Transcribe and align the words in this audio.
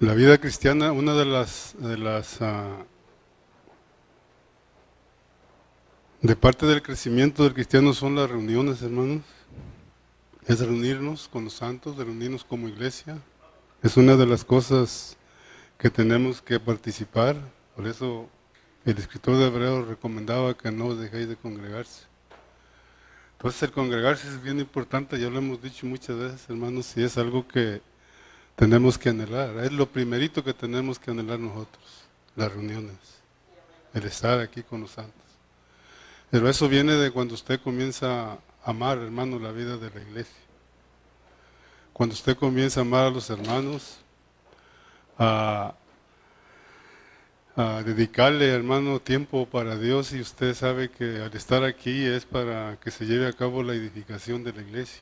La 0.00 0.14
vida 0.14 0.38
cristiana, 0.38 0.92
una 0.92 1.12
de 1.12 1.26
las, 1.26 1.74
ah, 2.40 2.86
de 6.22 6.36
parte 6.36 6.64
del 6.64 6.80
crecimiento 6.80 7.44
del 7.44 7.52
cristiano 7.52 7.92
son 7.92 8.14
las 8.14 8.30
reuniones, 8.30 8.80
hermanos. 8.80 9.20
Es 10.46 10.60
reunirnos 10.60 11.28
con 11.28 11.44
los 11.44 11.52
santos, 11.52 11.98
de 11.98 12.04
reunirnos 12.04 12.44
como 12.44 12.66
iglesia. 12.66 13.18
Es 13.82 13.98
una 13.98 14.16
de 14.16 14.24
las 14.24 14.42
cosas 14.42 15.18
que 15.76 15.90
tenemos 15.90 16.40
que 16.40 16.58
participar. 16.58 17.36
Por 17.76 17.86
eso 17.86 18.26
el 18.86 18.96
escritor 18.96 19.36
de 19.36 19.48
Hebreos 19.48 19.86
recomendaba 19.86 20.56
que 20.56 20.72
no 20.72 20.94
dejéis 20.94 21.28
de 21.28 21.36
congregarse. 21.36 22.06
Entonces 23.32 23.64
el 23.64 23.72
congregarse 23.72 24.28
es 24.28 24.42
bien 24.42 24.60
importante, 24.60 25.20
ya 25.20 25.28
lo 25.28 25.36
hemos 25.36 25.60
dicho 25.60 25.84
muchas 25.84 26.16
veces, 26.16 26.48
hermanos, 26.48 26.90
y 26.96 27.02
es 27.02 27.18
algo 27.18 27.46
que 27.46 27.82
tenemos 28.60 28.98
que 28.98 29.08
anhelar. 29.08 29.56
Es 29.64 29.72
lo 29.72 29.86
primerito 29.86 30.44
que 30.44 30.52
tenemos 30.52 30.98
que 30.98 31.10
anhelar 31.10 31.38
nosotros, 31.38 32.04
las 32.36 32.52
reuniones, 32.52 32.98
el 33.94 34.04
estar 34.04 34.38
aquí 34.38 34.62
con 34.62 34.82
los 34.82 34.90
santos. 34.90 35.14
Pero 36.30 36.46
eso 36.46 36.68
viene 36.68 36.92
de 36.92 37.10
cuando 37.10 37.32
usted 37.32 37.58
comienza 37.58 38.32
a 38.32 38.38
amar, 38.62 38.98
hermano, 38.98 39.38
la 39.38 39.50
vida 39.50 39.78
de 39.78 39.88
la 39.88 40.02
iglesia. 40.02 40.42
Cuando 41.94 42.12
usted 42.12 42.36
comienza 42.36 42.80
a 42.80 42.82
amar 42.82 43.06
a 43.06 43.10
los 43.10 43.30
hermanos, 43.30 43.96
a, 45.18 45.74
dedicarle, 47.86 48.48
hermano, 48.48 49.00
tiempo 49.00 49.46
para 49.46 49.76
Dios 49.76 50.12
y 50.12 50.20
usted 50.20 50.54
sabe 50.54 50.90
que 50.90 51.22
al 51.22 51.34
estar 51.34 51.64
aquí 51.64 52.04
es 52.04 52.26
para 52.26 52.78
que 52.78 52.90
se 52.90 53.06
lleve 53.06 53.26
a 53.26 53.32
cabo 53.32 53.62
la 53.62 53.72
edificación 53.72 54.44
de 54.44 54.52
la 54.52 54.60
iglesia. 54.60 55.00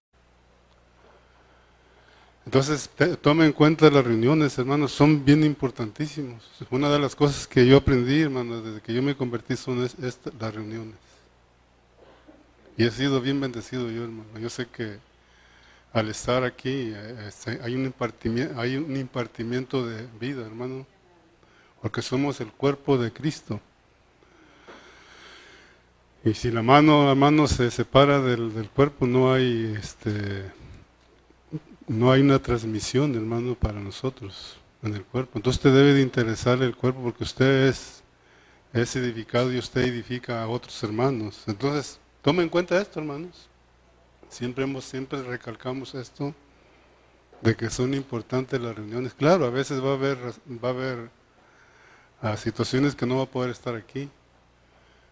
Entonces, 2.48 2.88
tome 3.20 3.45
en 3.45 3.52
cuenta 3.52 3.91
las 3.91 4.02
reuniones, 4.02 4.57
hermanos, 4.57 4.91
son 4.91 5.23
bien 5.23 5.45
importantísimos. 5.45 6.43
Una 6.71 6.88
de 6.88 6.98
las 6.98 7.15
cosas 7.15 7.47
que 7.47 7.66
yo 7.66 7.77
aprendí, 7.77 8.23
hermanos, 8.23 8.65
desde 8.65 8.80
que 8.80 8.95
yo 8.95 9.02
me 9.02 9.15
convertí 9.15 9.54
son 9.54 9.82
las 9.82 10.54
reuniones. 10.54 10.95
Y 12.79 12.85
he 12.87 12.91
sido 12.91 13.21
bien 13.21 13.38
bendecido 13.38 13.91
yo, 13.91 14.04
hermano. 14.04 14.38
Yo 14.41 14.49
sé 14.49 14.66
que 14.66 14.96
al 15.93 16.09
estar 16.09 16.43
aquí 16.43 16.95
este, 17.26 17.60
hay, 17.63 17.74
un 17.74 17.85
impartimiento, 17.85 18.59
hay 18.59 18.76
un 18.79 18.96
impartimiento 18.96 19.87
de 19.87 20.07
vida, 20.19 20.46
hermano, 20.46 20.87
porque 21.82 22.01
somos 22.01 22.41
el 22.41 22.51
cuerpo 22.51 22.96
de 22.96 23.13
Cristo. 23.13 23.60
Y 26.24 26.32
si 26.32 26.51
la 26.51 26.63
mano, 26.63 27.04
la 27.04 27.15
mano 27.15 27.46
se 27.46 27.71
separa 27.71 28.23
del, 28.23 28.54
del 28.54 28.71
cuerpo, 28.71 29.07
no 29.07 29.35
hay 29.35 29.76
este, 29.79 30.51
no 31.89 32.13
hay 32.13 32.21
una 32.21 32.39
transmisión, 32.39 33.15
hermano, 33.15 33.55
para 33.55 33.81
nosotros 33.81 34.59
en 34.83 34.95
el 34.95 35.05
cuerpo. 35.05 35.39
Entonces 35.39 35.59
usted 35.59 35.75
debe 35.75 35.95
de 35.95 36.03
interesarle 36.03 36.67
el 36.67 36.77
cuerpo 36.77 37.03
porque 37.03 37.25
usted 37.25 37.67
es, 37.67 38.03
es 38.75 38.95
edificado 38.95 39.53
y 39.53 39.59
usted 39.59 39.83
edifica 39.83 40.43
a 40.43 40.49
otros 40.49 40.83
hermanos. 40.83 41.45
Entonces, 41.47 41.99
tome 42.23 42.43
en 42.43 42.51
cuenta 42.51 42.81
esto, 42.81 43.01
hermanos. 43.01 43.49
Siempre 44.29 44.65
hemos, 44.65 44.85
siempre 44.85 45.23
recalcamos 45.23 45.95
esto 45.95 46.35
de 47.41 47.57
que 47.57 47.71
son 47.71 47.95
importantes 47.95 48.61
las 48.61 48.77
reuniones. 48.77 49.15
Claro, 49.15 49.47
a 49.47 49.51
veces 49.51 49.83
va 49.83 49.93
a 49.93 49.95
haber, 49.95 50.19
va 50.63 50.69
a 50.69 50.73
haber 50.73 51.11
ah, 52.21 52.37
situaciones 52.37 52.95
que 52.95 53.07
no 53.07 53.16
va 53.16 53.23
a 53.23 53.27
poder 53.27 53.51
estar 53.51 53.75
aquí, 53.75 54.11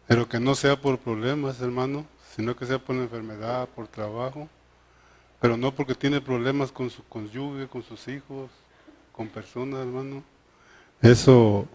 pero 0.07 0.29
que 0.29 0.39
no 0.39 0.55
sea 0.55 0.79
por 0.79 0.99
problemas, 0.99 1.63
hermano, 1.63 2.05
sino 2.37 2.55
que 2.55 2.67
sea 2.67 2.79
por 2.79 2.97
enfermedad, 2.97 3.67
por 3.75 3.89
trabajo 3.89 4.51
pero 5.41 5.57
no 5.57 5.75
porque 5.75 5.95
tiene 5.95 6.21
problemas 6.21 6.73
con 6.73 6.91
su 6.91 7.05
cónyuge, 7.05 7.69
con 7.69 7.83
sus 7.83 8.09
hijos, 8.09 8.51
con 9.13 9.29
personas, 9.29 9.81
hermano. 9.81 10.23
Eso, 11.03 11.67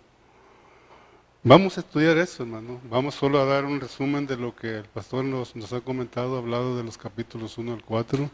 vamos 1.43 1.77
a 1.77 1.81
estudiar 1.81 2.17
eso, 2.17 2.43
hermano. 2.43 2.79
Vamos 2.89 3.15
solo 3.15 3.39
a 3.39 3.45
dar 3.45 3.65
un 3.65 3.79
resumen 3.79 4.25
de 4.25 4.37
lo 4.37 4.55
que 4.55 4.77
el 4.77 4.85
pastor 4.85 5.23
nos, 5.23 5.73
ha 5.73 5.81
comentado, 5.81 6.37
hablado 6.37 6.75
de 6.75 6.83
los 6.83 6.97
capítulos 6.97 7.57
1 7.57 7.73
al 7.73 7.83
4. 7.83 8.29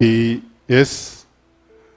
Y 0.00 0.42
es, 0.68 1.26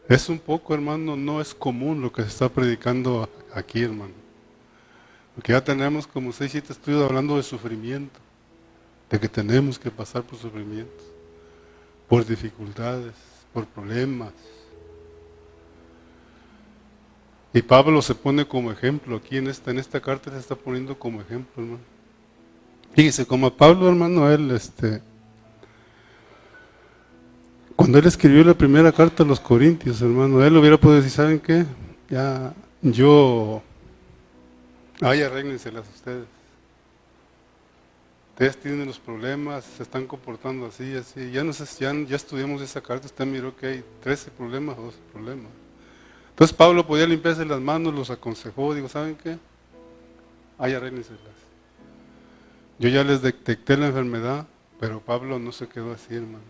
es 0.08 0.30
un 0.30 0.40
poco, 0.40 0.74
hermano, 0.74 1.18
no 1.18 1.42
es 1.42 1.54
común 1.54 2.02
lo 2.02 2.12
que 2.12 2.22
se 2.22 2.30
está 2.30 2.48
predicando 2.48 3.30
aquí, 3.54 3.82
hermano. 3.82 4.14
Porque 5.36 5.52
ya 5.52 5.64
tenemos 5.64 6.08
como 6.08 6.32
seis, 6.32 6.52
siete 6.54 6.72
estudios 6.72 7.04
hablando 7.04 7.36
de 7.36 7.44
sufrimiento, 7.44 8.20
de 9.10 9.20
que 9.20 9.28
tenemos 9.28 9.78
que 9.78 9.92
pasar 9.92 10.24
por 10.24 10.40
sufrimientos 10.40 11.17
por 12.08 12.26
dificultades, 12.26 13.14
por 13.54 13.66
problemas. 13.66 14.34
Y 17.54 17.62
Pablo 17.62 18.02
se 18.02 18.14
pone 18.14 18.46
como 18.46 18.72
ejemplo, 18.72 19.18
aquí 19.18 19.38
en 19.38 19.48
esta, 19.48 19.72
en 19.72 19.80
esta 19.80 20.00
carta 20.00 20.32
se 20.32 20.38
está 20.38 20.56
poniendo 20.56 20.98
como 20.98 21.22
ejemplo, 21.22 21.64
hermano. 21.64 21.84
Fíjese, 22.94 23.26
como 23.26 23.52
Pablo, 23.52 23.88
hermano, 23.88 24.32
él, 24.32 24.52
este, 24.52 25.02
cuando 27.76 27.98
él 28.00 28.06
escribió 28.06 28.44
la 28.44 28.54
primera 28.54 28.92
carta 28.92 29.24
a 29.24 29.26
los 29.26 29.40
Corintios, 29.40 30.02
hermano, 30.02 30.44
él 30.44 30.56
hubiera 30.58 30.78
podido 30.78 30.98
decir, 30.98 31.12
¿saben 31.12 31.40
qué? 31.40 31.66
Ya, 32.10 32.54
yo, 32.82 33.62
ay, 35.02 35.22
arréglenselas 35.22 35.88
ustedes 35.94 36.37
ustedes 38.38 38.58
tienen 38.58 38.86
los 38.86 39.00
problemas, 39.00 39.66
se 39.66 39.82
están 39.82 40.06
comportando 40.06 40.68
así, 40.68 40.96
así. 40.96 41.32
Ya, 41.32 41.44
no 41.44 41.54
sé, 41.54 41.66
ya, 41.80 41.92
ya 42.08 42.16
estudiamos 42.16 42.62
esa 42.62 42.80
carta, 42.80 43.08
usted 43.08 43.26
miró 43.26 43.56
que 43.56 43.66
hay 43.66 43.84
13 44.04 44.30
problemas, 44.30 44.78
12 44.78 44.96
problemas. 45.12 45.48
Entonces 46.30 46.56
Pablo 46.56 46.86
podía 46.86 47.08
limpiarse 47.08 47.44
las 47.46 47.60
manos, 47.60 47.96
los 47.96 48.12
aconsejó, 48.12 48.76
digo, 48.76 48.88
¿saben 48.90 49.16
qué? 49.16 49.40
Ay, 50.60 50.76
arréglenselas. 50.76 51.20
Yo 52.78 52.90
ya 52.90 53.04
les 53.04 53.24
detecté 53.24 53.76
la 53.76 53.88
enfermedad, 53.88 54.46
pero 54.80 55.00
Pablo 55.00 55.40
no 55.40 55.52
se 55.52 55.68
quedó 55.68 55.94
así, 55.94 56.14
hermano. 56.14 56.46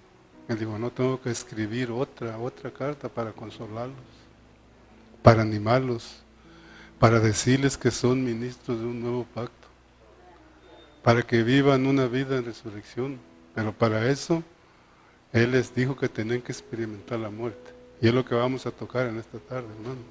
Él 0.50 0.60
dijo, 0.60 0.78
no 0.78 0.92
tengo 0.92 1.22
que 1.22 1.30
escribir 1.30 1.90
otra, 1.92 2.38
otra 2.38 2.70
carta 2.70 3.08
para 3.08 3.32
consolarlos, 3.32 3.96
para 5.24 5.42
animarlos, 5.42 6.18
para 7.00 7.22
decirles 7.22 7.78
que 7.78 7.92
son 7.92 8.26
ministros 8.26 8.78
de 8.78 8.86
un 8.86 9.02
nuevo 9.02 9.26
pacto 9.34 9.67
para 11.08 11.22
que 11.22 11.42
vivan 11.42 11.88
una 11.88 12.06
vida 12.08 12.36
en 12.36 12.44
resurrección. 12.44 13.18
Pero 13.56 13.72
para 13.72 14.10
eso, 14.12 14.44
Él 15.32 15.52
les 15.52 15.74
dijo 15.74 15.96
que 15.96 16.10
tenían 16.10 16.42
que 16.42 16.52
experimentar 16.52 17.18
la 17.18 17.30
muerte. 17.30 17.72
Y 18.02 18.10
es 18.10 18.14
lo 18.14 18.26
que 18.26 18.36
vamos 18.36 18.66
a 18.66 18.72
tocar 18.72 19.08
en 19.08 19.18
esta 19.18 19.40
tarde, 19.40 19.70
hermano. 19.74 20.02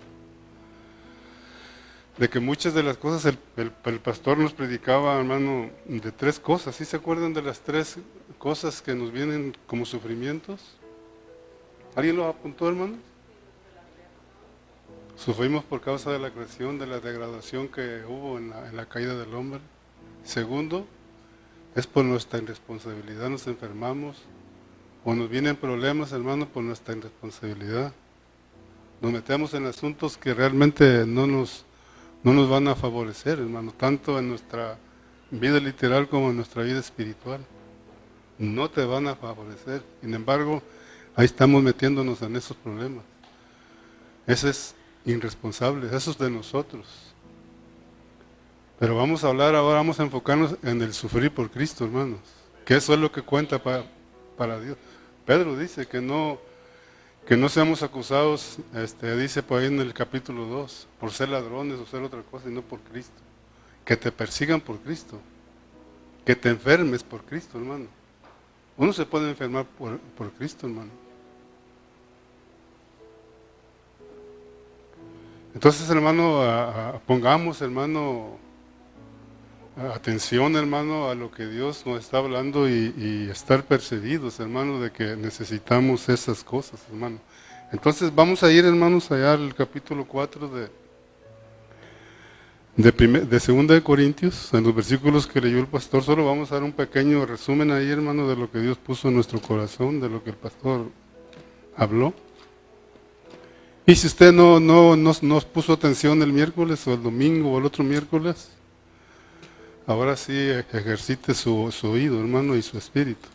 De 2.16 2.30
que 2.30 2.40
muchas 2.40 2.72
de 2.72 2.82
las 2.82 2.96
cosas, 2.96 3.36
el, 3.58 3.98
pastor 3.98 4.38
nos 4.38 4.54
predicaba, 4.54 5.18
hermano, 5.18 5.68
de 5.84 6.12
tres 6.12 6.40
cosas. 6.40 6.74
¿Sí 6.74 6.86
se 6.86 6.96
acuerdan 6.96 7.34
de 7.34 7.42
las 7.42 7.60
tres 7.60 7.98
cosas 8.38 8.80
que 8.80 8.94
nos 8.94 9.12
vienen 9.12 9.54
como 9.66 9.84
sufrimientos? 9.84 10.62
¿Alguien 11.94 12.16
lo 12.16 12.26
apuntó, 12.26 12.70
hermano? 12.70 12.96
Sufrimos 15.14 15.62
por 15.62 15.82
causa 15.82 16.10
de 16.10 16.20
la 16.20 16.30
creación, 16.30 16.78
de 16.78 16.86
la 16.86 17.00
degradación 17.00 17.68
que 17.68 18.02
hubo 18.08 18.38
en 18.38 18.54
la 18.74 18.86
caída 18.86 19.14
del 19.14 19.34
hombre. 19.34 19.60
Segundo, 20.26 20.84
es 21.76 21.86
por 21.86 22.04
nuestra 22.04 22.40
irresponsabilidad 22.40 23.30
nos 23.30 23.46
enfermamos 23.46 24.16
o 25.04 25.14
nos 25.14 25.30
vienen 25.30 25.54
problemas, 25.54 26.10
hermano, 26.10 26.48
por 26.48 26.64
nuestra 26.64 26.96
irresponsabilidad. 26.96 27.92
Nos 29.00 29.12
metemos 29.12 29.54
en 29.54 29.66
asuntos 29.66 30.16
que 30.16 30.34
realmente 30.34 31.06
no 31.06 31.28
nos, 31.28 31.64
no 32.24 32.32
nos 32.32 32.50
van 32.50 32.66
a 32.66 32.74
favorecer, 32.74 33.38
hermano, 33.38 33.72
tanto 33.72 34.18
en 34.18 34.28
nuestra 34.28 34.78
vida 35.30 35.60
literal 35.60 36.08
como 36.08 36.30
en 36.30 36.36
nuestra 36.36 36.64
vida 36.64 36.80
espiritual. 36.80 37.40
No 38.36 38.68
te 38.68 38.84
van 38.84 39.06
a 39.06 39.14
favorecer. 39.14 39.84
Sin 40.00 40.12
embargo, 40.12 40.60
ahí 41.14 41.26
estamos 41.26 41.62
metiéndonos 41.62 42.20
en 42.22 42.34
esos 42.34 42.56
problemas. 42.56 43.04
Eso 44.26 44.48
es 44.48 44.74
irresponsable, 45.04 45.94
eso 45.94 46.10
es 46.10 46.18
de 46.18 46.30
nosotros. 46.30 47.05
Pero 48.78 48.94
vamos 48.94 49.24
a 49.24 49.28
hablar 49.28 49.54
ahora, 49.54 49.76
vamos 49.76 49.98
a 50.00 50.02
enfocarnos 50.02 50.56
en 50.62 50.82
el 50.82 50.92
sufrir 50.92 51.32
por 51.32 51.50
Cristo, 51.50 51.84
hermanos. 51.84 52.20
Que 52.64 52.74
eso 52.74 52.92
es 52.92 53.00
lo 53.00 53.10
que 53.10 53.22
cuenta 53.22 53.62
para, 53.62 53.84
para 54.36 54.60
Dios. 54.60 54.76
Pedro 55.24 55.56
dice 55.56 55.86
que 55.86 56.00
no, 56.00 56.38
que 57.26 57.36
no 57.36 57.48
seamos 57.48 57.82
acusados, 57.82 58.58
este, 58.74 59.16
dice 59.16 59.42
por 59.42 59.60
ahí 59.60 59.68
en 59.68 59.80
el 59.80 59.94
capítulo 59.94 60.44
2, 60.46 60.88
por 61.00 61.10
ser 61.10 61.30
ladrones 61.30 61.78
o 61.78 61.86
ser 61.86 62.02
otra 62.02 62.22
cosa, 62.22 62.48
y 62.48 62.52
no 62.52 62.62
por 62.62 62.80
Cristo. 62.80 63.20
Que 63.84 63.96
te 63.96 64.12
persigan 64.12 64.60
por 64.60 64.78
Cristo. 64.80 65.18
Que 66.26 66.36
te 66.36 66.50
enfermes 66.50 67.02
por 67.02 67.22
Cristo, 67.22 67.56
hermano. 67.58 67.86
Uno 68.76 68.92
se 68.92 69.06
puede 69.06 69.30
enfermar 69.30 69.64
por, 69.64 69.98
por 69.98 70.30
Cristo, 70.32 70.66
hermano. 70.66 70.90
Entonces, 75.54 75.88
hermano, 75.88 77.00
pongamos, 77.06 77.62
hermano, 77.62 78.38
atención, 79.76 80.56
hermano, 80.56 81.10
a 81.10 81.14
lo 81.14 81.30
que 81.30 81.46
Dios 81.46 81.84
nos 81.86 82.00
está 82.00 82.18
hablando 82.18 82.68
y, 82.68 83.28
estar 83.30 83.64
percibidos, 83.64 84.40
hermano, 84.40 84.80
de 84.80 84.90
que 84.90 85.16
necesitamos 85.16 86.08
esas 86.08 86.42
cosas, 86.42 86.80
hermano. 86.90 87.18
Entonces 87.72 88.14
vamos 88.14 88.42
a 88.42 88.50
ir, 88.50 88.64
hermanos, 88.64 89.10
allá 89.10 89.34
al 89.34 89.54
capítulo 89.54 90.06
4 90.06 90.48
de, 90.48 90.68
de, 92.76 93.20
de 93.20 93.40
segunda 93.40 93.74
de 93.74 93.82
Corintios, 93.82 94.54
en 94.54 94.64
los 94.64 94.74
versículos 94.74 95.26
que 95.26 95.40
leyó 95.40 95.58
el 95.58 95.66
pastor. 95.66 96.02
Solo 96.02 96.24
vamos 96.24 96.50
a 96.50 96.54
dar 96.54 96.64
un 96.64 96.72
pequeño 96.72 97.26
resumen 97.26 97.70
ahí, 97.70 97.90
hermano, 97.90 98.28
de 98.28 98.36
lo 98.36 98.50
que 98.50 98.60
Dios 98.60 98.78
puso 98.78 99.08
en 99.08 99.14
nuestro 99.14 99.40
corazón, 99.40 100.00
de 100.00 100.08
lo 100.08 100.24
que 100.24 100.30
el 100.30 100.36
pastor 100.36 100.90
habló. 101.76 102.14
Y 103.88 103.94
si 103.94 104.08
usted 104.08 104.32
no, 104.32 104.58
no, 104.58 104.96
nos 104.96 105.44
puso 105.44 105.72
atención 105.72 106.20
el 106.22 106.32
miércoles 106.32 106.84
o 106.88 106.94
el 106.94 107.02
domingo 107.02 107.52
o 107.52 107.58
el 107.58 107.66
otro 107.66 107.84
miércoles, 107.84 108.55
ahora 109.86 110.16
sí 110.16 110.32
ejercite 110.72 111.34
su, 111.34 111.70
oído, 111.84 112.20
hermano, 112.20 112.56
y 112.56 112.62
su 112.62 112.76
espíritu. 112.76 113.28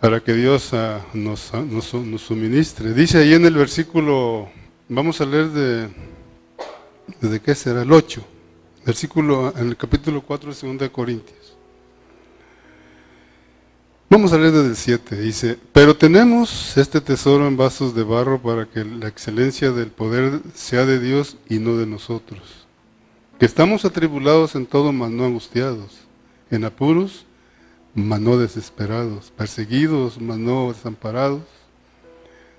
Para 0.00 0.20
que 0.20 0.32
Dios 0.32 0.74
ah, 0.74 1.00
nos, 1.14 1.54
ah, 1.54 1.62
nos, 1.62 1.94
nos, 1.94 2.20
suministre. 2.22 2.92
Dice 2.92 3.18
ahí 3.18 3.34
en 3.34 3.46
el 3.46 3.54
versículo, 3.54 4.50
vamos 4.88 5.20
a 5.20 5.26
leer 5.26 5.48
de, 5.50 5.88
¿de 7.20 7.40
qué 7.40 7.54
será? 7.54 7.82
El 7.82 7.92
8, 7.92 8.20
versículo, 8.84 9.54
en 9.56 9.68
el 9.68 9.76
capítulo 9.76 10.20
4 10.22 10.52
de 10.52 10.78
2 10.78 10.90
Corintios. 10.90 11.56
Vamos 14.10 14.32
a 14.32 14.38
leer 14.38 14.52
desde 14.52 14.68
el 14.68 14.76
7. 14.76 15.16
Dice, 15.22 15.58
pero 15.72 15.96
tenemos 15.96 16.76
este 16.76 17.00
tesoro 17.00 17.46
en 17.46 17.56
vasos 17.56 17.94
de 17.94 18.02
barro 18.02 18.42
para 18.42 18.66
que 18.66 18.84
la 18.84 19.06
excelencia 19.08 19.70
del 19.70 19.90
poder 19.90 20.40
sea 20.52 20.84
de 20.84 20.98
Dios 20.98 21.38
y 21.48 21.60
no 21.60 21.76
de 21.76 21.86
nosotros. 21.86 22.61
Que 23.42 23.46
estamos 23.46 23.84
atribulados 23.84 24.54
en 24.54 24.66
todo, 24.66 24.92
mas 24.92 25.10
no 25.10 25.24
angustiados. 25.24 25.98
En 26.48 26.64
apuros, 26.64 27.26
mas 27.92 28.20
no 28.20 28.38
desesperados. 28.38 29.32
Perseguidos, 29.36 30.20
mas 30.20 30.38
no 30.38 30.72
desamparados. 30.72 31.42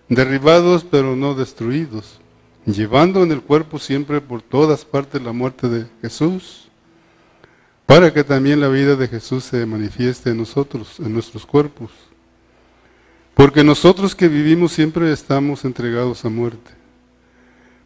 Derribados, 0.10 0.84
pero 0.84 1.16
no 1.16 1.36
destruidos. 1.36 2.20
Llevando 2.66 3.24
en 3.24 3.32
el 3.32 3.42
cuerpo 3.42 3.80
siempre 3.80 4.20
por 4.20 4.42
todas 4.42 4.84
partes 4.84 5.22
la 5.22 5.32
muerte 5.32 5.70
de 5.70 5.86
Jesús 6.02 6.68
para 7.86 8.14
que 8.14 8.26
también 8.26 8.60
la 8.60 8.68
vida 8.68 8.98
de 8.98 9.08
Jesús 9.08 9.46
se 9.46 9.66
manifieste 9.66 10.32
en 10.32 10.38
nosotros, 10.40 11.00
en 11.00 11.14
nuestros 11.14 11.46
cuerpos. 11.46 11.92
Porque 13.36 13.64
nosotros 13.64 14.16
que 14.16 14.28
vivimos 14.28 14.74
siempre 14.74 15.14
estamos 15.14 15.64
entregados 15.64 16.26
a 16.26 16.30
muerte, 16.30 16.72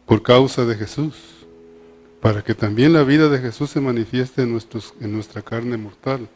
por 0.04 0.20
causa 0.20 0.64
de 0.64 0.74
Jesús, 0.74 1.37
para 2.20 2.42
que 2.42 2.54
también 2.54 2.92
la 2.92 3.04
vida 3.04 3.28
de 3.28 3.38
Jesús 3.38 3.70
se 3.70 3.80
manifieste 3.80 4.42
en, 4.42 4.52
nuestros, 4.52 4.94
en 5.00 5.12
nuestra 5.12 5.42
carne 5.42 5.76
mortal. 5.76 6.28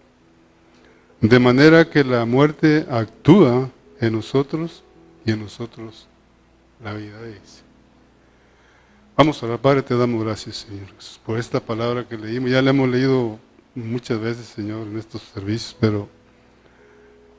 De 1.20 1.38
manera 1.38 1.88
que 1.88 2.04
la 2.04 2.24
muerte 2.24 2.86
actúa 2.90 3.70
en 4.00 4.12
nosotros 4.12 4.82
y 5.24 5.32
en 5.32 5.40
nosotros 5.40 6.06
la 6.82 6.94
vida 6.94 7.20
de 7.20 7.34
Jesús. 7.34 7.62
Vamos 9.16 9.42
a 9.42 9.46
orar, 9.46 9.60
Padre, 9.60 9.82
te 9.82 9.96
damos 9.96 10.24
gracias, 10.24 10.66
Señor, 10.68 10.88
por 11.24 11.38
esta 11.38 11.60
palabra 11.60 12.08
que 12.08 12.16
leímos. 12.16 12.50
Ya 12.50 12.62
la 12.62 12.70
hemos 12.70 12.88
leído 12.88 13.38
muchas 13.74 14.18
veces, 14.18 14.46
Señor, 14.46 14.86
en 14.86 14.98
estos 14.98 15.22
servicios, 15.22 15.76
pero 15.78 16.08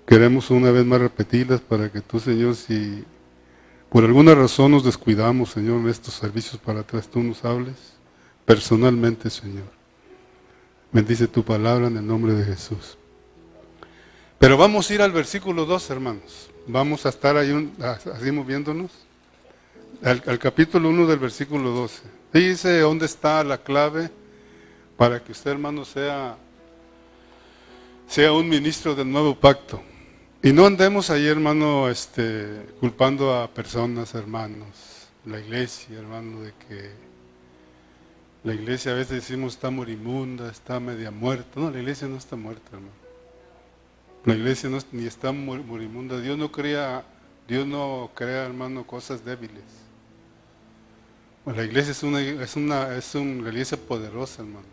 queremos 0.05 0.51
una 0.51 0.71
vez 0.71 0.85
más 0.85 1.01
repetirlas 1.01 1.61
para 1.61 1.91
que 1.91 2.01
tú, 2.01 2.19
Señor, 2.19 2.55
si 2.55 3.03
por 3.89 4.03
alguna 4.03 4.35
razón 4.35 4.71
nos 4.71 4.83
descuidamos, 4.83 5.51
Señor, 5.51 5.79
en 5.81 5.89
estos 5.89 6.13
servicios 6.13 6.61
para 6.61 6.81
atrás, 6.81 7.07
tú 7.07 7.21
nos 7.21 7.43
hables 7.43 7.92
personalmente, 8.45 9.29
Señor. 9.29 9.71
Bendice 10.91 11.27
tu 11.27 11.43
palabra 11.43 11.87
en 11.87 11.97
el 11.97 12.05
nombre 12.05 12.33
de 12.33 12.43
Jesús. 12.45 12.97
Pero 14.37 14.57
vamos 14.57 14.89
a 14.89 14.93
ir 14.93 15.01
al 15.01 15.11
versículo 15.11 15.65
2, 15.65 15.89
hermanos. 15.89 16.49
Vamos 16.67 17.05
a 17.05 17.09
estar 17.09 17.35
ahí, 17.37 17.51
un, 17.51 17.73
así 17.81 18.31
moviéndonos. 18.31 18.91
Al, 20.03 20.37
capítulo 20.37 20.89
1 20.89 21.07
del 21.07 21.19
versículo 21.19 21.71
12. 21.71 22.01
Dice 22.33 22.79
dónde 22.79 23.05
está 23.05 23.43
la 23.43 23.57
clave 23.57 24.11
para 24.97 25.23
que 25.23 25.31
usted, 25.31 25.51
hermano, 25.51 25.85
sea, 25.85 26.35
sea 28.07 28.33
un 28.33 28.49
ministro 28.49 28.93
del 28.95 29.09
nuevo 29.09 29.33
pacto. 29.33 29.81
Y 30.41 30.51
no 30.51 30.65
andemos 30.65 31.09
ahí, 31.09 31.25
hermano, 31.25 31.89
este, 31.89 32.65
culpando 32.79 33.33
a 33.33 33.47
personas, 33.47 34.13
hermanos, 34.13 35.07
la 35.25 35.39
iglesia, 35.39 35.97
hermano, 35.97 36.41
de 36.41 36.53
que 36.67 37.12
la 38.43 38.53
iglesia 38.53 38.91
a 38.91 38.95
veces 38.95 39.21
decimos 39.21 39.53
está 39.53 39.69
moribunda, 39.69 40.49
está 40.49 40.79
media 40.79 41.11
muerta. 41.11 41.59
No, 41.59 41.71
la 41.71 41.79
iglesia 41.79 42.07
no 42.07 42.17
está 42.17 42.35
muerta, 42.35 42.71
hermano. 42.73 42.91
La 44.25 44.35
iglesia 44.35 44.69
no, 44.69 44.79
ni 44.91 45.05
está 45.05 45.31
moribunda. 45.31 46.19
Dios 46.19 46.37
no 46.37 46.51
crea, 46.51 47.05
Dios 47.47 47.65
no 47.65 48.11
crea, 48.13 48.45
hermano, 48.45 48.85
cosas 48.85 49.23
débiles. 49.23 49.63
la 51.45 51.63
iglesia 51.63 51.91
es 51.91 52.03
una, 52.03 52.21
es 52.21 52.55
una, 52.55 52.95
es 52.95 53.15
una 53.15 53.47
iglesia 53.49 53.77
poderosa, 53.77 54.41
hermano. 54.41 54.65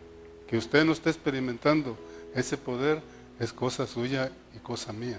Que 0.48 0.56
usted 0.56 0.84
no 0.84 0.92
esté 0.92 1.10
experimentando 1.10 1.96
ese 2.34 2.56
poder 2.56 3.00
es 3.38 3.52
cosa 3.52 3.86
suya 3.86 4.30
y 4.54 4.58
cosa 4.58 4.92
mía. 4.92 5.18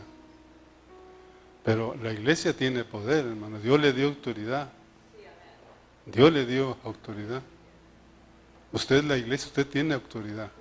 Pero 1.63 1.95
la 2.01 2.11
iglesia 2.11 2.53
tiene 2.53 2.83
poder, 2.83 3.25
hermano. 3.25 3.59
Dios 3.59 3.79
le 3.79 3.93
dio 3.93 4.07
autoridad. 4.07 4.69
Dios 6.05 6.31
le 6.33 6.45
dio 6.45 6.77
autoridad. 6.83 7.41
Usted 8.71 8.97
es 8.97 9.05
la 9.05 9.17
iglesia, 9.17 9.47
usted 9.47 9.67
tiene 9.67 9.93
autoridad. 9.93 10.51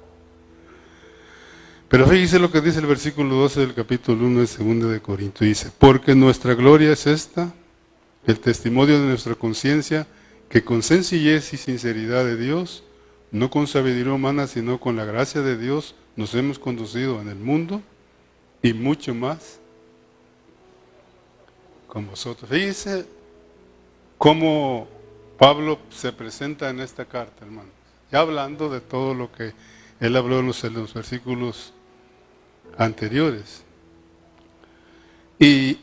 Pero 1.88 2.06
fíjese 2.06 2.38
lo 2.38 2.50
que 2.52 2.60
dice 2.60 2.78
el 2.78 2.86
versículo 2.86 3.34
12 3.36 3.60
del 3.60 3.74
capítulo 3.74 4.24
1 4.26 4.40
de 4.40 4.80
2 4.80 4.92
de 4.92 5.00
Corinto. 5.00 5.44
Dice, 5.44 5.72
porque 5.76 6.14
nuestra 6.14 6.54
gloria 6.54 6.92
es 6.92 7.06
esta, 7.06 7.52
el 8.26 8.38
testimonio 8.38 9.00
de 9.00 9.06
nuestra 9.06 9.34
conciencia, 9.34 10.06
que 10.48 10.62
con 10.62 10.82
sencillez 10.82 11.52
y 11.52 11.56
sinceridad 11.56 12.24
de 12.24 12.36
Dios 12.36 12.84
no 13.32 13.50
con 13.50 13.66
sabiduría 13.66 14.12
humana, 14.12 14.46
sino 14.46 14.80
con 14.80 14.96
la 14.96 15.04
gracia 15.04 15.40
de 15.40 15.56
Dios, 15.56 15.94
nos 16.16 16.34
hemos 16.34 16.58
conducido 16.58 17.20
en 17.20 17.28
el 17.28 17.36
mundo 17.36 17.80
y 18.62 18.72
mucho 18.72 19.14
más 19.14 19.60
con 21.86 22.06
vosotros. 22.06 22.50
Fíjense 22.50 23.06
cómo 24.18 24.88
Pablo 25.38 25.78
se 25.90 26.12
presenta 26.12 26.70
en 26.70 26.80
esta 26.80 27.04
carta, 27.04 27.44
hermanos. 27.44 27.79
Ya 28.10 28.20
hablando 28.20 28.68
de 28.68 28.80
todo 28.80 29.14
lo 29.14 29.30
que 29.30 29.52
él 30.00 30.16
habló 30.16 30.40
en 30.40 30.46
los, 30.46 30.94
versículos 30.94 31.72
anteriores. 32.76 33.62
Y 35.38 35.78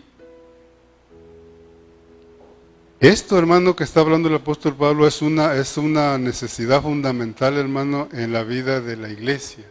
esto, 2.99 3.37
hermano, 3.37 3.75
que 3.75 3.83
está 3.83 3.99
hablando 3.99 4.27
el 4.27 4.35
apóstol 4.35 4.75
Pablo 4.75 5.07
es 5.07 5.21
una, 5.21 5.55
es 5.55 5.77
una 5.77 6.17
necesidad 6.17 6.81
fundamental, 6.81 7.57
hermano, 7.57 8.09
en 8.11 8.33
la 8.33 8.43
vida 8.43 8.81
de 8.81 8.97
la 8.97 9.09
iglesia. 9.09 9.65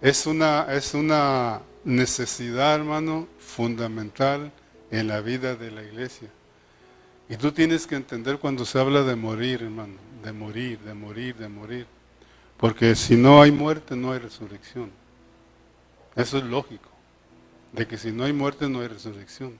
Es 0.00 0.26
una, 0.26 0.72
es 0.72 0.94
una 0.94 1.60
necesidad, 1.84 2.74
hermano, 2.74 3.28
fundamental 3.38 4.50
en 4.90 5.06
la 5.06 5.20
vida 5.20 5.54
de 5.54 5.70
la 5.70 5.82
iglesia. 5.82 6.30
Y 7.30 7.36
tú 7.36 7.52
tienes 7.52 7.86
que 7.86 7.94
entender 7.94 8.38
cuando 8.38 8.64
se 8.64 8.76
habla 8.80 9.04
de 9.04 9.14
morir, 9.14 9.62
hermano, 9.62 9.94
de 10.24 10.32
morir, 10.32 10.80
de 10.80 10.94
morir, 10.94 11.36
de 11.36 11.48
morir. 11.48 11.86
Porque 12.56 12.96
si 12.96 13.16
no 13.16 13.40
hay 13.40 13.52
muerte, 13.52 13.94
no 13.94 14.10
hay 14.10 14.18
resurrección. 14.18 14.90
Eso 16.16 16.38
es 16.38 16.44
lógico, 16.44 16.90
de 17.72 17.86
que 17.86 17.96
si 17.96 18.10
no 18.10 18.24
hay 18.24 18.32
muerte, 18.32 18.68
no 18.68 18.80
hay 18.80 18.88
resurrección. 18.88 19.56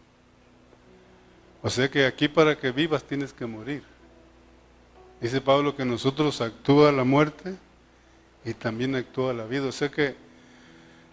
O 1.62 1.70
sea 1.70 1.88
que 1.88 2.06
aquí 2.06 2.26
para 2.26 2.58
que 2.58 2.72
vivas 2.72 3.04
tienes 3.04 3.32
que 3.32 3.46
morir. 3.46 3.84
Dice 5.20 5.40
Pablo 5.40 5.76
que 5.76 5.84
nosotros 5.84 6.40
actúa 6.40 6.90
la 6.90 7.04
muerte 7.04 7.54
y 8.44 8.52
también 8.52 8.96
actúa 8.96 9.32
la 9.32 9.44
vida. 9.44 9.66
O 9.66 9.72
sea 9.72 9.92
que 9.92 10.16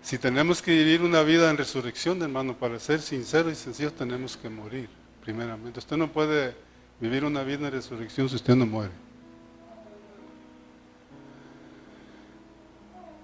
si 0.01 0.17
tenemos 0.17 0.63
que 0.63 0.71
vivir 0.71 1.03
una 1.03 1.21
vida 1.21 1.51
en 1.51 1.57
resurrección, 1.57 2.19
hermano, 2.23 2.57
para 2.57 2.79
ser 2.79 2.99
sinceros 2.99 3.53
y 3.53 3.55
sencillos 3.55 3.93
tenemos 3.93 4.35
que 4.35 4.49
morir, 4.49 4.89
primeramente. 5.27 5.79
Usted 5.79 5.97
no 5.97 6.09
puede 6.09 6.55
vivir 7.01 7.25
una 7.25 7.43
vida 7.43 7.67
en 7.67 7.73
resurrección 7.73 8.29
si 8.29 8.37
usted 8.37 8.55
no 8.55 8.65
muere. 8.65 8.93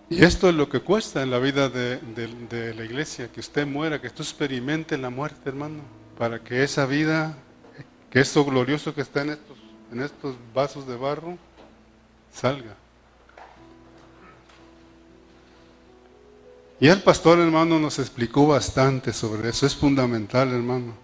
Y 0.10 0.22
esto 0.22 0.50
es 0.50 0.56
lo 0.56 0.68
que 0.68 0.82
cuesta 0.82 1.24
en 1.24 1.32
la 1.32 1.40
vida 1.40 1.70
de, 1.70 1.98
de 1.98 2.74
la 2.74 2.84
iglesia, 2.84 3.32
que 3.32 3.40
usted 3.40 3.66
muera, 3.66 4.02
que 4.02 4.08
usted 4.08 4.20
experimente 4.20 4.98
la 4.98 5.10
muerte, 5.10 5.48
hermano 5.48 6.04
para 6.18 6.40
que 6.40 6.64
esa 6.64 6.86
vida, 6.86 7.36
que 8.10 8.20
eso 8.20 8.46
glorioso 8.46 8.94
que 8.94 9.02
está 9.02 9.22
en 9.22 9.32
estos, 9.32 9.58
en 9.92 10.02
estos 10.02 10.36
vasos 10.54 10.88
de 10.88 10.96
barro, 10.96 11.38
salga. 12.34 12.76
Y 16.80 16.88
el 16.88 17.02
pastor 17.02 17.40
hermano 17.40 17.80
nos 17.80 17.98
explicó 18.00 18.48
bastante 18.48 19.14
sobre 19.14 19.50
eso, 19.50 19.66
es 19.66 19.76
fundamental 19.76 20.52
hermano. 20.52 21.03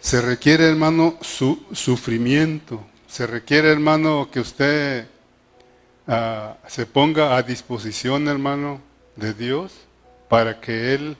Se 0.00 0.20
requiere 0.20 0.68
hermano 0.68 1.18
su 1.20 1.64
sufrimiento, 1.72 2.84
se 3.08 3.26
requiere 3.26 3.70
hermano 3.70 4.28
que 4.30 4.40
usted 4.40 5.06
ah, 6.06 6.56
se 6.66 6.86
ponga 6.86 7.36
a 7.36 7.42
disposición 7.42 8.28
hermano 8.28 8.80
de 9.16 9.34
Dios 9.34 9.72
para 10.28 10.60
que 10.60 10.94
Él 10.94 11.16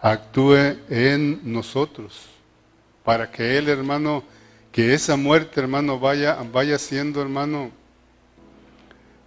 actúe 0.00 0.76
en 0.90 1.40
nosotros, 1.44 2.26
para 3.04 3.30
que 3.30 3.56
Él, 3.56 3.68
hermano, 3.68 4.24
que 4.72 4.94
esa 4.94 5.16
muerte, 5.16 5.60
hermano, 5.60 6.00
vaya, 6.00 6.38
vaya 6.52 6.78
siendo, 6.78 7.22
hermano, 7.22 7.70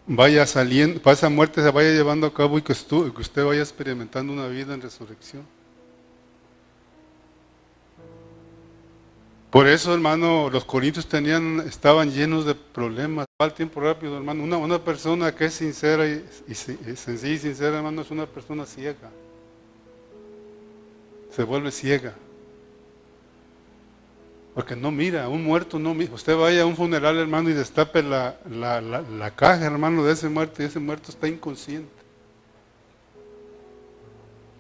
vaya 0.06 0.46
saliendo, 0.46 1.00
esa 1.10 1.30
muerte 1.30 1.64
se 1.64 1.72
vaya 1.72 1.92
llevando 1.92 2.28
a 2.28 2.34
cabo 2.34 2.58
y 2.58 2.62
que 2.62 2.74
usted 2.74 3.46
vaya 3.46 3.62
experimentando 3.62 4.34
una 4.34 4.48
vida 4.48 4.74
en 4.74 4.82
resurrección. 4.82 5.55
Por 9.56 9.70
eso, 9.70 9.94
hermano, 9.94 10.50
los 10.50 10.66
corintios 10.66 11.08
tenían, 11.08 11.62
estaban 11.62 12.12
llenos 12.12 12.44
de 12.44 12.56
problemas. 12.56 13.26
Va 13.42 13.46
el 13.46 13.54
tiempo 13.54 13.80
rápido, 13.80 14.18
hermano. 14.18 14.44
Una, 14.44 14.58
una 14.58 14.84
persona 14.84 15.34
que 15.34 15.46
es 15.46 15.54
sincera 15.54 16.06
y, 16.06 16.26
sencilla 16.54 17.34
y 17.34 17.38
sincera, 17.38 17.78
hermano, 17.78 18.02
es 18.02 18.12
una 18.12 18.26
persona 18.26 18.66
ciega. 18.66 19.10
Se 21.32 21.44
vuelve 21.44 21.72
ciega. 21.72 22.14
Porque 24.54 24.76
no 24.76 24.92
mira, 24.92 25.30
un 25.30 25.46
muerto 25.46 25.80
no 25.80 25.94
mira. 25.94 26.14
Usted 26.14 26.36
vaya 26.36 26.64
a 26.64 26.66
un 26.66 26.76
funeral, 26.76 27.18
hermano, 27.18 27.50
y 27.50 27.54
destape 27.54 28.04
la, 28.04 28.38
la, 28.50 28.82
la 28.82 29.32
caja, 29.32 29.64
hermano, 29.64 30.04
de 30.04 30.12
ese 30.12 30.28
muerto, 30.28 30.64
y 30.64 30.66
ese 30.66 30.80
muerto 30.80 31.12
está 31.12 31.30
inconsciente. 31.30 31.96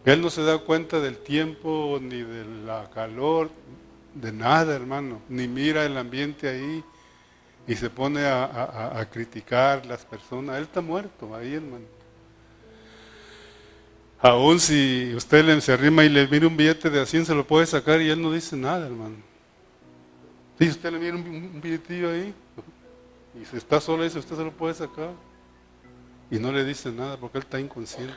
Él 0.05 0.21
no 0.21 0.29
se 0.29 0.41
da 0.41 0.57
cuenta 0.57 1.01
del 1.01 1.17
tiempo, 1.17 1.99
ni 2.01 2.21
de 2.21 2.45
la 2.65 2.89
calor, 2.91 3.49
de 4.15 4.31
nada, 4.31 4.73
hermano, 4.73 5.21
ni 5.29 5.47
mira 5.47 5.85
el 5.85 5.97
ambiente 5.97 6.47
ahí 6.47 6.83
y 7.67 7.75
se 7.75 7.89
pone 7.89 8.25
a, 8.25 8.99
a, 8.99 9.09
criticar 9.09 9.85
las 9.85 10.05
personas. 10.05 10.57
Él 10.57 10.63
está 10.63 10.81
muerto 10.81 11.35
ahí, 11.35 11.53
hermano. 11.55 11.85
Aún 14.21 14.59
si 14.59 15.13
usted 15.15 15.43
le, 15.45 15.59
se 15.61 15.73
arrima 15.73 16.03
y 16.03 16.09
le 16.09 16.27
mira 16.27 16.47
un 16.47 16.55
billete 16.55 16.89
de 16.89 17.05
100, 17.05 17.25
se 17.25 17.35
lo 17.35 17.45
puede 17.45 17.65
sacar 17.65 18.01
y 18.01 18.09
él 18.09 18.21
no 18.21 18.31
dice 18.31 18.55
nada, 18.55 18.85
hermano. 18.85 19.17
Si 20.57 20.69
usted 20.69 20.91
le 20.91 20.99
mira 20.99 21.15
un, 21.15 21.59
billetillo 21.61 22.09
ahí 22.09 22.33
y 23.39 23.45
si 23.45 23.57
está 23.57 23.81
solo, 23.81 24.03
dice, 24.03 24.19
usted 24.19 24.37
se 24.37 24.43
lo 24.43 24.51
puede 24.51 24.73
sacar. 24.73 25.11
Y 26.31 26.39
no 26.39 26.51
le 26.51 26.63
dice 26.63 26.91
nada 26.91 27.17
porque 27.17 27.39
él 27.39 27.43
está 27.43 27.59
inconsciente. 27.59 28.15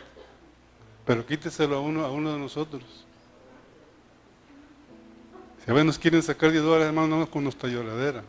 Pero 1.04 1.26
quíteselo 1.26 1.76
a 1.76 1.80
uno, 1.80 2.04
a 2.04 2.12
uno 2.12 2.32
de 2.32 2.38
nosotros. 2.38 3.07
A 5.68 5.72
veces 5.72 5.84
nos 5.84 5.98
quieren 5.98 6.22
sacar 6.22 6.50
10 6.50 6.64
dólares, 6.64 6.86
hermano, 6.86 7.18
no 7.18 7.30
con 7.30 7.44
nuestra 7.44 7.68
lloradera. 7.68 8.24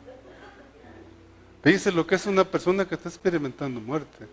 Fíjese 1.64 1.90
lo 1.94 2.06
que 2.06 2.16
es 2.16 2.26
una 2.26 2.44
persona 2.44 2.86
que 2.86 2.96
está 2.96 3.08
experimentando 3.08 3.80
muerte. 3.80 4.28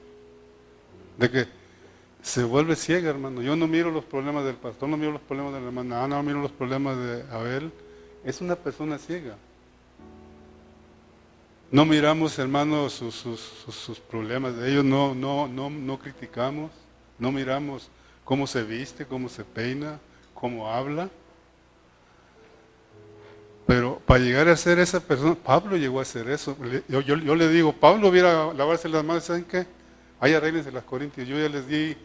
De 1.17 1.31
que 1.31 1.47
se 2.21 2.43
vuelve 2.43 2.75
ciega, 2.75 3.09
hermano. 3.09 3.43
Yo 3.43 3.55
no 3.55 3.69
miro 3.69 3.93
los 3.93 4.05
problemas 4.05 4.45
del 4.45 4.57
pastor, 4.57 4.89
no 4.89 4.97
miro 4.97 5.13
los 5.13 5.21
problemas 5.21 5.55
de 5.55 5.61
la 5.61 5.67
hermana, 5.67 6.09
no 6.09 6.23
miro 6.25 6.41
los 6.41 6.51
problemas 6.51 6.99
de 6.99 7.23
Abel. 7.31 7.71
Es 8.25 8.41
una 8.41 8.57
persona 8.57 8.99
ciega. 8.99 9.37
No 11.71 11.85
miramos, 11.85 12.37
hermano, 12.41 12.91
sus, 12.91 13.15
sus, 13.15 14.01
problemas 14.01 14.57
de 14.57 14.73
ellos, 14.73 14.85
no, 14.85 15.15
no, 15.15 15.47
no, 15.47 15.71
no 15.71 15.99
criticamos, 15.99 16.73
no 17.19 17.31
miramos 17.31 17.89
cómo 18.25 18.49
se 18.49 18.65
viste, 18.65 19.07
cómo 19.07 19.29
se 19.29 19.45
peina, 19.45 20.01
cómo 20.35 20.69
habla. 20.69 21.09
Pero 23.67 24.01
para 24.07 24.21
llegar 24.21 24.49
a 24.49 24.57
ser 24.57 24.79
esa 24.79 25.01
persona, 25.01 25.35
Pablo 25.35 25.77
llegó 25.77 25.99
a 25.99 26.03
hacer 26.03 26.31
eso. 26.31 26.57
Yo, 26.89 27.17
le 27.17 27.49
digo, 27.49 27.73
Pablo 27.73 28.09
hubiera 28.09 28.53
lavarse 28.55 28.89
las 28.89 29.05
manos, 29.05 29.25
¿saben 29.25 29.45
qué? 29.45 29.67
Ahí 30.21 30.35
arréglense 30.35 30.71
las 30.71 30.85
corintias. 30.85 31.27
Yo 31.27 31.37
ya 31.37 31.49
les 31.49 31.67
di, 31.67 31.97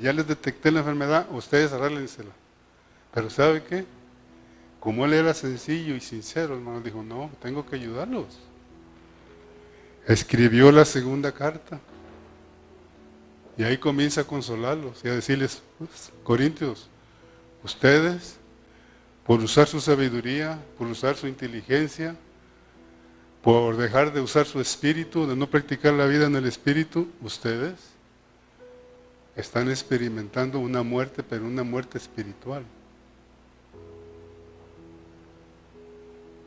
ya 0.00 0.12
les 0.12 0.26
detecté 0.26 0.70
la 0.70 0.78
enfermedad, 0.78 1.26
ustedes 1.32 1.72
arréglensela. 1.72 2.30
Pero 3.12 3.28
¿sabe 3.30 3.64
qué? 3.64 3.84
Como 4.78 5.04
él 5.04 5.12
era 5.12 5.34
sencillo 5.34 5.94
y 5.96 6.00
sincero, 6.00 6.54
hermano, 6.54 6.80
dijo, 6.80 7.02
no, 7.02 7.30
tengo 7.42 7.66
que 7.66 7.74
ayudarlos. 7.74 8.38
Escribió 10.06 10.70
la 10.70 10.84
segunda 10.84 11.32
carta. 11.32 11.80
Y 13.58 13.64
ahí 13.64 13.76
comienza 13.76 14.22
a 14.22 14.24
consolarlos 14.24 15.04
y 15.04 15.08
a 15.08 15.14
decirles, 15.14 15.62
pues, 15.76 16.12
Corintios, 16.22 16.88
ustedes 17.62 18.39
por 19.30 19.38
usar 19.38 19.68
su 19.68 19.80
sabiduría, 19.80 20.58
por 20.76 20.88
usar 20.88 21.16
su 21.16 21.28
inteligencia, 21.28 22.16
por 23.44 23.76
dejar 23.76 24.12
de 24.12 24.20
usar 24.20 24.44
su 24.44 24.60
espíritu, 24.60 25.24
de 25.24 25.36
no 25.36 25.48
practicar 25.48 25.92
la 25.92 26.06
vida 26.06 26.26
en 26.26 26.34
el 26.34 26.46
espíritu, 26.46 27.06
ustedes 27.22 27.74
están 29.36 29.70
experimentando 29.70 30.58
una 30.58 30.82
muerte, 30.82 31.22
pero 31.22 31.46
una 31.46 31.62
muerte 31.62 31.96
espiritual. 31.96 32.64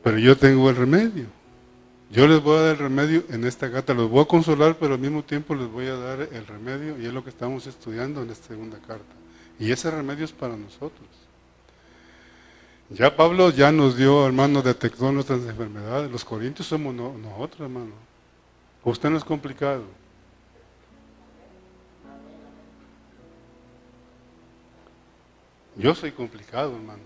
Pero 0.02 0.18
yo 0.18 0.36
tengo 0.36 0.68
el 0.68 0.76
remedio. 0.76 1.24
Yo 2.10 2.28
les 2.28 2.42
voy 2.42 2.58
a 2.58 2.60
dar 2.60 2.72
el 2.72 2.78
remedio 2.80 3.24
en 3.30 3.46
esta 3.46 3.72
carta, 3.72 3.94
los 3.94 4.10
voy 4.10 4.24
a 4.24 4.26
consolar, 4.26 4.76
pero 4.78 4.92
al 4.92 5.00
mismo 5.00 5.24
tiempo 5.24 5.54
les 5.54 5.68
voy 5.68 5.86
a 5.86 5.96
dar 5.96 6.20
el 6.20 6.46
remedio 6.46 7.00
y 7.00 7.06
es 7.06 7.14
lo 7.14 7.24
que 7.24 7.30
estamos 7.30 7.66
estudiando 7.66 8.20
en 8.20 8.28
esta 8.28 8.48
segunda 8.48 8.76
carta. 8.86 9.14
Y 9.58 9.72
ese 9.72 9.90
remedio 9.90 10.26
es 10.26 10.32
para 10.32 10.54
nosotros. 10.54 11.23
Ya 12.90 13.16
Pablo 13.16 13.50
ya 13.50 13.72
nos 13.72 13.96
dio, 13.96 14.26
hermano, 14.26 14.62
detectó 14.62 15.10
nuestras 15.10 15.40
enfermedades. 15.40 16.10
Los 16.10 16.24
corintios 16.24 16.68
somos 16.68 16.94
nosotros, 16.94 17.60
hermano. 17.60 17.92
Usted 18.84 19.10
no 19.10 19.16
es 19.16 19.24
complicado. 19.24 19.84
Yo 25.76 25.94
soy 25.94 26.12
complicado, 26.12 26.74
hermano. 26.76 27.02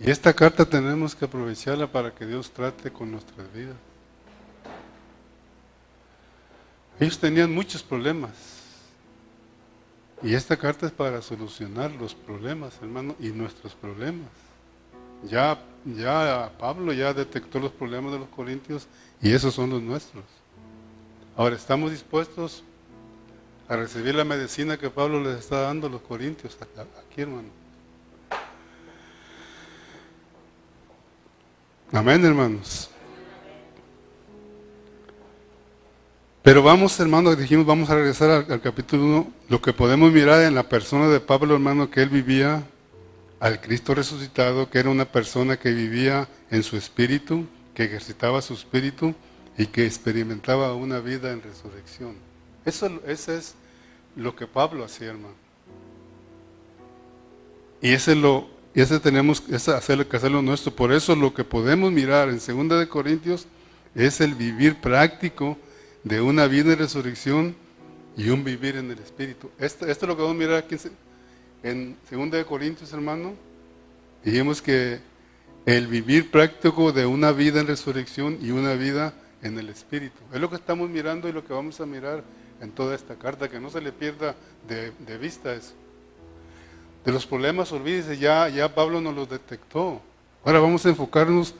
Y 0.00 0.10
esta 0.10 0.32
carta 0.32 0.64
tenemos 0.64 1.14
que 1.14 1.24
aprovecharla 1.24 1.90
para 1.90 2.14
que 2.14 2.24
Dios 2.24 2.50
trate 2.52 2.90
con 2.92 3.10
nuestras 3.10 3.52
vidas. 3.52 3.76
Ellos 7.00 7.18
tenían 7.18 7.52
muchos 7.52 7.82
problemas. 7.82 8.57
Y 10.22 10.34
esta 10.34 10.56
carta 10.56 10.86
es 10.86 10.92
para 10.92 11.22
solucionar 11.22 11.92
los 11.92 12.14
problemas, 12.14 12.74
hermano, 12.82 13.14
y 13.20 13.28
nuestros 13.28 13.74
problemas. 13.74 14.28
Ya, 15.24 15.58
ya 15.84 16.52
Pablo 16.58 16.92
ya 16.92 17.14
detectó 17.14 17.60
los 17.60 17.72
problemas 17.72 18.12
de 18.12 18.18
los 18.18 18.28
corintios 18.28 18.86
y 19.22 19.32
esos 19.32 19.54
son 19.54 19.70
los 19.70 19.82
nuestros. 19.82 20.24
Ahora, 21.36 21.54
¿estamos 21.54 21.90
dispuestos 21.92 22.64
a 23.68 23.76
recibir 23.76 24.14
la 24.14 24.24
medicina 24.24 24.76
que 24.76 24.90
Pablo 24.90 25.20
les 25.22 25.38
está 25.38 25.60
dando 25.60 25.86
a 25.86 25.90
los 25.90 26.00
corintios 26.02 26.56
aquí, 26.60 27.20
hermano? 27.20 27.48
Amén, 31.92 32.24
hermanos. 32.24 32.90
Pero 36.48 36.62
vamos, 36.62 36.98
hermano, 36.98 37.36
dijimos, 37.36 37.66
vamos 37.66 37.90
a 37.90 37.94
regresar 37.94 38.46
al, 38.48 38.60
capítulo 38.62 39.04
1, 39.04 39.32
lo 39.50 39.60
que 39.60 39.74
podemos 39.74 40.10
mirar 40.10 40.40
en 40.44 40.54
la 40.54 40.62
persona 40.62 41.06
de 41.06 41.20
Pablo, 41.20 41.52
hermano, 41.52 41.90
que 41.90 42.00
él 42.00 42.08
vivía 42.08 42.62
al 43.38 43.60
Cristo 43.60 43.94
resucitado, 43.94 44.70
que 44.70 44.78
era 44.78 44.88
una 44.88 45.04
persona 45.04 45.58
que 45.58 45.74
vivía 45.74 46.26
en 46.50 46.62
su 46.62 46.78
espíritu, 46.78 47.44
que 47.74 47.84
ejercitaba 47.84 48.40
su 48.40 48.54
espíritu 48.54 49.14
y 49.58 49.66
que 49.66 49.84
experimentaba 49.84 50.72
una 50.72 51.00
vida 51.00 51.32
en 51.32 51.42
resurrección. 51.42 52.14
Eso, 52.64 52.98
es 53.06 53.54
lo 54.16 54.34
que 54.34 54.46
Pablo 54.46 54.86
hacía, 54.86 55.08
hermano. 55.08 55.34
Y 57.82 57.92
ese 57.92 58.14
lo, 58.14 58.48
ese 58.72 58.98
tenemos 59.00 59.42
que 59.42 59.54
hacerlo, 59.54 60.08
que 60.08 60.16
hacerlo 60.16 60.40
nuestro. 60.40 60.74
Por 60.74 60.92
eso 60.92 61.14
lo 61.14 61.34
que 61.34 61.44
podemos 61.44 61.92
mirar 61.92 62.30
en 62.30 62.38
2 62.38 62.78
de 62.80 62.88
Corintios 62.88 63.46
es 63.94 64.22
el 64.22 64.34
vivir 64.34 64.76
práctico 64.76 65.58
de 66.04 66.20
una 66.20 66.46
vida 66.46 66.72
en 66.72 66.78
resurrección 66.78 67.56
y 68.16 68.30
un 68.30 68.44
vivir 68.44 68.76
en 68.76 68.90
el 68.90 68.98
Espíritu. 68.98 69.50
Esto, 69.58 69.86
esto 69.86 70.04
es 70.04 70.08
lo 70.08 70.16
que 70.16 70.22
vamos 70.22 70.36
a 70.36 70.38
mirar 70.38 70.56
aquí 70.56 70.76
en 71.62 71.96
2 72.10 72.44
Corintios, 72.44 72.92
hermano. 72.92 73.34
Dijimos 74.24 74.60
que 74.60 75.00
el 75.66 75.86
vivir 75.86 76.30
práctico 76.30 76.92
de 76.92 77.06
una 77.06 77.32
vida 77.32 77.60
en 77.60 77.66
resurrección 77.66 78.38
y 78.40 78.50
una 78.50 78.74
vida 78.74 79.14
en 79.42 79.58
el 79.58 79.68
Espíritu. 79.68 80.18
Es 80.32 80.40
lo 80.40 80.50
que 80.50 80.56
estamos 80.56 80.88
mirando 80.90 81.28
y 81.28 81.32
lo 81.32 81.44
que 81.44 81.52
vamos 81.52 81.80
a 81.80 81.86
mirar 81.86 82.24
en 82.60 82.72
toda 82.72 82.94
esta 82.94 83.14
carta, 83.14 83.48
que 83.48 83.60
no 83.60 83.70
se 83.70 83.80
le 83.80 83.92
pierda 83.92 84.34
de, 84.66 85.18
vista 85.18 85.54
eso. 85.54 85.74
De 87.04 87.12
los 87.12 87.24
problemas, 87.24 87.70
olvídese, 87.70 88.18
ya, 88.18 88.48
ya 88.48 88.74
Pablo 88.74 89.00
nos 89.00 89.14
los 89.14 89.28
detectó. 89.28 90.02
Ahora 90.44 90.58
vamos 90.58 90.84
a 90.86 90.88
enfocarnos 90.88 91.54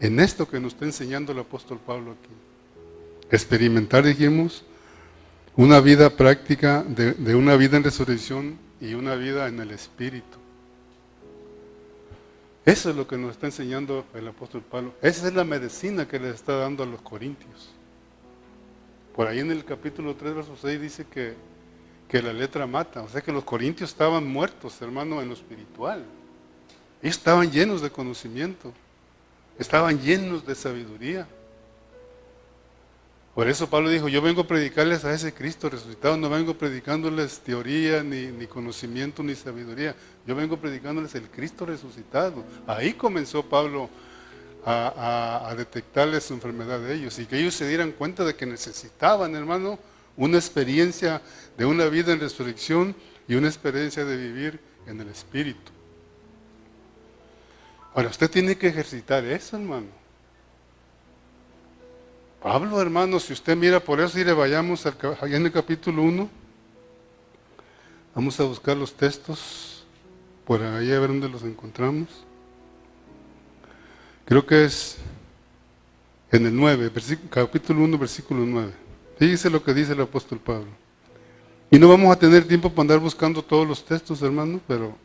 en 0.00 0.20
esto 0.20 0.48
que 0.48 0.58
nos 0.58 0.72
está 0.72 0.86
enseñando 0.86 1.32
el 1.32 1.40
apóstol 1.40 1.78
Pablo 1.84 2.12
aquí 2.12 2.47
experimentar, 3.30 4.04
dijimos, 4.04 4.64
una 5.56 5.80
vida 5.80 6.10
práctica 6.10 6.84
de, 6.84 7.34
una 7.34 7.56
vida 7.56 7.76
en 7.76 7.84
resurrección 7.84 8.58
y 8.80 8.94
una 8.94 9.14
vida 9.14 9.48
en 9.48 9.60
el 9.60 9.70
Espíritu. 9.70 10.38
Eso 12.64 12.90
es 12.90 12.96
lo 12.96 13.06
que 13.06 13.16
nos 13.16 13.32
está 13.32 13.46
enseñando 13.46 14.04
el 14.14 14.28
apóstol 14.28 14.62
Pablo. 14.62 14.94
Esa 15.00 15.28
es 15.28 15.34
la 15.34 15.44
medicina 15.44 16.06
que 16.06 16.18
le 16.18 16.30
está 16.30 16.56
dando 16.56 16.82
a 16.82 16.86
los 16.86 17.00
corintios. 17.00 17.70
Por 19.16 19.26
ahí 19.26 19.40
en 19.40 19.50
el 19.50 19.64
capítulo 19.64 20.14
3, 20.14 20.34
verso 20.34 20.56
6 20.60 20.80
dice 20.80 21.06
que 21.06 21.34
que 22.08 22.22
la 22.22 22.32
letra 22.32 22.66
mata. 22.66 23.02
O 23.02 23.08
sea 23.08 23.20
que 23.20 23.30
los 23.30 23.44
corintios 23.44 23.90
estaban 23.90 24.26
muertos, 24.26 24.80
hermano, 24.80 25.20
en 25.20 25.28
lo 25.28 25.34
espiritual. 25.34 26.04
estaban 27.00 27.48
llenos 27.52 27.80
de 27.80 27.90
conocimiento, 27.90 28.72
estaban 29.58 30.00
llenos 30.00 30.44
de 30.44 30.54
sabiduría. 30.54 31.28
Por 33.38 33.46
eso 33.46 33.70
Pablo 33.70 33.88
dijo, 33.88 34.08
yo 34.08 34.20
vengo 34.20 34.40
a 34.40 34.46
predicarles 34.48 35.04
a 35.04 35.14
ese 35.14 35.32
Cristo 35.32 35.70
resucitado, 35.70 36.16
no 36.16 36.28
vengo 36.28 36.58
predicándoles 36.58 37.38
teoría, 37.38 38.02
ni, 38.02 38.48
conocimiento, 38.48 39.22
ni 39.22 39.36
sabiduría. 39.36 39.94
Yo 40.26 40.34
vengo 40.34 40.56
predicándoles 40.56 41.14
el 41.14 41.30
Cristo 41.30 41.64
resucitado. 41.64 42.42
Ahí 42.66 42.94
comenzó 42.94 43.48
Pablo 43.48 43.90
a, 44.64 45.50
a 45.50 45.54
detectarles 45.54 46.24
su 46.24 46.34
enfermedad 46.34 46.80
de 46.80 46.92
ellos 46.92 47.16
y 47.20 47.26
que 47.26 47.38
ellos 47.38 47.54
se 47.54 47.68
dieran 47.68 47.92
cuenta 47.92 48.24
de 48.24 48.34
que 48.34 48.44
necesitaban, 48.44 49.36
hermano, 49.36 49.78
una 50.16 50.36
experiencia 50.36 51.22
de 51.56 51.64
una 51.64 51.84
vida 51.84 52.12
en 52.12 52.18
resurrección 52.18 52.96
y 53.28 53.36
una 53.36 53.46
experiencia 53.46 54.04
de 54.04 54.16
vivir 54.16 54.58
en 54.84 55.00
el 55.00 55.06
Espíritu. 55.10 55.70
Ahora, 57.94 58.08
usted 58.08 58.28
tiene 58.28 58.58
que 58.58 58.66
ejercitar 58.66 59.24
eso, 59.24 59.56
hermano. 59.56 60.07
Pablo, 62.42 62.80
hermano, 62.80 63.18
si 63.18 63.32
usted 63.32 63.56
mira 63.56 63.80
por 63.80 64.00
eso, 64.00 64.18
y 64.18 64.24
le 64.24 64.32
vayamos 64.32 64.86
al, 64.86 64.96
allá 65.20 65.36
en 65.36 65.46
el 65.46 65.52
capítulo 65.52 66.02
1. 66.02 66.28
Vamos 68.14 68.38
a 68.40 68.44
buscar 68.44 68.76
los 68.76 68.94
textos, 68.94 69.84
por 70.44 70.62
ahí 70.62 70.92
a 70.92 71.00
ver 71.00 71.08
dónde 71.08 71.28
los 71.28 71.42
encontramos. 71.42 72.08
Creo 74.24 74.44
que 74.44 74.64
es 74.64 74.98
en 76.30 76.46
el 76.46 76.54
9, 76.54 76.92
capítulo 77.30 77.82
1, 77.84 77.98
versículo 77.98 78.44
9. 78.44 78.72
Fíjese 79.18 79.50
lo 79.50 79.62
que 79.62 79.74
dice 79.74 79.92
el 79.92 80.00
apóstol 80.00 80.38
Pablo. 80.38 80.68
Y 81.70 81.78
no 81.78 81.88
vamos 81.88 82.14
a 82.14 82.18
tener 82.18 82.46
tiempo 82.46 82.70
para 82.70 82.82
andar 82.82 82.98
buscando 82.98 83.42
todos 83.42 83.66
los 83.66 83.84
textos, 83.84 84.22
hermano, 84.22 84.60
pero 84.66 84.96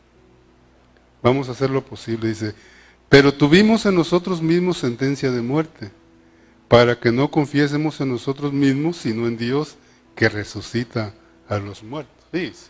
vamos 1.22 1.48
a 1.48 1.52
hacer 1.52 1.70
lo 1.70 1.84
posible. 1.84 2.28
Dice, 2.28 2.54
pero 3.08 3.34
tuvimos 3.34 3.84
en 3.86 3.94
nosotros 3.94 4.40
mismos 4.40 4.78
sentencia 4.78 5.30
de 5.30 5.42
muerte, 5.42 5.90
para 6.68 6.98
que 6.98 7.12
no 7.12 7.30
confiésemos 7.30 8.00
en 8.00 8.10
nosotros 8.10 8.52
mismos, 8.52 8.96
sino 8.96 9.26
en 9.26 9.36
Dios 9.36 9.76
que 10.14 10.28
resucita 10.28 11.14
a 11.48 11.58
los 11.58 11.82
muertos. 11.82 12.24
Dice. 12.32 12.68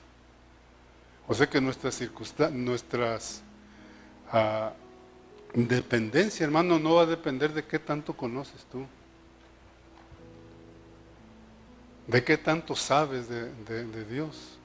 O 1.26 1.34
sea 1.34 1.48
que 1.48 1.60
nuestras 1.60 1.94
circunstancias, 1.94 2.58
nuestras 2.58 3.42
uh, 4.32 4.70
dependencia, 5.58 6.44
hermano, 6.44 6.78
no 6.78 6.94
va 6.94 7.02
a 7.02 7.06
depender 7.06 7.52
de 7.52 7.64
qué 7.64 7.78
tanto 7.78 8.14
conoces 8.14 8.66
tú. 8.70 8.86
de 12.06 12.22
qué 12.22 12.36
tanto 12.36 12.76
sabes 12.76 13.28
de, 13.28 14.04
Dios, 14.04 14.58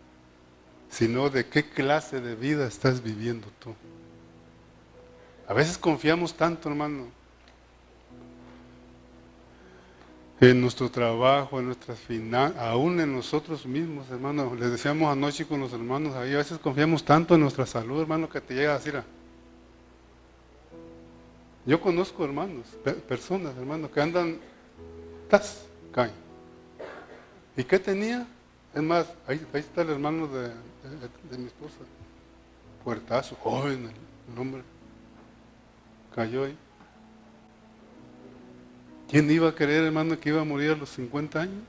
sino 0.90 1.30
de 1.30 1.46
qué 1.46 1.70
clase 1.70 2.20
de 2.20 2.36
vida 2.36 2.68
estás 2.68 3.02
viviendo 3.02 3.48
tú. 3.60 3.74
A 5.48 5.54
veces 5.54 5.78
confiamos 5.78 6.34
tanto, 6.36 6.70
hermano, 6.70 7.08
en 10.42 10.62
nuestro 10.62 10.90
trabajo, 10.90 11.60
en 11.60 11.66
nuestras 11.66 12.00
finanzas, 12.00 12.58
aún 12.62 13.00
en 13.00 13.14
nosotros 13.14 13.66
mismos, 13.66 14.10
hermano. 14.10 14.56
Les 14.56 14.72
decíamos 14.72 15.12
anoche 15.12 15.46
con 15.46 15.60
los 15.60 15.74
hermanos, 15.74 16.16
ahí 16.16 16.34
a 16.34 16.38
veces 16.38 16.58
confiamos 16.60 17.04
tanto 17.04 17.36
en 17.36 17.42
nuestra 17.42 17.66
salud, 17.66 18.02
hermano, 18.02 18.30
que 18.30 18.40
te 18.40 18.54
llega 18.54 18.72
a 18.72 18.78
decir, 18.78 18.96
ah, 18.96 19.04
yo 21.66 21.80
conozco 21.82 22.24
hermanos, 22.24 22.66
personas, 23.08 23.56
hermano, 23.58 23.92
que 23.92 24.02
andan, 24.02 24.38
tas, 25.30 25.66
caen. 25.92 26.14
¿Y 27.56 27.64
qué 27.64 27.78
tenía? 27.78 28.26
Es 28.74 28.82
más, 28.82 29.08
ahí, 29.28 29.46
está 29.54 29.82
el 29.82 29.90
hermano 29.90 30.28
de, 30.28 30.52
mi 31.38 31.46
esposa. 31.46 31.76
Puertazo, 32.84 33.36
joven 33.36 33.92
el, 34.34 34.40
hombre. 34.40 34.62
Cayó 36.16 36.46
ahí. 36.46 36.58
¿Quién 39.10 39.30
iba 39.32 39.50
a 39.50 39.56
creer, 39.56 39.86
hermano, 39.86 40.20
que 40.20 40.30
iba 40.30 40.42
a 40.42 40.46
morir 40.46 40.72
a 40.72 40.76
los 40.76 40.90
50 40.90 41.42
años? 41.42 41.64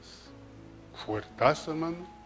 Fuertazo, 1.06 1.70
hermano. 1.70 2.20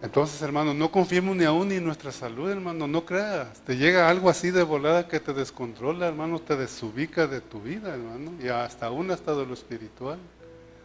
Entonces, 0.00 0.40
hermano, 0.42 0.72
no 0.72 0.92
confiemos 0.92 1.34
ni 1.34 1.44
aún 1.44 1.68
ni 1.68 1.76
en 1.76 1.84
nuestra 1.84 2.12
salud, 2.12 2.48
hermano, 2.48 2.86
no 2.86 3.04
creas. 3.04 3.60
Te 3.64 3.76
llega 3.76 4.08
algo 4.08 4.30
así 4.30 4.52
de 4.52 4.62
volada 4.62 5.08
que 5.08 5.18
te 5.18 5.32
descontrola, 5.32 6.06
hermano, 6.06 6.38
te 6.38 6.54
desubica 6.54 7.26
de 7.26 7.40
tu 7.40 7.60
vida, 7.60 7.92
hermano, 7.92 8.32
y 8.40 8.46
hasta 8.46 8.86
aún 8.86 9.10
hasta 9.10 9.34
de 9.34 9.44
lo 9.44 9.54
espiritual. 9.54 10.18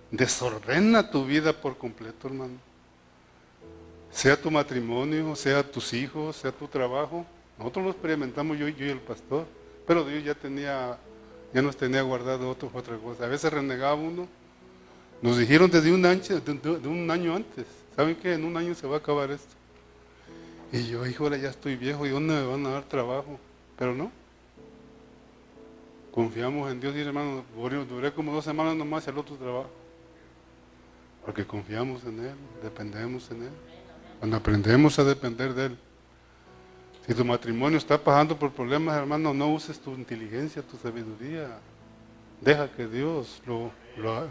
Desordena 0.10 1.12
tu 1.12 1.26
vida 1.26 1.54
por 1.54 1.78
completo, 1.78 2.28
hermano. 2.28 2.56
Sea 4.10 4.42
tu 4.42 4.50
matrimonio, 4.50 5.36
sea 5.36 5.62
tus 5.62 5.94
hijos, 5.94 6.38
sea 6.38 6.52
tu 6.52 6.68
trabajo. 6.68 7.24
Nosotros 7.60 7.86
lo 7.86 7.92
experimentamos 7.92 8.58
yo, 8.58 8.68
yo 8.68 8.88
y 8.88 8.90
el 8.90 9.00
pastor, 9.00 9.46
pero 9.86 10.04
Dios 10.04 10.24
ya 10.24 10.36
tenía, 10.36 10.98
ya 11.54 11.62
nos 11.62 11.78
tenía 11.78 12.02
guardado 12.02 12.50
otro, 12.50 12.70
otra 12.74 12.98
cosa. 12.98 13.26
A 13.26 13.28
veces 13.28 13.52
renegaba 13.52 13.96
uno. 13.96 14.28
Nos 15.22 15.38
dijeron 15.38 15.70
desde 15.70 15.92
un 15.92 16.06
año, 16.06 16.22
de 16.22 16.88
un 16.88 17.12
año 17.12 17.36
antes 17.36 17.68
¿Saben 17.96 18.16
qué? 18.16 18.34
En 18.34 18.46
un 18.46 18.56
año 18.56 18.74
se 18.74 18.88
va 18.88 18.96
a 18.96 19.00
acabar 19.00 19.32
esto. 19.32 19.54
Y 20.72 20.88
yo, 20.88 21.06
híjole, 21.06 21.40
ya 21.42 21.50
estoy 21.50 21.76
viejo, 21.76 22.06
¿y 22.06 22.10
dónde 22.10 22.34
me 22.34 22.46
van 22.46 22.66
a 22.66 22.70
dar 22.70 22.84
trabajo? 22.84 23.40
Pero 23.78 23.94
no. 23.94 24.12
Confiamos 26.12 26.72
en 26.72 26.80
Dios 26.80 26.96
y 26.96 27.02
hermano, 27.02 27.44
duré 27.56 28.12
como 28.14 28.34
dos 28.34 28.46
semanas 28.46 28.76
nomás 28.76 29.08
al 29.08 29.18
otro 29.18 29.36
trabajo. 29.36 29.70
Porque 31.26 31.46
confiamos 31.46 32.04
en 32.06 32.20
Él, 32.20 32.36
dependemos 32.64 33.30
en 33.32 33.44
Él. 33.44 33.52
Cuando 34.20 34.38
aprendemos 34.38 34.98
a 35.00 35.04
depender 35.04 35.54
de 35.54 35.66
Él. 35.68 35.78
Si 37.08 37.14
tu 37.16 37.26
matrimonio 37.26 37.78
está 37.78 37.98
pasando 37.98 38.38
por 38.38 38.52
problemas, 38.52 38.98
hermano, 38.98 39.34
no 39.34 39.52
uses 39.54 39.80
tu 39.80 39.92
inteligencia, 39.92 40.62
tu 40.62 40.78
sabiduría. 40.78 41.60
Deja 42.40 42.72
que 42.72 42.88
Dios 42.88 43.42
lo, 43.46 43.72
lo, 43.98 44.28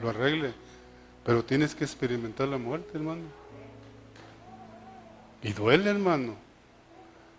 lo 0.00 0.08
arregle. 0.08 0.52
Pero 1.24 1.44
tienes 1.44 1.74
que 1.74 1.84
experimentar 1.84 2.48
la 2.48 2.58
muerte, 2.58 2.90
hermano. 2.94 3.22
Y 5.42 5.52
duele, 5.52 5.90
hermano. 5.90 6.36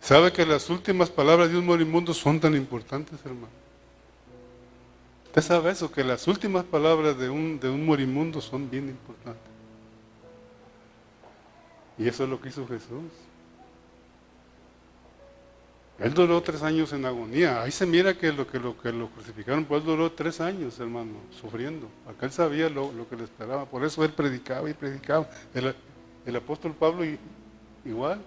¿Sabe 0.01 0.31
que 0.31 0.45
las 0.45 0.69
últimas 0.69 1.09
palabras 1.09 1.49
de 1.49 1.57
un 1.57 1.65
moribundo 1.65 2.13
son 2.13 2.39
tan 2.39 2.55
importantes, 2.55 3.19
hermano? 3.25 3.59
Usted 5.25 5.41
sabe 5.41 5.71
eso, 5.71 5.91
que 5.91 6.03
las 6.03 6.27
últimas 6.27 6.63
palabras 6.63 7.17
de 7.17 7.29
un, 7.29 7.59
de 7.59 7.69
un 7.69 7.85
moribundo 7.85 8.41
son 8.41 8.69
bien 8.69 8.89
importantes. 8.89 9.43
Y 11.97 12.07
eso 12.07 12.23
es 12.23 12.29
lo 12.29 12.39
que 12.41 12.49
hizo 12.49 12.65
Jesús. 12.67 13.11
Él 15.99 16.13
duró 16.13 16.41
tres 16.41 16.63
años 16.63 16.93
en 16.93 17.05
agonía. 17.05 17.61
Ahí 17.61 17.71
se 17.71 17.85
mira 17.85 18.17
que 18.17 18.31
lo 18.31 18.47
que 18.47 18.57
lo, 18.57 18.77
que 18.79 18.91
lo 18.91 19.09
crucificaron, 19.09 19.65
pues 19.65 19.83
duró 19.83 20.11
tres 20.11 20.39
años, 20.39 20.79
hermano, 20.79 21.11
sufriendo. 21.41 21.89
Acá 22.07 22.25
él 22.25 22.31
sabía 22.31 22.69
lo, 22.69 22.91
que 23.09 23.17
le 23.17 23.25
esperaba. 23.25 23.65
Por 23.65 23.83
eso 23.83 24.03
él 24.05 24.11
predicaba 24.11 24.69
y 24.69 24.73
predicaba. 24.73 25.29
El, 25.53 26.35
apóstol 26.35 26.73
Pablo 26.73 27.03
igual. 27.83 28.21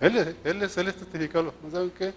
Él, 0.00 0.36
él, 0.42 0.62
es, 0.62 0.76
él 0.76 0.88
es 0.88 0.96
testificado. 0.96 1.54
¿No 1.62 1.70
saben 1.70 1.90
qué? 1.96 2.12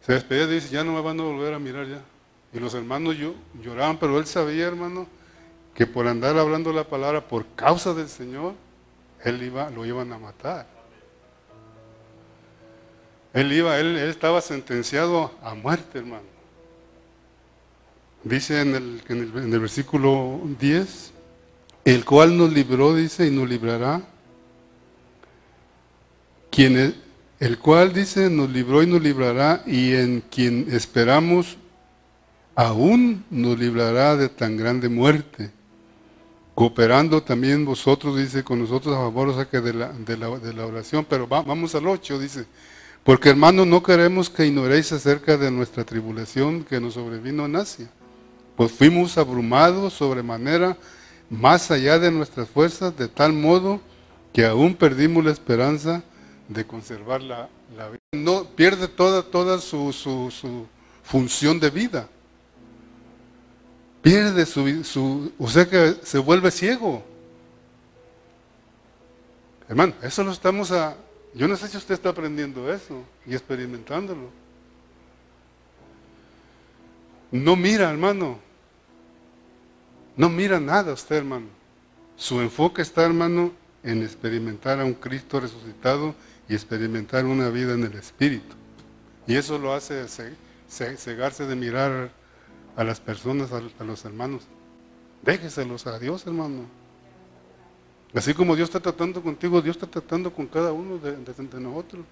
Se 0.00 0.14
despedía 0.14 0.44
y 0.44 0.54
dice, 0.54 0.70
ya 0.70 0.82
no 0.82 0.94
me 0.94 1.02
van 1.02 1.20
a 1.20 1.24
volver 1.24 1.52
a 1.52 1.58
mirar 1.58 1.86
ya. 1.86 2.00
Y 2.54 2.58
los 2.58 2.72
hermanos 2.72 3.16
lloraban, 3.62 3.98
pero 3.98 4.18
él 4.18 4.26
sabía, 4.26 4.66
hermano, 4.66 5.06
que 5.74 5.86
por 5.86 6.06
andar 6.06 6.38
hablando 6.38 6.72
la 6.72 6.84
palabra 6.84 7.20
por 7.20 7.46
causa 7.54 7.92
del 7.92 8.08
Señor, 8.08 8.54
él 9.22 9.42
iba, 9.42 9.68
lo 9.68 9.84
iban 9.84 10.10
a 10.12 10.18
matar. 10.18 10.79
Él 13.32 13.52
iba, 13.52 13.78
él, 13.78 13.96
estaba 13.96 14.40
sentenciado 14.40 15.32
a 15.42 15.54
muerte, 15.54 15.98
hermano. 15.98 16.24
Dice 18.24 18.60
en 18.60 18.74
el, 18.74 19.02
en 19.08 19.52
el, 19.52 19.60
versículo 19.60 20.40
10, 20.58 21.12
el 21.84 22.04
cual 22.04 22.36
nos 22.36 22.52
libró, 22.52 22.94
dice, 22.94 23.26
y 23.26 23.30
nos 23.30 23.48
librará. 23.48 24.02
Quien, 26.50 26.94
el 27.38 27.58
cual 27.58 27.92
dice, 27.92 28.28
nos 28.28 28.50
libró 28.50 28.82
y 28.82 28.86
nos 28.86 29.00
librará, 29.00 29.62
y 29.64 29.94
en 29.94 30.22
quien 30.28 30.66
esperamos, 30.70 31.56
aún 32.56 33.24
nos 33.30 33.58
librará 33.58 34.16
de 34.16 34.28
tan 34.28 34.56
grande 34.56 34.88
muerte. 34.88 35.50
Cooperando 36.56 37.22
también 37.22 37.64
vosotros, 37.64 38.18
dice, 38.18 38.42
con 38.42 38.58
nosotros 38.58 38.94
a 38.94 38.98
favor, 38.98 39.28
o 39.28 39.34
sea 39.34 39.48
que 39.48 39.60
de 39.60 39.72
la, 39.72 39.92
de 39.92 40.16
la, 40.16 40.36
de 40.36 40.52
la 40.52 40.66
oración. 40.66 41.06
Pero 41.08 41.28
vamos 41.28 41.74
al 41.76 41.86
8, 41.86 42.18
dice. 42.18 42.46
Porque 43.04 43.30
hermanos, 43.30 43.66
no 43.66 43.82
queremos 43.82 44.28
que 44.28 44.46
ignoréis 44.46 44.92
acerca 44.92 45.36
de 45.36 45.50
nuestra 45.50 45.84
tribulación 45.84 46.64
que 46.64 46.80
nos 46.80 46.94
sobrevino 46.94 47.46
en 47.46 47.56
Asia. 47.56 47.90
Pues 48.56 48.72
fuimos 48.72 49.16
abrumados 49.16 49.94
sobremanera, 49.94 50.76
más 51.30 51.70
allá 51.70 51.98
de 51.98 52.10
nuestras 52.10 52.48
fuerzas, 52.48 52.96
de 52.96 53.08
tal 53.08 53.32
modo 53.32 53.80
que 54.32 54.44
aún 54.44 54.74
perdimos 54.74 55.24
la 55.24 55.32
esperanza 55.32 56.02
de 56.48 56.66
conservar 56.66 57.22
la, 57.22 57.48
vida. 57.88 58.00
No 58.12 58.44
pierde 58.44 58.86
toda, 58.86 59.22
toda 59.22 59.58
su, 59.58 59.92
su, 59.92 60.30
su 60.30 60.66
función 61.02 61.58
de 61.58 61.70
vida. 61.70 62.08
pierde 64.02 64.44
su, 64.44 64.84
su, 64.84 65.32
o 65.38 65.48
sea 65.48 65.68
que 65.68 65.96
se 66.02 66.18
vuelve 66.18 66.50
ciego. 66.50 67.02
Hermano, 69.68 69.94
eso 70.02 70.22
lo 70.24 70.32
estamos 70.32 70.72
a, 70.72 70.96
yo 71.34 71.46
no 71.46 71.56
sé 71.56 71.68
si 71.68 71.76
usted 71.76 71.94
está 71.94 72.08
aprendiendo 72.10 72.72
eso 72.72 73.04
y 73.26 73.34
experimentándolo. 73.34 74.30
No 77.30 77.54
mira, 77.54 77.90
hermano. 77.90 78.38
No 80.16 80.28
mira 80.28 80.58
nada 80.58 80.92
usted, 80.92 81.16
hermano. 81.16 81.46
Su 82.16 82.40
enfoque 82.40 82.82
está, 82.82 83.04
hermano, 83.04 83.52
en 83.82 84.02
experimentar 84.02 84.80
a 84.80 84.84
un 84.84 84.94
Cristo 84.94 85.40
resucitado 85.40 86.14
y 86.48 86.54
experimentar 86.54 87.24
una 87.24 87.48
vida 87.48 87.74
en 87.74 87.84
el 87.84 87.94
Espíritu. 87.94 88.56
Y 89.26 89.36
eso 89.36 89.58
lo 89.58 89.72
hace 89.72 90.04
cegarse 90.68 91.46
de 91.46 91.54
mirar 91.54 92.10
a 92.76 92.84
las 92.84 93.00
personas, 93.00 93.52
a 93.52 93.84
los 93.84 94.04
hermanos. 94.04 94.42
Déjeselos 95.22 95.86
a 95.86 95.98
Dios, 95.98 96.26
hermano. 96.26 96.79
Así 98.14 98.34
como 98.34 98.56
Dios 98.56 98.68
está 98.68 98.80
tratando 98.80 99.22
contigo, 99.22 99.62
Dios 99.62 99.76
está 99.76 99.86
tratando 99.86 100.32
con 100.32 100.46
cada 100.46 100.72
uno 100.72 100.98
de, 100.98 101.16
nosotros. 101.60 102.04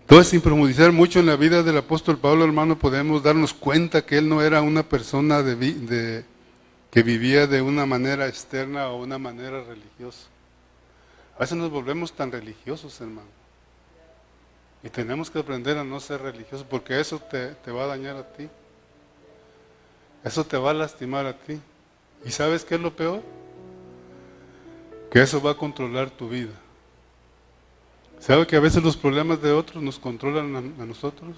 Entonces, 0.00 0.28
sin 0.28 0.40
profundizar 0.40 0.90
mucho 0.90 1.20
en 1.20 1.26
la 1.26 1.36
vida 1.36 1.62
del 1.62 1.76
apóstol 1.76 2.16
Pablo, 2.16 2.44
hermano, 2.44 2.78
podemos 2.78 3.22
darnos 3.22 3.52
cuenta 3.52 4.06
que 4.06 4.16
él 4.16 4.26
no 4.26 4.40
era 4.40 4.62
una 4.62 4.82
persona 4.82 5.42
de, 5.42 6.24
que 6.90 7.02
vivía 7.02 7.46
de 7.46 7.60
una 7.60 7.84
manera 7.84 8.26
externa 8.26 8.88
o 8.88 9.02
una 9.02 9.18
manera 9.18 9.62
religiosa. 9.62 10.28
A 11.36 11.40
veces 11.40 11.58
nos 11.58 11.70
volvemos 11.70 12.14
tan 12.14 12.32
religiosos, 12.32 12.98
hermano. 13.02 13.28
Y 14.82 14.88
tenemos 14.88 15.30
que 15.30 15.40
aprender 15.40 15.76
a 15.76 15.84
no 15.84 16.00
ser 16.00 16.22
religiosos, 16.22 16.66
porque 16.68 16.98
eso 16.98 17.18
te, 17.18 17.48
te 17.48 17.70
va 17.70 17.84
a 17.84 17.88
dañar 17.88 18.16
a 18.16 18.32
ti. 18.32 18.48
Eso 20.24 20.42
te 20.42 20.56
va 20.56 20.70
a 20.70 20.74
lastimar 20.74 21.26
a 21.26 21.36
ti. 21.36 21.60
¿Y 22.24 22.30
sabes 22.30 22.64
qué 22.64 22.74
es 22.74 22.80
lo 22.80 22.94
peor? 22.94 23.22
Que 25.10 25.22
eso 25.22 25.40
va 25.40 25.52
a 25.52 25.56
controlar 25.56 26.10
tu 26.10 26.28
vida. 26.28 26.52
¿Sabe 28.20 28.46
que 28.46 28.56
a 28.56 28.60
veces 28.60 28.82
los 28.82 28.96
problemas 28.96 29.40
de 29.40 29.52
otros 29.52 29.82
nos 29.82 29.98
controlan 29.98 30.56
a, 30.56 30.84
nosotros? 30.84 31.36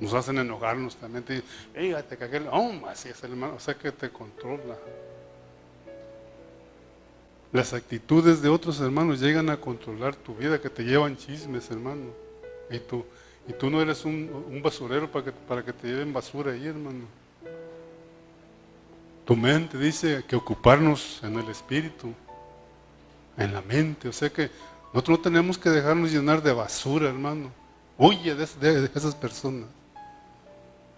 Nos 0.00 0.12
hacen 0.14 0.38
enojarnos 0.38 0.96
también. 0.96 1.24
Te 1.24 1.42
fíjate 1.74 2.16
que 2.16 2.24
aquel, 2.24 2.46
oh, 2.50 2.86
así 2.88 3.08
es 3.08 3.22
hermano, 3.22 3.54
o 3.54 3.60
sea 3.60 3.74
que 3.74 3.92
te 3.92 4.10
controla. 4.10 4.76
Las 7.52 7.72
actitudes 7.72 8.42
de 8.42 8.48
otros 8.48 8.80
hermanos 8.80 9.20
llegan 9.20 9.48
a 9.48 9.56
controlar 9.58 10.14
tu 10.14 10.34
vida, 10.34 10.60
que 10.60 10.68
te 10.68 10.84
llevan 10.84 11.16
chismes, 11.16 11.70
hermano. 11.70 12.10
Y 12.70 12.78
tú, 12.78 13.04
y 13.48 13.52
tú 13.54 13.70
no 13.70 13.80
eres 13.80 14.04
un, 14.04 14.60
basurero 14.62 15.10
para 15.10 15.24
que, 15.24 15.32
para 15.32 15.64
que 15.64 15.72
te 15.72 15.88
lleven 15.88 16.12
basura 16.12 16.52
ahí, 16.52 16.66
hermano. 16.66 17.06
Tu 19.28 19.36
mente 19.36 19.76
dice 19.76 20.24
que 20.26 20.36
ocuparnos 20.36 21.20
en 21.22 21.38
el 21.38 21.50
espíritu, 21.50 22.14
en 23.36 23.52
la 23.52 23.60
mente. 23.60 24.08
O 24.08 24.12
sea 24.12 24.30
que 24.30 24.50
nosotros 24.86 25.18
no 25.18 25.22
tenemos 25.22 25.58
que 25.58 25.68
dejarnos 25.68 26.10
llenar 26.10 26.42
de 26.42 26.50
basura, 26.50 27.10
hermano. 27.10 27.50
Huye 27.98 28.34
de, 28.34 28.90
esas 28.94 29.14
personas. 29.14 29.68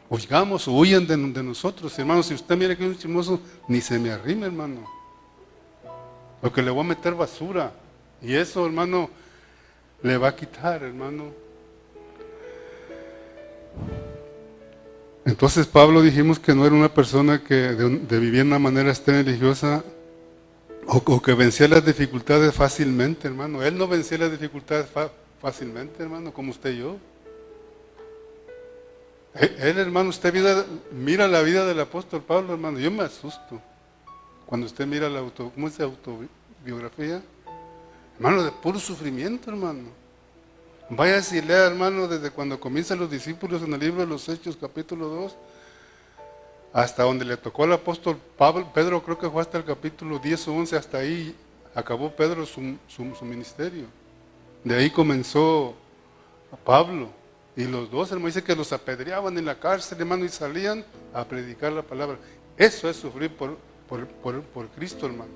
Oigamos 0.09 0.69
o 0.69 0.73
huyan 0.75 1.09
de, 1.09 1.17
nosotros, 1.43 1.99
hermano. 1.99 2.23
Si 2.23 2.33
usted 2.33 2.57
mira 2.57 2.77
que 2.77 2.85
es 2.85 2.91
un 2.91 2.99
chismoso, 2.99 3.41
ni 3.67 3.81
se 3.81 3.99
me 3.99 4.13
arrime, 4.13 4.47
hermano. 4.47 4.89
Porque 6.41 6.63
le 6.63 6.71
voy 6.71 6.85
a 6.85 6.89
meter 6.89 7.17
basura. 7.17 7.73
Y 8.23 8.33
eso, 8.33 8.65
hermano, 8.65 9.11
le 10.05 10.17
va 10.17 10.29
a 10.29 10.37
quitar, 10.37 10.85
hermano, 10.85 11.33
Entonces 15.25 15.67
Pablo 15.67 16.03
dijimos 16.03 16.39
que 16.39 16.55
no 16.55 16.67
era 16.67 16.75
una 16.75 16.93
persona 16.93 17.43
que 17.43 17.55
de, 17.55 18.19
vivir 18.19 18.41
de 18.41 18.49
una 18.49 18.59
manera 18.59 18.89
externa 18.89 19.23
religiosa 19.23 19.85
o, 20.87 21.23
que 21.23 21.35
vencía 21.35 21.69
las 21.69 21.85
dificultades 21.85 22.55
fácilmente, 22.55 23.29
hermano. 23.29 23.63
Él 23.63 23.77
no 23.77 23.87
vencía 23.87 24.19
las 24.19 24.31
dificultades 24.31 24.87
fácilmente, 25.41 26.03
hermano, 26.03 26.33
como 26.33 26.51
usted 26.51 26.73
y 26.73 26.79
yo. 26.79 26.97
E, 29.35 29.57
él, 29.61 29.79
hermano, 29.79 30.09
usted 30.09 30.35
mira 30.93 31.29
la 31.29 31.43
vida 31.43 31.67
del 31.67 31.81
apóstol 31.81 32.23
Pablo, 32.23 32.55
hermano. 32.55 32.79
Yo 32.79 32.91
me 32.91 33.05
asusto 33.05 33.61
cuando 34.47 34.67
usted 34.67 34.85
mira 34.85 35.09
la 35.09 35.21
auto, 35.21 35.53
¿cómo 35.55 35.69
es 35.69 35.79
autobiografía? 35.79 37.23
Hermano, 38.17 38.43
de 38.43 38.51
puro 38.51 38.81
sufrimiento, 38.81 39.49
hermano. 39.49 39.91
Vaya 40.91 41.21
y 41.31 41.41
lea, 41.41 41.67
hermano, 41.67 42.09
desde 42.09 42.33
cuando 42.33 42.59
comienzan 42.59 42.99
los 42.99 43.09
discípulos 43.09 43.63
en 43.63 43.73
el 43.73 43.79
libro 43.79 44.01
de 44.01 44.09
los 44.09 44.29
Hechos, 44.29 44.59
capítulo 44.61 45.07
2, 45.07 45.37
hasta 46.73 47.05
donde 47.05 47.25
le 47.25 47.37
tocó 47.37 47.63
al 47.63 47.75
apóstol 47.75 48.19
Pablo, 48.37 48.73
Pedro 48.75 49.01
creo 49.01 49.17
que 49.17 49.31
fue 49.31 49.41
hasta 49.41 49.59
el 49.59 49.65
capítulo 49.65 50.19
10 50.19 50.49
o 50.49 50.55
11, 50.55 50.77
hasta 50.77 50.99
ahí 50.99 51.37
acabó 51.77 52.11
Pedro 52.11 52.45
su, 52.45 52.61
ministerio. 53.23 53.85
De 54.65 54.75
ahí 54.75 54.91
comenzó 54.91 55.77
Pablo. 56.65 57.09
Y 57.57 57.65
los 57.65 57.89
dos, 57.89 58.11
hermano, 58.11 58.27
dice 58.27 58.43
que 58.43 58.57
los 58.57 58.73
apedreaban 58.73 59.39
en 59.39 59.45
la 59.45 59.61
cárcel, 59.61 60.01
hermano, 60.01 60.25
y 60.25 60.29
salían 60.29 60.85
a 61.15 61.25
predicar 61.25 61.73
la 61.73 61.83
palabra. 61.83 62.19
Eso 62.57 62.91
es 62.91 62.97
sufrir 62.97 63.31
por, 63.31 63.57
por, 63.89 64.69
Cristo, 64.75 65.07
hermano. 65.07 65.31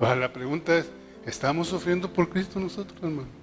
Ahora 0.00 0.16
la 0.16 0.32
pregunta 0.32 0.76
es, 0.76 0.86
¿estamos 1.24 1.68
sufriendo 1.68 2.12
por 2.12 2.28
Cristo 2.28 2.58
nosotros, 2.58 3.00
hermano? 3.00 3.39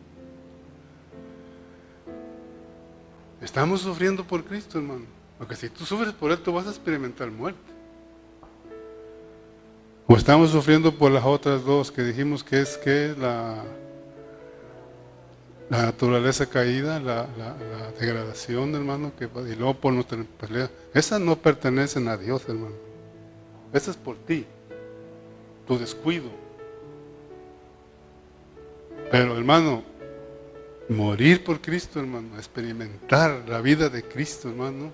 Estamos 3.41 3.82
sufriendo 3.82 4.23
por 4.23 4.43
Cristo, 4.43 4.80
hermano. 4.80 5.06
Porque 5.38 5.56
si 5.56 5.69
tú 5.69 5.86
sufres 5.86 6.13
por 6.13 6.32
Él, 6.32 6.39
tú 6.39 6.52
vas 6.52 6.67
a 6.67 6.71
experimentar 6.71 7.30
muerte. 7.30 7.60
O 10.08 10.15
estamos 10.15 10.52
sufriendo 10.52 10.93
por 10.93 11.12
las 11.12 11.26
otras 11.26 11.63
dos 11.63 11.91
que 11.91 12.02
dijimos 12.02 12.43
que 12.43 12.62
es 12.62 12.78
que 12.78 13.13
la, 13.19 13.63
naturaleza 15.69 16.45
caída, 16.45 17.00
la, 17.00 17.28
degradación, 18.00 18.73
hermano, 18.73 19.12
que, 19.19 19.26
y 19.26 19.56
luego 19.56 19.73
por 19.76 19.93
nuestra 19.93 20.17
pelea. 20.39 20.71
Esas 20.93 21.19
no 21.19 21.36
pertenecen 21.36 22.08
a 22.08 22.15
Dios, 22.15 22.43
hermano. 22.47 22.76
Esa 23.73 23.91
es 23.91 23.97
por 23.97 24.15
ti, 24.15 24.45
tu 25.67 25.78
descuido. 25.78 26.30
Pero, 29.12 29.38
hermano, 29.38 29.84
Morir 30.89 31.43
por 31.43 31.60
Cristo, 31.60 32.00
hermano. 32.00 32.38
Experimentar 32.38 33.43
la 33.47 33.62
vida 33.62 33.89
de 33.89 34.04
Cristo, 34.04 34.50
hermano. 34.50 34.93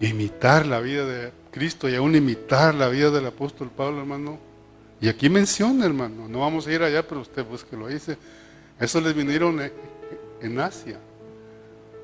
Imitar 0.00 0.66
la 0.66 0.80
vida 0.80 1.04
de 1.04 1.32
Cristo 1.50 1.88
y 1.88 1.94
aún 1.94 2.14
imitar 2.14 2.74
la 2.74 2.88
vida 2.88 3.10
del 3.10 3.26
apóstol 3.26 3.70
Pablo, 3.74 4.00
hermano. 4.00 4.38
Y 5.00 5.08
aquí 5.08 5.28
menciona, 5.28 5.84
hermano. 5.84 6.28
No 6.28 6.40
vamos 6.40 6.66
a 6.66 6.72
ir 6.72 6.82
allá, 6.82 7.06
pero 7.06 7.20
usted 7.20 7.44
pues 7.44 7.64
que 7.64 7.76
lo 7.76 7.88
dice. 7.88 8.16
Eso 8.80 9.00
les 9.00 9.14
vinieron 9.14 9.60
en 10.40 10.60
Asia. 10.60 10.98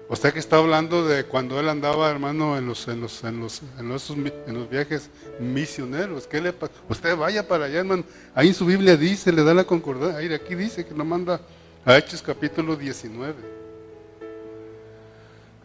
O 0.06 0.16
sea 0.16 0.32
que 0.32 0.38
está 0.38 0.58
hablando 0.58 1.06
de 1.06 1.24
cuando 1.24 1.58
él 1.58 1.68
andaba, 1.68 2.10
hermano, 2.10 2.58
en 2.58 2.66
los, 2.66 2.86
en 2.88 3.00
los, 3.00 3.24
en 3.24 3.40
los, 3.40 3.62
en 3.78 3.88
los, 3.88 4.70
viajes 4.70 5.08
misioneros. 5.40 6.26
¿Qué 6.26 6.42
le 6.42 6.54
Usted 6.90 7.16
vaya 7.16 7.48
para 7.48 7.64
allá, 7.64 7.78
hermano. 7.78 8.04
Ahí 8.34 8.48
en 8.48 8.54
su 8.54 8.66
Biblia 8.66 8.98
dice, 8.98 9.32
le 9.32 9.42
da 9.42 9.54
la 9.54 9.64
concordancia. 9.64 10.36
Aquí 10.36 10.54
dice 10.54 10.84
que 10.84 10.94
no 10.94 11.06
manda 11.06 11.40
a 11.84 11.98
Hechos 11.98 12.22
capítulo 12.22 12.76
19. 12.76 13.34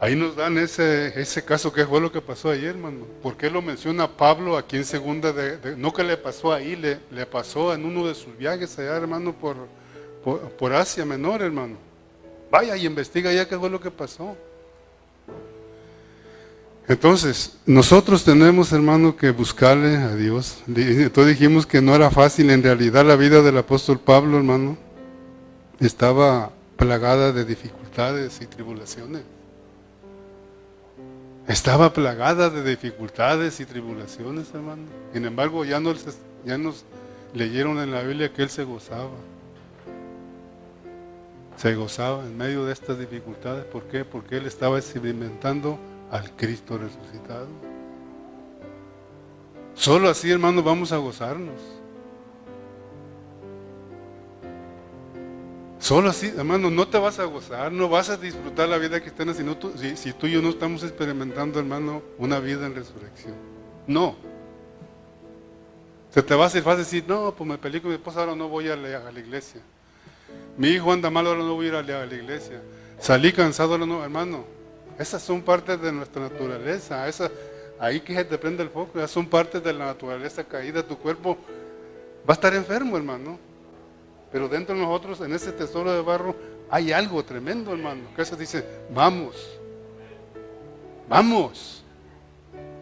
Ahí 0.02 0.16
nos 0.16 0.36
dan 0.36 0.58
ese, 0.58 1.20
ese 1.20 1.44
caso 1.44 1.72
que 1.74 1.86
fue 1.86 2.00
lo 2.00 2.12
que 2.12 2.22
pasó 2.22 2.50
ayer, 2.50 2.70
hermano. 2.70 3.06
¿Por 3.22 3.36
qué 3.36 3.50
lo 3.50 3.62
menciona 3.62 4.08
Pablo 4.08 4.58
aquí 4.58 4.78
en 4.78 4.86
segunda 4.86 5.34
de, 5.34 5.76
no 5.76 5.94
que 5.94 6.04
le 6.04 6.18
pasó 6.18 6.54
ahí, 6.54 6.76
le, 6.76 7.00
le, 7.12 7.26
pasó 7.26 7.74
en 7.74 7.86
uno 7.86 8.08
de 8.08 8.16
sus 8.16 8.38
viajes 8.38 8.78
allá, 8.80 8.96
hermano, 8.96 9.34
por, 9.34 9.58
por, 10.58 10.74
Asia 10.74 11.06
Menor, 11.06 11.42
hermano. 11.42 11.78
Vaya 12.50 12.76
y 12.78 12.86
investiga 12.86 13.32
ya 13.32 13.48
qué 13.48 13.58
fue 13.58 13.70
lo 13.70 13.80
que 13.80 13.92
pasó. 13.92 14.36
Entonces, 16.88 17.58
nosotros 17.66 18.24
tenemos, 18.24 18.72
hermano, 18.72 19.16
que 19.16 19.32
buscarle 19.32 19.98
a 19.98 20.16
Dios. 20.16 20.64
Entonces 20.68 21.38
dijimos 21.38 21.66
que 21.66 21.82
no 21.82 21.94
era 21.94 22.10
fácil 22.10 22.50
en 22.50 22.64
realidad 22.64 23.06
la 23.06 23.16
vida 23.16 23.42
del 23.42 23.58
apóstol 23.58 24.00
Pablo, 24.00 24.38
hermano 24.38 24.89
estaba 25.80 26.52
plagada 26.76 27.32
de 27.32 27.46
dificultades 27.46 28.42
y 28.42 28.48
tribulaciones. 28.48 29.24
Estaba 31.48 31.92
plagada 31.94 32.50
de 32.50 32.64
dificultades 32.64 33.60
y 33.60 33.66
tribulaciones, 33.66 34.54
hermano. 34.54 34.84
Sin 35.14 35.26
embargo, 35.26 35.66
ya 35.66 35.80
nos, 35.80 36.06
ya 36.46 36.58
nos 36.58 36.86
leyeron 37.34 37.80
en 37.80 37.92
la 37.92 38.04
Biblia 38.04 38.32
que 38.32 38.44
Él 38.44 38.50
se 38.50 38.64
gozaba. 38.64 39.10
Se 41.58 41.76
gozaba 41.76 42.24
en 42.24 42.38
medio 42.38 42.66
de 42.66 42.74
estas 42.74 43.00
dificultades. 43.00 43.66
¿Por 43.66 43.84
qué? 43.84 44.06
Porque 44.06 44.38
Él 44.38 44.46
estaba 44.46 44.78
experimentando 44.78 45.80
al 46.12 46.32
Cristo 46.36 46.78
resucitado. 46.78 47.48
Solo 49.74 50.10
así, 50.10 50.30
hermano, 50.30 50.62
vamos 50.62 50.92
a 50.92 50.98
gozarnos. 50.98 51.79
Solo 55.80 56.10
así, 56.10 56.28
hermano, 56.28 56.70
no 56.70 56.88
te 56.88 56.98
vas 56.98 57.20
a 57.20 57.24
gozar, 57.24 57.72
no 57.72 57.88
vas 57.88 58.10
a 58.10 58.18
disfrutar 58.18 58.68
la 58.68 58.78
vida 58.78 59.00
cristiana 59.00 59.34
si, 59.34 59.44
tú, 59.44 59.74
si, 59.78 59.96
si 59.96 60.12
tú 60.12 60.28
y 60.28 60.34
yo 60.34 60.42
no 60.42 60.50
estamos 60.50 60.84
experimentando, 60.84 61.58
hermano, 61.58 62.04
una 62.18 62.40
vida 62.40 62.66
en 62.66 62.76
resurrección. 62.76 63.34
No. 63.88 64.16
Se 66.12 66.22
te 66.22 66.36
va 66.36 66.44
a 66.44 66.48
hacer 66.48 66.64
fácil 66.64 66.80
decir, 66.80 67.06
no, 67.08 67.34
pues 67.34 67.50
me 67.50 67.58
peleé 67.58 67.82
con 67.82 67.92
mi 67.92 67.96
esposa, 67.96 68.20
ahora 68.20 68.36
no 68.36 68.50
voy 68.50 68.68
a 68.68 68.76
la, 68.76 69.08
a 69.08 69.12
la 69.12 69.20
iglesia. 69.20 69.62
Mi 70.58 70.70
hijo 70.70 70.92
anda 70.92 71.10
mal, 71.10 71.26
ahora 71.26 71.40
no 71.40 71.56
voy 71.56 71.68
a 71.68 71.70
ir 71.70 71.76
a 71.76 71.82
la, 71.82 72.14
iglesia. 72.14 72.62
Salí 73.00 73.32
cansado, 73.32 73.72
ahora 73.72 73.86
no, 73.86 74.04
hermano. 74.04 74.44
Esas 74.98 75.24
son 75.24 75.42
partes 75.42 75.82
de 75.82 75.94
nuestra 75.94 76.24
naturaleza. 76.24 77.08
Esa, 77.08 77.32
ahí 77.80 78.02
que 78.02 78.14
se 78.14 78.26
te 78.26 78.38
prende 78.38 78.64
el 78.64 78.70
foco, 78.70 79.00
esas 79.00 79.12
son 79.12 79.28
partes 79.28 79.64
de 79.64 79.72
la 79.72 79.86
naturaleza 79.86 80.44
caída. 80.44 80.84
Tu 80.84 80.98
cuerpo 80.98 81.38
va 82.30 82.34
a 82.34 82.34
estar 82.34 82.54
enfermo, 82.54 82.98
hermano. 82.98 83.40
Pero 84.32 84.48
dentro 84.48 84.76
de 84.76 84.82
nosotros, 84.82 85.22
en 85.22 85.34
ese 85.34 85.52
tesoro 85.52 85.92
de 85.92 86.02
barro, 86.02 86.36
hay 86.70 86.92
algo 86.92 87.24
tremendo, 87.24 87.72
hermano. 87.72 88.02
Que 88.16 88.22
eso 88.22 88.36
dice, 88.36 88.64
vamos, 88.94 89.36
vamos. 91.08 91.84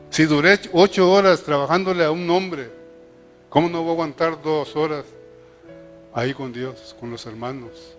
Si 0.10 0.26
duré 0.26 0.60
ocho 0.74 1.12
horas 1.12 1.44
trabajándole 1.44 2.04
a 2.04 2.12
un 2.12 2.30
hombre, 2.30 2.70
¿cómo 3.50 3.70
no 3.70 3.82
voy 3.82 3.90
a 3.90 3.94
aguantar 3.94 4.42
dos 4.42 4.76
horas 4.76 5.06
ahí 6.14 6.34
con 6.34 6.52
Dios, 6.52 6.96
con 7.00 7.10
los 7.10 7.26
hermanos? 7.26 7.96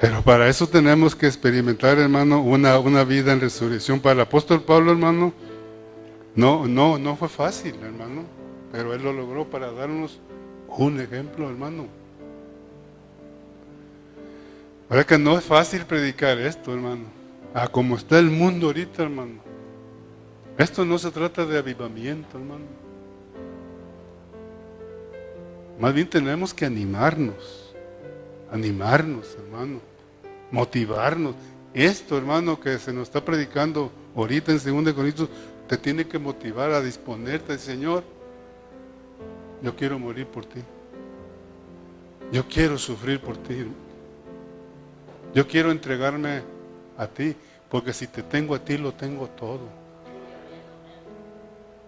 Pero 0.00 0.22
para 0.22 0.48
eso 0.48 0.66
tenemos 0.66 1.14
que 1.14 1.26
experimentar, 1.26 1.98
hermano, 1.98 2.40
una, 2.40 2.78
una 2.78 3.04
vida 3.04 3.32
en 3.32 3.40
resurrección. 3.40 4.00
Para 4.00 4.14
el 4.14 4.20
apóstol 4.20 4.62
Pablo, 4.62 4.92
hermano, 4.92 5.34
no, 6.34 6.66
no, 6.66 6.96
no 6.96 7.16
fue 7.16 7.28
fácil, 7.28 7.74
hermano, 7.82 8.24
pero 8.72 8.94
él 8.94 9.02
lo 9.02 9.12
logró 9.12 9.44
para 9.50 9.72
darnos 9.72 10.18
un 10.78 11.00
ejemplo, 11.00 11.48
hermano. 11.48 11.86
Ahora 14.88 15.04
que 15.04 15.18
no 15.18 15.38
es 15.38 15.44
fácil 15.44 15.84
predicar 15.84 16.38
esto, 16.38 16.72
hermano. 16.72 17.04
A 17.54 17.68
como 17.68 17.96
está 17.96 18.18
el 18.18 18.30
mundo 18.30 18.68
ahorita, 18.68 19.02
hermano. 19.02 19.40
Esto 20.58 20.84
no 20.84 20.98
se 20.98 21.10
trata 21.10 21.46
de 21.46 21.58
avivamiento, 21.58 22.38
hermano. 22.38 22.64
Más 25.78 25.94
bien 25.94 26.08
tenemos 26.08 26.52
que 26.52 26.66
animarnos. 26.66 27.74
Animarnos, 28.50 29.36
hermano. 29.38 29.80
Motivarnos. 30.50 31.34
Esto, 31.72 32.18
hermano, 32.18 32.58
que 32.58 32.78
se 32.78 32.92
nos 32.92 33.04
está 33.04 33.24
predicando 33.24 33.92
ahorita 34.16 34.52
en 34.52 34.84
2 34.84 34.94
Corintios, 34.94 35.28
te 35.68 35.76
tiene 35.76 36.06
que 36.06 36.18
motivar 36.18 36.72
a 36.72 36.80
disponerte, 36.80 37.58
Señor 37.58 38.02
yo 39.62 39.76
quiero 39.76 39.98
morir 39.98 40.26
por 40.26 40.44
ti. 40.44 40.60
Yo 42.32 42.46
quiero 42.46 42.78
sufrir 42.78 43.20
por 43.20 43.36
ti. 43.36 43.66
Yo 45.34 45.46
quiero 45.46 45.70
entregarme 45.70 46.42
a 46.96 47.06
ti, 47.06 47.34
porque 47.68 47.92
si 47.92 48.06
te 48.06 48.22
tengo 48.22 48.54
a 48.54 48.58
ti, 48.58 48.78
lo 48.78 48.92
tengo 48.92 49.26
todo. 49.28 49.80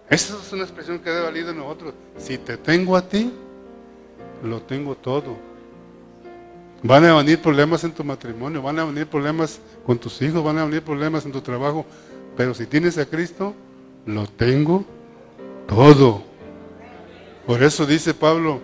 Esa 0.09 0.37
es 0.41 0.53
una 0.53 0.63
expresión 0.63 0.99
que 0.99 1.09
debe 1.09 1.23
valer 1.23 1.45
de 1.45 1.53
nosotros. 1.53 1.93
Si 2.17 2.37
te 2.37 2.57
tengo 2.57 2.95
a 2.95 3.07
ti, 3.07 3.31
lo 4.43 4.61
tengo 4.61 4.95
todo. 4.95 5.35
Van 6.83 7.05
a 7.05 7.15
venir 7.15 7.41
problemas 7.41 7.83
en 7.85 7.93
tu 7.93 8.03
matrimonio, 8.03 8.61
van 8.61 8.77
a 8.79 8.85
venir 8.85 9.07
problemas 9.07 9.59
con 9.85 9.97
tus 9.97 10.21
hijos, 10.21 10.43
van 10.43 10.57
a 10.57 10.65
venir 10.65 10.81
problemas 10.81 11.25
en 11.25 11.31
tu 11.31 11.39
trabajo, 11.39 11.85
pero 12.35 12.53
si 12.53 12.65
tienes 12.65 12.97
a 12.97 13.05
Cristo, 13.05 13.53
lo 14.05 14.27
tengo 14.27 14.83
todo. 15.65 16.32
Por 17.45 17.61
eso 17.61 17.85
dice 17.85 18.13
Pablo, 18.13 18.61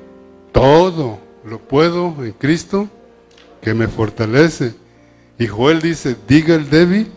todo 0.51 1.19
lo 1.43 1.59
puedo 1.59 2.15
en 2.23 2.31
Cristo 2.33 2.87
que 3.61 3.73
me 3.73 3.87
fortalece. 3.87 4.73
Y 5.37 5.47
Joel 5.47 5.81
dice, 5.81 6.15
diga 6.27 6.55
el 6.55 6.69
débil, 6.69 7.11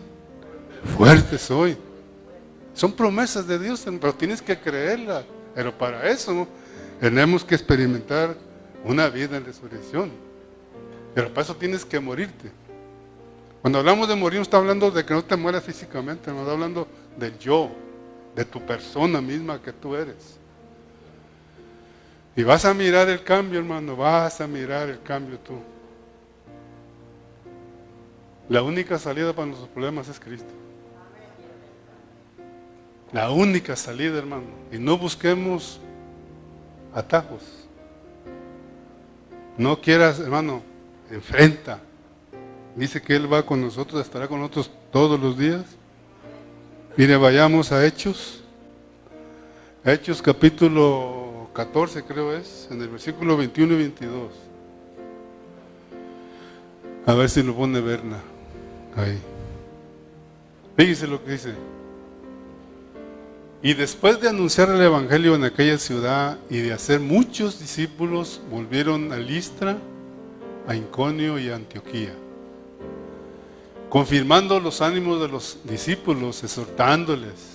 fuerte 0.97 1.37
soy. 1.37 1.77
Son 2.73 2.91
promesas 2.91 3.47
de 3.47 3.59
Dios, 3.59 3.85
pero 3.99 4.13
tienes 4.13 4.41
que 4.41 4.59
creerla. 4.59 5.23
Pero 5.55 5.77
para 5.77 6.09
eso 6.09 6.47
tenemos 6.99 7.43
que 7.43 7.55
experimentar 7.55 8.35
una 8.83 9.09
vida 9.09 9.37
en 9.37 9.45
resurrección. 9.45 10.11
Pero 11.13 11.29
para 11.29 11.43
eso 11.43 11.55
tienes 11.55 11.85
que 11.85 11.99
morirte. 11.99 12.51
Cuando 13.61 13.79
hablamos 13.79 14.09
de 14.09 14.15
morir, 14.15 14.39
no 14.39 14.43
está 14.43 14.57
hablando 14.57 14.91
de 14.91 15.05
que 15.05 15.13
no 15.13 15.23
te 15.23 15.37
mueras 15.37 15.63
físicamente, 15.63 16.31
no 16.31 16.39
está 16.39 16.51
hablando 16.51 16.87
del 17.17 17.37
yo, 17.39 17.71
de 18.35 18.43
tu 18.43 18.59
persona 18.65 19.21
misma 19.21 19.61
que 19.61 19.71
tú 19.71 19.95
eres. 19.95 20.42
Y 22.35 22.43
vas 22.43 22.65
a 22.65 22.73
mirar 22.73 23.09
el 23.09 23.23
cambio, 23.23 23.59
hermano, 23.59 23.95
vas 23.95 24.41
a 24.41 24.47
mirar 24.47 24.89
el 24.89 25.01
cambio 25.01 25.37
tú. 25.39 25.53
La 28.49 28.63
única 28.63 28.97
salida 28.97 29.33
para 29.33 29.47
nuestros 29.47 29.69
problemas 29.69 30.07
es 30.07 30.19
Cristo. 30.19 30.49
La 33.11 33.29
única 33.29 33.75
salida, 33.75 34.17
hermano. 34.17 34.47
Y 34.71 34.79
no 34.79 34.97
busquemos 34.97 35.79
atajos. 36.93 37.43
No 39.57 39.79
quieras, 39.79 40.19
hermano, 40.19 40.63
enfrenta. 41.11 41.79
Dice 42.75 43.01
que 43.01 43.15
Él 43.15 43.31
va 43.31 43.45
con 43.45 43.61
nosotros, 43.61 44.01
estará 44.01 44.27
con 44.27 44.39
nosotros 44.39 44.71
todos 44.91 45.19
los 45.19 45.37
días. 45.37 45.63
Mire, 46.97 47.15
vayamos 47.17 47.71
a 47.71 47.85
Hechos. 47.85 48.42
Hechos 49.85 50.21
capítulo 50.21 51.49
14 51.51 52.03
creo 52.03 52.33
es, 52.33 52.69
en 52.71 52.81
el 52.81 52.87
versículo 52.87 53.35
21 53.35 53.73
y 53.73 53.77
22. 53.77 54.31
A 57.05 57.13
ver 57.13 57.29
si 57.29 57.43
lo 57.43 57.53
pone 57.53 57.81
Berna. 57.81 58.21
Ahí. 58.95 59.19
Fíjese 60.77 61.05
lo 61.05 61.21
que 61.21 61.31
dice. 61.31 61.53
Y 63.61 63.73
después 63.73 64.21
de 64.21 64.29
anunciar 64.29 64.69
el 64.69 64.81
Evangelio 64.81 65.35
en 65.35 65.43
aquella 65.43 65.77
ciudad 65.77 66.37
y 66.49 66.59
de 66.59 66.71
hacer 66.71 67.01
muchos 67.01 67.59
discípulos, 67.59 68.39
volvieron 68.49 69.11
a 69.11 69.17
Listra, 69.17 69.77
a 70.65 70.75
Inconio 70.75 71.37
y 71.37 71.49
a 71.49 71.55
Antioquía, 71.55 72.13
confirmando 73.89 74.61
los 74.61 74.79
ánimos 74.79 75.19
de 75.19 75.27
los 75.27 75.57
discípulos, 75.65 76.41
exhortándoles 76.41 77.52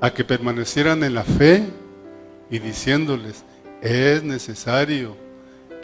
a 0.00 0.10
que 0.12 0.24
permanecieran 0.24 1.02
en 1.02 1.14
la 1.14 1.24
fe 1.24 1.64
y 2.50 2.58
diciéndoles, 2.58 3.44
es 3.80 4.22
necesario 4.22 5.16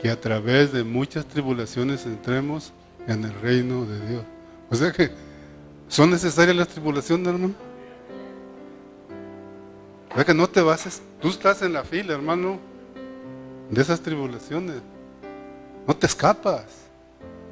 que 0.01 0.11
a 0.11 0.21
través 0.21 0.73
de 0.73 0.85
muchas 0.85 1.25
tribulaciones 1.27 2.07
entremos 2.07 2.73
en 3.07 3.25
el 3.25 3.35
reino 3.41 3.85
de 3.85 4.09
Dios. 4.09 4.25
O 4.71 4.77
sea 4.77 4.93
que, 4.93 5.11
¿son 5.89 6.11
necesarias 6.11 6.57
las 6.57 6.69
tribulaciones, 6.69 7.27
hermano? 7.27 7.55
O 10.11 10.15
sea 10.15 10.25
que 10.25 10.35
no 10.35 10.49
te 10.49 10.63
bases, 10.63 11.03
tú 11.21 11.29
estás 11.29 11.63
en 11.63 11.73
la 11.73 11.85
fila, 11.85 12.15
hermano, 12.15 12.59
de 13.71 13.83
esas 13.83 14.01
tribulaciones. 14.01 14.77
No 15.87 15.95
te 15.95 16.07
escapas. 16.07 16.65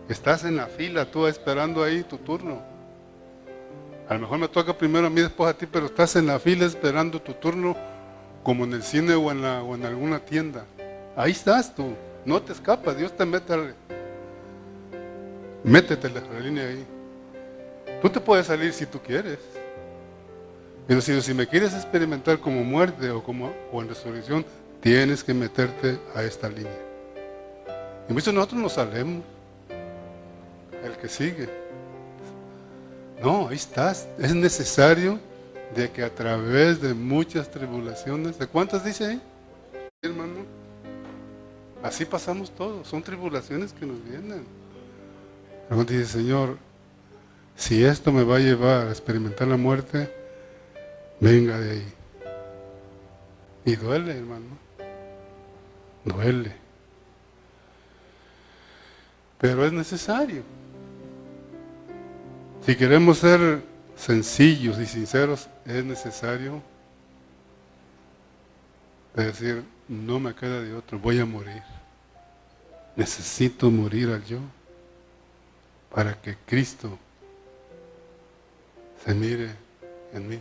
Estás 0.08 0.44
en 0.44 0.56
la 0.56 0.66
fila, 0.66 1.10
tú 1.10 1.26
esperando 1.26 1.82
ahí 1.82 2.02
tu 2.02 2.18
turno. 2.18 2.71
A 4.08 4.14
lo 4.14 4.20
mejor 4.20 4.38
me 4.38 4.48
toca 4.48 4.76
primero 4.76 5.06
a 5.06 5.10
mí, 5.10 5.20
después 5.20 5.48
a 5.50 5.56
ti, 5.56 5.66
pero 5.66 5.86
estás 5.86 6.16
en 6.16 6.26
la 6.26 6.38
fila 6.38 6.66
esperando 6.66 7.20
tu 7.20 7.32
turno 7.34 7.76
como 8.42 8.64
en 8.64 8.72
el 8.74 8.82
cine 8.82 9.14
o 9.14 9.30
en, 9.30 9.42
la, 9.42 9.62
o 9.62 9.74
en 9.74 9.84
alguna 9.84 10.18
tienda. 10.18 10.64
Ahí 11.16 11.32
estás 11.32 11.74
tú, 11.74 11.94
no 12.24 12.40
te 12.42 12.52
escapas, 12.52 12.96
Dios 12.96 13.16
te 13.16 13.24
mete, 13.24 13.74
métete 15.64 16.10
la 16.10 16.40
línea 16.40 16.64
ahí. 16.64 16.84
Tú 18.00 18.10
te 18.10 18.20
puedes 18.20 18.46
salir 18.46 18.72
si 18.72 18.86
tú 18.86 18.98
quieres. 19.00 19.38
Pero 20.88 21.00
si, 21.00 21.20
si 21.22 21.32
me 21.32 21.46
quieres 21.46 21.72
experimentar 21.74 22.38
como 22.38 22.64
muerte 22.64 23.10
o 23.10 23.22
como 23.22 23.52
o 23.70 23.80
en 23.80 23.88
resurrección, 23.88 24.44
tienes 24.80 25.22
que 25.22 25.32
meterte 25.32 25.98
a 26.14 26.24
esta 26.24 26.48
línea. 26.48 26.80
Y 28.08 28.12
muchos 28.12 28.34
nosotros 28.34 28.60
nos 28.60 28.72
salemos. 28.72 29.22
El 30.84 30.96
que 30.96 31.08
sigue. 31.08 31.61
No, 33.22 33.48
ahí 33.48 33.56
estás. 33.56 34.08
Es 34.18 34.34
necesario 34.34 35.20
de 35.74 35.90
que 35.90 36.02
a 36.02 36.12
través 36.12 36.80
de 36.80 36.92
muchas 36.92 37.50
tribulaciones, 37.50 38.38
¿de 38.38 38.46
cuántas 38.46 38.84
dice 38.84 39.06
ahí? 39.06 39.22
Hermano, 40.02 40.40
así 41.82 42.04
pasamos 42.04 42.50
todos, 42.50 42.88
son 42.88 43.02
tribulaciones 43.02 43.72
que 43.72 43.86
nos 43.86 44.02
vienen. 44.04 44.44
Pero 45.68 45.84
dice, 45.84 46.06
Señor, 46.06 46.58
si 47.56 47.84
esto 47.84 48.10
me 48.10 48.24
va 48.24 48.36
a 48.36 48.40
llevar 48.40 48.88
a 48.88 48.90
experimentar 48.90 49.46
la 49.46 49.56
muerte, 49.56 50.12
venga 51.20 51.58
de 51.58 51.70
ahí. 51.70 51.92
Y 53.64 53.76
duele, 53.76 54.18
hermano. 54.18 54.58
Duele. 56.04 56.52
Pero 59.38 59.64
es 59.64 59.72
necesario. 59.72 60.42
Si 62.64 62.76
queremos 62.76 63.18
ser 63.18 63.64
sencillos 63.96 64.78
y 64.78 64.86
sinceros, 64.86 65.48
es 65.66 65.84
necesario 65.84 66.62
decir, 69.14 69.64
no 69.88 70.20
me 70.20 70.34
queda 70.34 70.60
de 70.60 70.74
otro, 70.74 70.98
voy 70.98 71.18
a 71.18 71.26
morir. 71.26 71.62
Necesito 72.94 73.70
morir 73.70 74.10
al 74.10 74.24
yo 74.24 74.38
para 75.90 76.20
que 76.20 76.36
Cristo 76.46 76.98
se 79.04 79.12
mire 79.12 79.50
en 80.12 80.28
mí. 80.28 80.38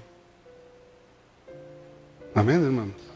Amén, 2.36 2.64
hermanos. 2.64 3.11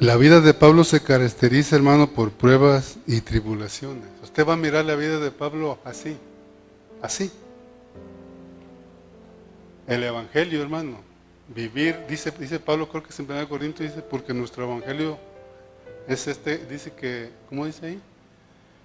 La 0.00 0.16
vida 0.16 0.40
de 0.40 0.54
Pablo 0.54 0.82
se 0.84 1.02
caracteriza, 1.02 1.76
hermano, 1.76 2.06
por 2.08 2.30
pruebas 2.30 2.96
y 3.06 3.20
tribulaciones. 3.20 4.08
Usted 4.22 4.48
va 4.48 4.54
a 4.54 4.56
mirar 4.56 4.86
la 4.86 4.94
vida 4.94 5.18
de 5.18 5.30
Pablo 5.30 5.78
así, 5.84 6.16
así. 7.02 7.30
El 9.86 10.02
Evangelio, 10.02 10.62
hermano, 10.62 10.96
vivir, 11.54 11.98
dice, 12.08 12.30
dice 12.30 12.58
Pablo, 12.58 12.88
creo 12.88 13.02
que 13.02 13.10
es 13.10 13.20
en 13.20 13.30
1 13.30 13.46
Corintios, 13.46 13.90
dice, 13.90 14.00
porque 14.00 14.32
nuestro 14.32 14.64
Evangelio 14.64 15.18
es 16.08 16.26
este, 16.28 16.56
dice 16.64 16.92
que, 16.92 17.28
¿cómo 17.50 17.66
dice 17.66 17.84
ahí? 17.84 18.00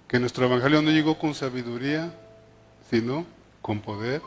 Que 0.08 0.20
nuestro 0.20 0.44
Evangelio 0.44 0.82
no 0.82 0.90
llegó 0.90 1.18
con 1.18 1.32
sabiduría, 1.32 2.12
sino 2.90 3.24
con 3.62 3.80
poder 3.80 4.20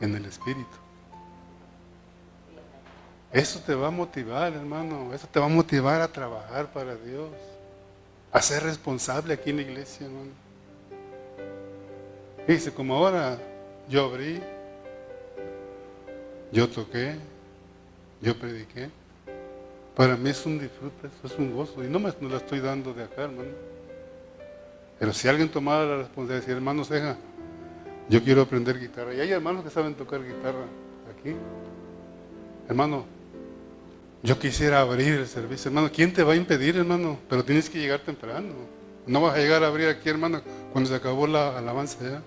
en 0.00 0.16
el 0.16 0.24
Espíritu. 0.24 0.83
Eso 3.34 3.58
te 3.58 3.74
va 3.74 3.88
a 3.88 3.90
motivar, 3.90 4.52
hermano. 4.52 5.12
Eso 5.12 5.26
te 5.26 5.40
va 5.40 5.46
a 5.46 5.48
motivar 5.48 6.00
a 6.00 6.06
trabajar 6.06 6.72
para 6.72 6.94
Dios. 6.94 7.30
A 8.30 8.40
ser 8.40 8.62
responsable 8.62 9.34
aquí 9.34 9.50
en 9.50 9.56
la 9.56 9.62
iglesia, 9.62 10.06
hermano. 10.06 10.30
Dice, 12.46 12.72
como 12.72 12.94
ahora 12.94 13.36
yo 13.88 14.04
abrí, 14.04 14.40
yo 16.52 16.68
toqué, 16.68 17.16
yo 18.20 18.38
prediqué. 18.38 18.88
Para 19.96 20.16
mí 20.16 20.30
es 20.30 20.46
un 20.46 20.60
disfrute, 20.60 21.08
es 21.24 21.36
un 21.36 21.52
gozo. 21.52 21.82
Y 21.82 21.88
no 21.88 21.98
me 21.98 22.12
lo 22.20 22.36
estoy 22.36 22.60
dando 22.60 22.94
de 22.94 23.02
acá, 23.02 23.22
hermano. 23.22 23.50
Pero 25.00 25.12
si 25.12 25.26
alguien 25.26 25.48
tomara 25.48 25.84
la 25.84 25.96
responsabilidad 25.96 26.34
de 26.34 26.40
decir, 26.40 26.54
hermano 26.54 26.84
Ceja, 26.84 27.16
yo 28.08 28.22
quiero 28.22 28.42
aprender 28.42 28.78
guitarra. 28.78 29.12
Y 29.12 29.20
hay 29.20 29.32
hermanos 29.32 29.64
que 29.64 29.70
saben 29.70 29.96
tocar 29.96 30.22
guitarra 30.22 30.66
aquí. 31.18 31.34
Hermano, 32.68 33.13
yo 34.24 34.38
quisiera 34.38 34.80
abrir 34.80 35.16
el 35.16 35.28
servicio, 35.28 35.68
hermano. 35.68 35.90
¿Quién 35.92 36.10
te 36.14 36.22
va 36.22 36.32
a 36.32 36.36
impedir, 36.36 36.78
hermano? 36.78 37.18
Pero 37.28 37.44
tienes 37.44 37.68
que 37.68 37.78
llegar 37.78 38.00
temprano. 38.00 38.54
No 39.06 39.20
vas 39.20 39.34
a 39.34 39.38
llegar 39.38 39.62
a 39.62 39.66
abrir 39.66 39.86
aquí, 39.88 40.08
hermano, 40.08 40.40
cuando 40.72 40.88
se 40.88 40.96
acabó 40.96 41.26
la 41.26 41.58
alabanza 41.58 41.98
ya. 42.02 42.22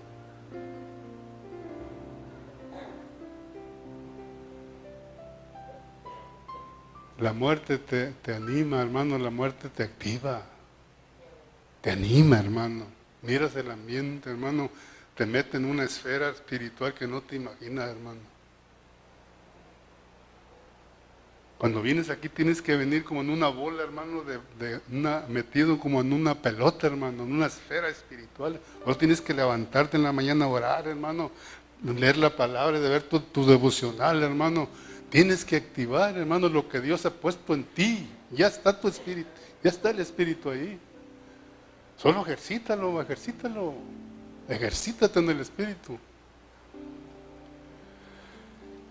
La 7.18 7.32
muerte 7.32 7.78
te, 7.78 8.12
te 8.22 8.32
anima, 8.32 8.80
hermano. 8.80 9.18
La 9.18 9.30
muerte 9.30 9.68
te 9.68 9.82
activa. 9.82 10.42
Te 11.80 11.90
anima, 11.90 12.38
hermano. 12.38 12.84
Miras 13.22 13.56
el 13.56 13.72
ambiente, 13.72 14.30
hermano. 14.30 14.70
Te 15.16 15.26
mete 15.26 15.56
en 15.56 15.64
una 15.64 15.82
esfera 15.82 16.28
espiritual 16.28 16.94
que 16.94 17.08
no 17.08 17.22
te 17.22 17.34
imaginas, 17.34 17.88
hermano. 17.88 18.37
Cuando 21.58 21.82
vienes 21.82 22.08
aquí 22.08 22.28
tienes 22.28 22.62
que 22.62 22.76
venir 22.76 23.02
como 23.02 23.20
en 23.20 23.30
una 23.30 23.48
bola, 23.48 23.82
hermano, 23.82 24.22
de, 24.22 24.80
metido 25.28 25.80
como 25.80 26.00
en 26.00 26.12
una 26.12 26.36
pelota, 26.36 26.86
hermano, 26.86 27.24
en 27.24 27.32
una 27.32 27.46
esfera 27.46 27.88
espiritual. 27.88 28.60
O 28.84 28.96
tienes 28.96 29.20
que 29.20 29.34
levantarte 29.34 29.96
en 29.96 30.04
la 30.04 30.12
mañana 30.12 30.44
a 30.44 30.48
orar, 30.48 30.86
hermano, 30.86 31.32
leer 31.82 32.16
la 32.16 32.34
palabra, 32.36 32.78
de 32.78 32.88
ver 32.88 33.02
tu, 33.02 33.18
tu 33.18 33.44
devocional, 33.44 34.22
hermano. 34.22 34.68
Tienes 35.10 35.44
que 35.44 35.56
activar, 35.56 36.16
hermano, 36.16 36.48
lo 36.48 36.68
que 36.68 36.80
Dios 36.80 37.04
ha 37.06 37.10
puesto 37.10 37.54
en 37.54 37.64
ti. 37.64 38.08
Ya 38.30 38.46
está 38.46 38.78
tu 38.78 38.86
espíritu, 38.86 39.28
ya 39.64 39.70
está 39.70 39.90
el 39.90 39.98
espíritu 39.98 40.50
ahí. 40.50 40.78
Solo 41.96 42.22
ejercítalo, 42.22 43.02
ejercítalo. 43.02 43.74
Ejercítate 44.48 45.18
en 45.18 45.30
el 45.30 45.40
espíritu. 45.40 45.98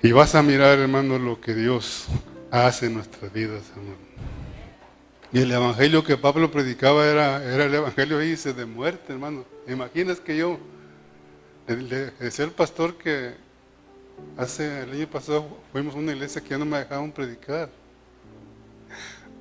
Y 0.04 0.12
vas 0.12 0.36
a 0.36 0.44
mirar, 0.44 0.78
hermano, 0.78 1.18
lo 1.18 1.40
que 1.40 1.56
Dios 1.56 2.08
hace 2.52 2.88
en 2.88 2.96
nuestras 2.96 3.32
vidas, 3.32 3.64
hermano. 3.76 3.98
Y 5.32 5.40
el 5.40 5.52
evangelio 5.52 6.04
que 6.04 6.16
Pablo 6.16 6.50
predicaba 6.50 7.06
era, 7.06 7.44
era 7.44 7.66
el 7.66 7.74
evangelio 7.74 8.20
dice 8.20 8.54
de 8.54 8.66
muerte, 8.66 9.12
hermano. 9.12 9.44
Imaginas 9.68 10.20
que 10.20 10.38
yo 10.38 10.58
decía 11.68 12.46
al 12.46 12.52
pastor 12.52 12.98
que 12.98 13.36
hace 14.38 14.84
el 14.84 14.92
año 14.92 15.08
pasado 15.08 15.60
fuimos 15.72 15.96
a 15.96 15.98
una 15.98 16.14
iglesia 16.14 16.42
que 16.42 16.50
ya 16.50 16.58
no 16.58 16.66
me 16.66 16.78
dejaban 16.78 17.12
predicar. 17.12 17.70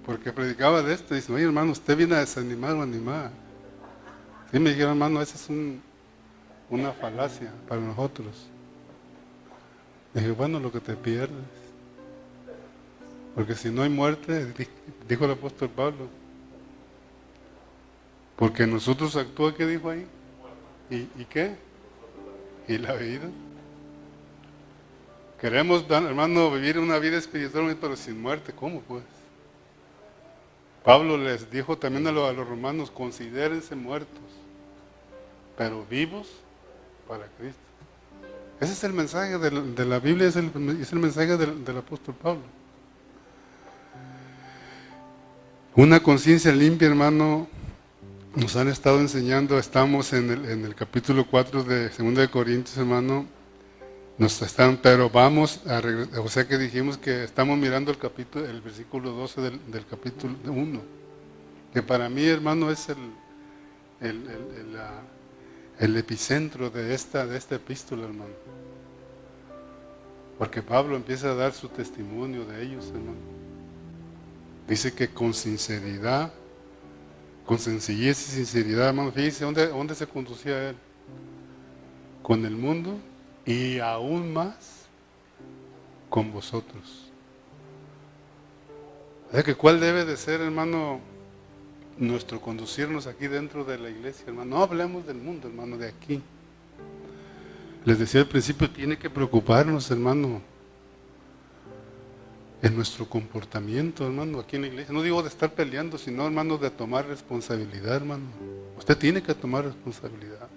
Porque 0.04 0.32
predicaba 0.32 0.82
de 0.82 0.94
esto. 0.94 1.14
Y 1.14 1.18
dice, 1.18 1.32
oye 1.32 1.44
hermano, 1.44 1.72
usted 1.72 1.96
viene 1.96 2.16
a 2.16 2.20
desanimar 2.20 2.72
o 2.72 2.82
animar. 2.82 3.30
Sí 4.50 4.58
me 4.58 4.70
dijeron, 4.70 4.92
hermano, 4.92 5.22
esa 5.22 5.36
es 5.36 5.48
una 6.68 6.92
falacia 6.92 7.52
para 7.68 7.80
nosotros. 7.80 8.46
dije, 10.14 10.32
bueno, 10.32 10.58
lo 10.58 10.72
que 10.72 10.80
te 10.80 10.94
pierdes. 10.94 11.65
Porque 13.36 13.54
si 13.54 13.68
no 13.68 13.82
hay 13.82 13.90
muerte, 13.90 14.50
dijo 15.06 15.26
el 15.26 15.32
apóstol 15.32 15.68
Pablo, 15.68 16.08
porque 18.34 18.66
nosotros 18.66 19.14
actúa, 19.14 19.54
¿qué 19.54 19.66
dijo 19.66 19.90
ahí? 19.90 20.06
¿Y, 20.88 21.24
qué? 21.26 21.54
¿Y 22.66 22.78
la 22.78 22.94
vida? 22.94 23.28
Queremos, 25.38 25.84
hermano, 25.90 26.50
vivir 26.50 26.78
una 26.78 26.98
vida 26.98 27.18
espiritual, 27.18 27.76
pero 27.78 27.94
sin 27.94 28.20
muerte, 28.20 28.54
¿cómo 28.54 28.80
pues? 28.80 29.04
Pablo 30.82 31.18
les 31.18 31.50
dijo 31.50 31.76
también 31.76 32.06
a 32.06 32.12
los, 32.12 32.48
romanos, 32.48 32.90
considérense 32.90 33.76
muertos, 33.76 34.22
pero 35.58 35.84
vivos 35.84 36.28
para 37.06 37.26
Cristo. 37.38 37.60
Ese 38.60 38.72
es 38.72 38.84
el 38.84 38.94
mensaje 38.94 39.36
de 39.36 39.84
la, 39.84 39.98
Biblia, 39.98 40.26
es 40.26 40.36
el, 40.36 40.50
mensaje 40.98 41.36
del 41.36 41.76
apóstol 41.76 42.14
Pablo. 42.14 42.65
Una 45.76 46.02
conciencia 46.02 46.52
limpia, 46.52 46.88
hermano, 46.88 47.48
nos 48.34 48.56
han 48.56 48.68
estado 48.68 48.98
enseñando, 48.98 49.58
estamos 49.58 50.14
en 50.14 50.30
el, 50.30 50.74
capítulo 50.74 51.26
4 51.26 51.64
de 51.64 51.90
2 51.90 52.14
de 52.14 52.28
Corintios, 52.30 52.78
hermano, 52.78 53.26
nos 54.16 54.40
están, 54.40 54.78
pero 54.78 55.10
vamos 55.10 55.60
a 55.66 55.82
o 56.18 56.28
sea 56.30 56.48
que 56.48 56.56
dijimos 56.56 56.96
que 56.96 57.24
estamos 57.24 57.58
mirando 57.58 57.90
el 57.90 57.98
capítulo, 57.98 58.46
el 58.46 58.62
versículo 58.62 59.12
12 59.12 59.42
del, 59.42 59.84
capítulo 59.84 60.34
1, 60.46 60.80
que 61.74 61.82
para 61.82 62.08
mí, 62.08 62.24
hermano, 62.24 62.70
es 62.70 62.88
el, 62.88 62.96
el, 65.78 65.96
epicentro 65.98 66.70
de 66.70 66.94
esta, 66.94 67.26
de 67.26 67.36
esta 67.36 67.56
epístola, 67.56 68.04
hermano. 68.04 68.32
Porque 70.38 70.62
Pablo 70.62 70.96
empieza 70.96 71.32
a 71.32 71.34
dar 71.34 71.52
su 71.52 71.68
testimonio 71.68 72.46
de 72.46 72.62
ellos, 72.62 72.86
hermano. 72.86 73.45
Dice 74.68 74.92
que 74.92 75.08
con 75.08 75.32
sinceridad, 75.32 76.32
con 77.44 77.58
sencillez 77.58 78.28
y 78.28 78.36
sinceridad, 78.36 78.88
hermano, 78.88 79.12
fíjese 79.12 79.44
¿dónde, 79.44 79.68
dónde 79.68 79.94
se 79.94 80.06
conducía 80.06 80.70
él. 80.70 80.76
Con 82.22 82.44
el 82.44 82.56
mundo 82.56 82.98
y 83.44 83.78
aún 83.78 84.32
más 84.32 84.86
con 86.08 86.32
vosotros. 86.32 87.10
O 89.32 89.42
que 89.42 89.54
cuál 89.54 89.80
debe 89.80 90.04
de 90.04 90.16
ser, 90.16 90.40
hermano, 90.40 91.00
nuestro 91.98 92.40
conducirnos 92.40 93.06
aquí 93.06 93.26
dentro 93.26 93.64
de 93.64 93.78
la 93.78 93.90
iglesia, 93.90 94.24
hermano. 94.26 94.56
No 94.56 94.62
hablemos 94.62 95.06
del 95.06 95.16
mundo, 95.16 95.48
hermano, 95.48 95.76
de 95.76 95.88
aquí. 95.88 96.22
Les 97.84 97.98
decía 97.98 98.20
al 98.20 98.28
principio, 98.28 98.70
tiene 98.70 98.98
que 98.98 99.08
preocuparnos, 99.08 99.90
hermano, 99.90 100.42
en 102.62 102.74
nuestro 102.74 103.08
comportamiento, 103.08 104.06
hermano, 104.06 104.40
aquí 104.40 104.56
en 104.56 104.62
la 104.62 104.68
iglesia. 104.68 104.92
No 104.92 105.02
digo 105.02 105.22
de 105.22 105.28
estar 105.28 105.52
peleando, 105.52 105.98
sino, 105.98 106.24
hermano, 106.24 106.58
de 106.58 106.70
tomar 106.70 107.06
responsabilidad, 107.06 107.96
hermano. 107.96 108.24
Usted 108.78 108.96
tiene 108.96 109.22
que 109.22 109.34
tomar 109.34 109.64
responsabilidad. 109.64 110.48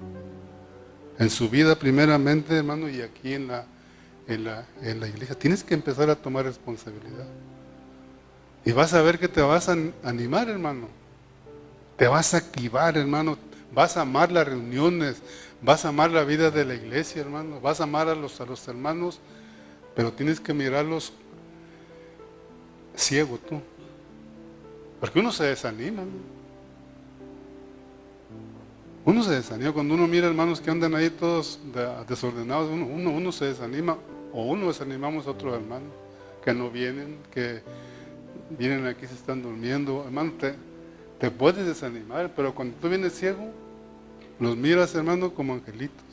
En 1.18 1.30
su 1.30 1.50
vida 1.50 1.76
primeramente, 1.78 2.56
hermano, 2.56 2.89
y 2.89 3.02
aquí 3.02 3.34
en 3.34 3.47
la, 3.47 3.66
en 4.28 4.45
la, 4.45 4.66
en 4.82 5.00
la 5.00 5.08
iglesia. 5.08 5.38
Tienes 5.38 5.64
que 5.64 5.74
empezar 5.74 6.10
a 6.10 6.16
tomar 6.16 6.45
responsabilidad. 6.45 7.28
Y 8.64 8.72
vas 8.72 8.93
a 8.93 9.02
ver 9.02 9.20
que 9.20 9.28
te 9.28 9.41
vas 9.41 9.68
a 9.68 9.76
animar, 10.04 10.50
hermano. 10.50 10.88
Te 11.97 12.08
vas 12.08 12.34
a 12.34 12.38
activar, 12.38 12.97
hermano. 12.97 13.38
Vas 13.74 13.97
a 13.97 14.02
amar 14.02 14.32
las 14.32 14.47
reuniones. 14.47 15.18
Vas 15.62 15.84
a 15.84 15.89
amar 15.89 16.12
la 16.12 16.24
vida 16.24 16.50
de 16.50 16.64
la 16.64 16.76
iglesia, 16.76 17.22
hermano. 17.22 17.60
Vas 17.60 17.82
a 17.82 17.84
amar 17.84 18.08
a 18.08 18.16
los, 18.16 18.39
a 18.39 18.45
los 18.45 18.66
hermanos. 18.68 19.20
Pero 19.95 20.14
tienes 20.14 20.39
que 20.39 20.54
mirarlos 20.54 21.12
ciego 23.00 23.38
tú. 23.38 23.62
Porque 25.00 25.20
uno 25.20 25.32
se 25.32 25.45
desanima. 25.45 26.04
Uno 29.06 29.24
se 29.24 29.32
desanima. 29.32 29.72
Cuando 29.72 29.93
uno 29.93 30.08
mira 30.08 30.28
hermanos 30.28 30.60
que 30.60 30.70
andan 30.70 30.93
ahí 30.95 31.10
todos 31.10 31.60
desordenados, 32.08 32.70
uno, 32.70 33.12
uno, 33.12 33.32
se 33.32 33.45
desanima 33.45 33.97
o 34.34 34.43
uno 34.43 34.68
desanimamos 34.68 35.26
a 35.26 35.32
otro 35.32 35.56
hermano. 35.56 35.86
que 36.43 36.54
no 36.54 36.70
vienen, 36.70 37.18
que 37.32 37.62
vienen 38.58 38.86
aquí 38.86 39.08
se 39.08 39.14
están 39.14 39.41
durmiendo. 39.41 40.04
Hermano, 40.06 40.34
te, 40.39 40.56
te 41.20 41.32
puedes 41.32 41.66
desanimar, 41.66 42.32
pero 42.36 42.54
cuando 42.54 42.76
tú 42.78 42.89
vienes 42.89 43.14
ciego, 43.14 43.52
los 44.39 44.56
miras, 44.56 44.95
hermano, 44.95 45.34
como 45.34 45.54
angelitos. 45.54 46.09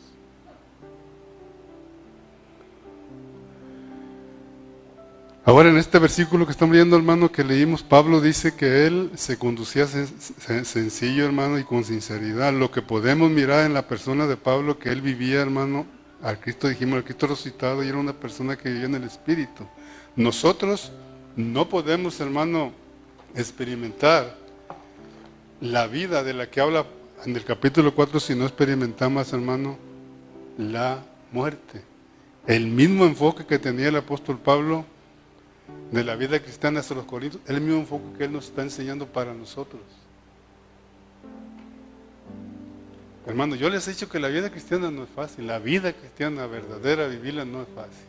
Ahora 5.47 5.69
en 5.69 5.77
este 5.77 6.01
versículo 6.01 6.45
que 6.45 6.51
estamos 6.51 6.75
leyendo, 6.75 6.97
hermano, 6.97 7.31
que 7.31 7.45
leímos, 7.45 7.85
Pablo 7.85 8.21
dice 8.21 8.57
que 8.57 8.85
él 8.85 9.13
se 9.15 9.39
conducía 9.39 9.87
sencillo, 9.87 11.25
hermano, 11.25 11.57
y 11.57 11.63
con 11.63 11.85
sinceridad. 11.85 12.53
Lo 12.53 12.73
que 12.73 12.83
podemos 12.83 13.31
mirar 13.31 13.65
en 13.65 13.73
la 13.73 13.87
persona 13.87 14.27
de 14.27 14.37
Pablo, 14.37 14.81
que 14.81 14.89
él 14.89 15.03
vivía, 15.03 15.41
hermano, 15.41 15.87
al 16.21 16.41
Cristo 16.41 16.67
dijimos, 16.67 16.97
al 16.97 17.05
Cristo 17.05 17.29
resucitado, 17.29 17.85
y 17.85 17.89
era 17.89 17.97
una 17.97 18.13
persona 18.13 18.57
que 18.57 18.71
vivía 18.71 18.87
en 18.87 18.97
el 18.97 19.05
Espíritu. 19.05 19.65
Nosotros 20.17 20.91
no 21.37 21.69
podemos, 21.69 22.19
hermano, 22.19 22.73
experimentar 23.37 24.37
la 25.61 25.87
vida 25.87 26.25
de 26.25 26.35
la 26.35 26.51
que 26.51 26.61
habla 26.61 26.87
en 27.25 27.37
el 27.37 27.45
capítulo 27.45 27.95
4 27.95 28.19
si 28.19 28.35
no 28.35 28.47
experimentamos, 28.47 29.33
hermano, 29.33 29.79
la 30.59 31.05
muerte. 31.31 31.83
El 32.49 32.67
mismo 32.67 33.05
enfoque 33.05 33.47
que 33.47 33.61
tenía 33.61 33.91
el 33.91 33.97
apóstol 33.97 34.41
Pablo 34.41 34.85
de 35.91 36.05
la 36.05 36.17
vida 36.17 36.41
cristiana 36.41 36.81
hasta 36.81 36.95
los 36.95 37.05
Corintios, 37.05 37.43
el 37.47 37.61
mismo 37.61 37.81
enfoque 37.81 38.19
que 38.19 38.25
Él 38.25 38.33
nos 38.33 38.47
está 38.47 38.63
enseñando 38.63 39.07
para 39.07 39.33
nosotros. 39.33 39.83
Hermano, 43.27 43.57
yo 43.57 43.69
les 43.69 43.87
he 43.89 43.91
dicho 43.91 44.09
que 44.09 44.21
la 44.21 44.29
vida 44.29 44.51
cristiana 44.51 44.91
no 44.91 45.03
es 45.03 45.09
fácil, 45.09 45.47
la 45.47 45.59
vida 45.59 45.93
cristiana 45.93 46.47
verdadera, 46.47 47.09
vivirla 47.09 47.45
no 47.45 47.63
es 47.63 47.69
fácil. 47.75 48.07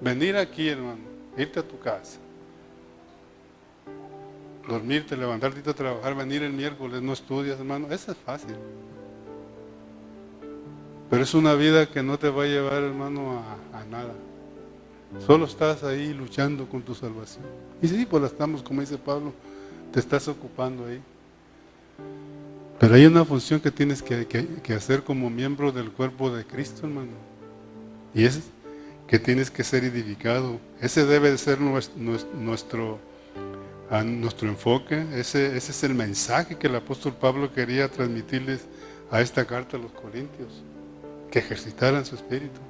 Venir 0.00 0.36
aquí, 0.36 0.68
hermano, 0.68 0.98
irte 1.36 1.60
a 1.60 1.62
tu 1.62 1.78
casa, 1.78 2.18
dormirte, 4.68 5.16
levantarte 5.16 5.68
a 5.70 5.74
trabajar, 5.74 6.14
venir 6.16 6.42
el 6.42 6.52
miércoles, 6.52 7.00
no 7.00 7.12
estudias, 7.12 7.58
hermano, 7.58 7.88
eso 7.90 8.10
es 8.10 8.18
fácil. 8.18 8.56
Pero 11.08 11.22
es 11.22 11.34
una 11.34 11.54
vida 11.54 11.86
que 11.86 12.02
no 12.02 12.18
te 12.18 12.28
va 12.28 12.42
a 12.42 12.46
llevar, 12.46 12.82
hermano, 12.82 13.44
a 13.72 13.84
nada. 13.84 14.14
Solo 15.24 15.46
estás 15.46 15.82
ahí 15.84 16.12
luchando 16.12 16.68
con 16.68 16.82
tu 16.82 16.94
salvación. 16.94 17.44
Y 17.80 17.88
sí, 17.88 18.06
pues 18.08 18.20
la 18.20 18.28
estamos, 18.28 18.62
como 18.62 18.80
dice 18.80 18.98
Pablo, 18.98 19.32
te 19.92 20.00
estás 20.00 20.28
ocupando 20.28 20.86
ahí. 20.86 21.00
Pero 22.78 22.94
hay 22.94 23.06
una 23.06 23.24
función 23.24 23.60
que 23.60 23.70
tienes 23.70 24.02
que, 24.02 24.74
hacer 24.74 25.02
como 25.02 25.30
miembro 25.30 25.72
del 25.72 25.90
cuerpo 25.90 26.30
de 26.30 26.44
Cristo, 26.44 26.86
hermano. 26.86 27.12
Y 28.14 28.24
es 28.24 28.40
que 29.06 29.18
tienes 29.18 29.50
que 29.50 29.64
ser 29.64 29.84
edificado. 29.84 30.58
Ese 30.80 31.06
debe 31.06 31.30
de 31.30 31.38
ser 31.38 31.60
nuestro, 31.60 31.96
nuestro, 32.34 32.98
nuestro 34.04 34.48
enfoque. 34.48 35.06
Ese, 35.14 35.56
ese 35.56 35.72
es 35.72 35.84
el 35.84 35.94
mensaje 35.94 36.56
que 36.58 36.66
el 36.66 36.74
apóstol 36.74 37.14
Pablo 37.18 37.52
quería 37.52 37.88
transmitirles 37.88 38.66
a 39.10 39.20
esta 39.20 39.46
carta 39.46 39.76
a 39.76 39.80
los 39.80 39.92
Corintios. 39.92 40.62
Que 41.30 41.38
ejercitaran 41.38 42.04
su 42.04 42.16
espíritu 42.16 42.60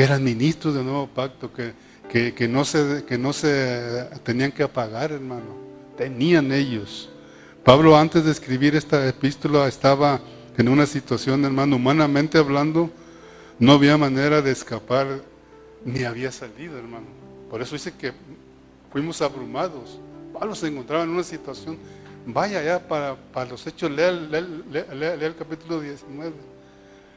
que 0.00 0.04
eran 0.04 0.24
ministros 0.24 0.72
del 0.72 0.84
nuevo 0.86 1.08
pacto, 1.08 1.50
que, 1.52 2.32
que, 2.32 2.48
no 2.48 2.64
se, 2.64 3.04
que 3.06 3.18
no 3.18 3.34
se 3.34 4.08
tenían 4.22 4.50
que 4.50 4.62
apagar, 4.62 5.12
hermano. 5.12 5.54
Tenían 5.94 6.52
ellos. 6.52 7.10
Pablo 7.62 7.94
antes 7.94 8.24
de 8.24 8.30
escribir 8.30 8.74
esta 8.74 9.06
epístola 9.06 9.68
estaba 9.68 10.18
en 10.56 10.70
una 10.70 10.86
situación, 10.86 11.44
hermano, 11.44 11.76
humanamente 11.76 12.38
hablando, 12.38 12.90
no 13.58 13.72
había 13.72 13.98
manera 13.98 14.40
de 14.40 14.52
escapar, 14.52 15.20
ni 15.84 16.04
había 16.04 16.32
salido, 16.32 16.78
hermano. 16.78 17.04
Por 17.50 17.60
eso 17.60 17.74
dice 17.74 17.92
que 17.92 18.14
fuimos 18.90 19.20
abrumados. 19.20 20.00
Pablo 20.32 20.54
se 20.54 20.68
encontraba 20.68 21.04
en 21.04 21.10
una 21.10 21.24
situación, 21.24 21.76
vaya 22.24 22.62
ya 22.62 22.78
para, 22.88 23.16
para 23.16 23.50
los 23.50 23.66
hechos, 23.66 23.90
lea, 23.90 24.12
lea 24.12 25.12
el 25.12 25.36
capítulo 25.36 25.78
19. 25.78 26.32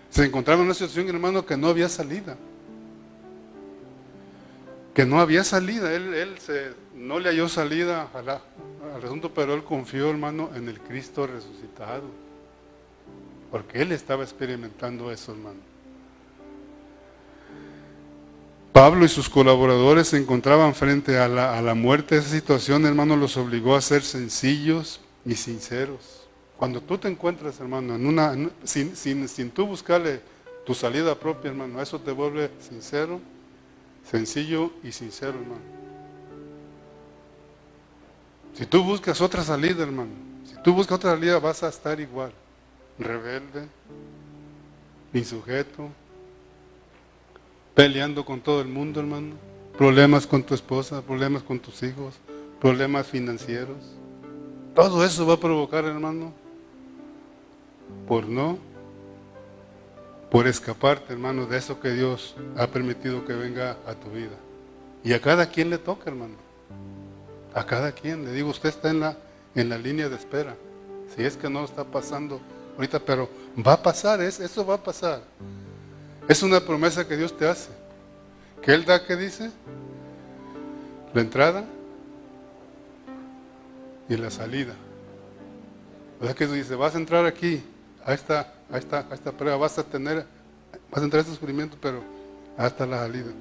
Se 0.09 0.25
encontraba 0.25 0.59
en 0.59 0.65
una 0.65 0.73
situación, 0.73 1.07
hermano, 1.07 1.45
que 1.45 1.55
no 1.55 1.69
había 1.69 1.87
salida 1.87 2.35
que 4.93 5.05
no 5.05 5.19
había 5.19 5.43
salida, 5.43 5.93
él, 5.93 6.13
él 6.13 6.37
se, 6.39 6.73
no 6.95 7.19
le 7.19 7.29
halló 7.29 7.49
salida 7.49 8.09
al 8.13 9.03
asunto, 9.03 9.33
pero 9.33 9.55
él 9.55 9.63
confió, 9.63 10.09
hermano, 10.09 10.51
en 10.55 10.69
el 10.69 10.79
Cristo 10.79 11.25
resucitado, 11.25 12.03
porque 13.49 13.81
él 13.81 13.91
estaba 13.91 14.23
experimentando 14.23 15.11
eso, 15.11 15.31
hermano. 15.31 15.59
Pablo 18.71 19.05
y 19.05 19.09
sus 19.09 19.29
colaboradores 19.29 20.07
se 20.09 20.17
encontraban 20.17 20.73
frente 20.73 21.19
a 21.19 21.27
la, 21.27 21.57
a 21.57 21.61
la 21.61 21.75
muerte. 21.75 22.17
Esa 22.17 22.29
situación, 22.29 22.85
hermano, 22.85 23.15
los 23.15 23.37
obligó 23.37 23.75
a 23.75 23.81
ser 23.81 24.01
sencillos 24.01 24.99
y 25.25 25.35
sinceros. 25.35 26.27
Cuando 26.57 26.81
tú 26.81 26.97
te 26.97 27.07
encuentras, 27.07 27.59
hermano, 27.59 27.95
en 27.95 28.05
una, 28.05 28.35
sin, 28.63 28.95
sin, 28.95 29.27
sin 29.27 29.51
tú 29.51 29.67
buscarle 29.67 30.21
tu 30.65 30.73
salida 30.73 31.13
propia, 31.13 31.51
hermano, 31.51 31.81
eso 31.81 31.99
te 31.99 32.11
vuelve 32.11 32.49
sincero 32.59 33.21
Sencillo 34.09 34.71
y 34.83 34.91
sincero, 34.91 35.39
hermano. 35.39 35.61
Si 38.53 38.65
tú 38.65 38.83
buscas 38.83 39.19
otra 39.21 39.43
salida, 39.43 39.83
hermano, 39.83 40.11
si 40.45 40.55
tú 40.61 40.73
buscas 40.73 40.97
otra 40.97 41.11
salida 41.11 41.39
vas 41.39 41.63
a 41.63 41.69
estar 41.69 41.99
igual, 41.99 42.31
rebelde, 42.99 43.67
insujeto, 45.13 45.89
peleando 47.73 48.23
con 48.23 48.41
todo 48.41 48.61
el 48.61 48.67
mundo, 48.67 48.99
hermano, 48.99 49.35
problemas 49.77 50.27
con 50.27 50.43
tu 50.43 50.53
esposa, 50.53 51.01
problemas 51.01 51.41
con 51.41 51.59
tus 51.59 51.81
hijos, 51.81 52.15
problemas 52.61 53.07
financieros. 53.07 53.77
Todo 54.75 55.03
eso 55.03 55.25
va 55.25 55.35
a 55.35 55.39
provocar, 55.39 55.85
hermano, 55.85 56.31
por 58.07 58.27
no 58.27 58.57
por 60.33 60.47
escaparte, 60.47 61.13
hermano, 61.13 61.45
de 61.45 61.59
eso 61.59 61.79
que 61.79 61.91
Dios 61.91 62.35
ha 62.57 62.65
permitido 62.65 63.23
que 63.23 63.33
venga 63.33 63.77
a 63.85 63.93
tu 63.93 64.09
vida. 64.09 64.35
Y 65.03 65.13
a 65.13 65.21
cada 65.21 65.45
quien 65.45 65.69
le 65.69 65.77
toca, 65.77 66.09
hermano. 66.09 66.33
A 67.53 67.63
cada 67.63 67.91
quien. 67.91 68.25
Le 68.25 68.31
digo, 68.31 68.49
usted 68.49 68.69
está 68.69 68.89
en 68.89 68.99
la, 68.99 69.15
en 69.53 69.69
la 69.69 69.77
línea 69.77 70.09
de 70.09 70.15
espera. 70.15 70.55
Si 71.15 71.23
es 71.23 71.37
que 71.37 71.51
no 71.51 71.63
está 71.63 71.83
pasando 71.83 72.41
ahorita, 72.75 72.97
pero 72.97 73.29
va 73.63 73.73
a 73.73 73.83
pasar, 73.83 74.21
eso 74.21 74.65
va 74.65 74.73
a 74.73 74.83
pasar. 74.83 75.21
Es 76.27 76.41
una 76.41 76.59
promesa 76.59 77.07
que 77.07 77.15
Dios 77.15 77.37
te 77.37 77.47
hace. 77.47 77.69
Que 78.59 78.73
Él 78.73 78.85
da, 78.85 79.05
¿qué 79.05 79.15
dice? 79.15 79.51
La 81.13 81.21
entrada 81.21 81.63
y 84.09 84.17
la 84.17 84.31
salida. 84.31 84.73
O 86.19 86.25
sea 86.25 86.33
que 86.33 86.47
dice, 86.47 86.73
vas 86.73 86.95
a 86.95 86.97
entrar 86.97 87.23
aquí, 87.23 87.63
a 88.03 88.15
esta 88.15 88.51
Ahí 88.73 88.79
está, 88.79 89.01
ahí 89.01 89.13
está 89.13 89.31
prueba. 89.31 89.55
Vas 89.55 89.77
a 89.77 89.83
tener, 89.83 90.25
vas 90.89 91.01
a 91.01 91.05
entrar 91.05 91.19
en 91.19 91.27
este 91.27 91.39
sufrimiento, 91.39 91.77
pero 91.79 92.03
hasta 92.57 92.87
la 92.87 92.97
salida. 92.97 93.31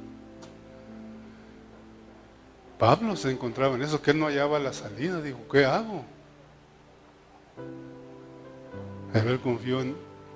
Pablo 2.79 3.17
se 3.17 3.31
encontraba 3.31 3.75
en 3.77 3.83
eso, 3.83 4.03
que 4.03 4.11
él 4.11 4.19
no 4.19 4.27
hallaba 4.27 4.59
la 4.59 4.75
salida. 4.75 5.23
Dijo, 5.23 5.39
¿qué 5.51 5.65
hago? 5.65 6.05
Él 9.15 9.41
confió 9.41 9.81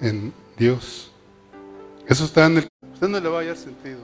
en, 0.00 0.32
Dios. 0.56 1.12
Eso 2.06 2.24
está 2.24 2.46
en 2.46 2.58
el... 2.58 2.68
Usted 2.94 3.08
no 3.08 3.20
le 3.20 3.28
va 3.28 3.38
a 3.38 3.40
hallar 3.42 3.56
sentido. 3.58 3.98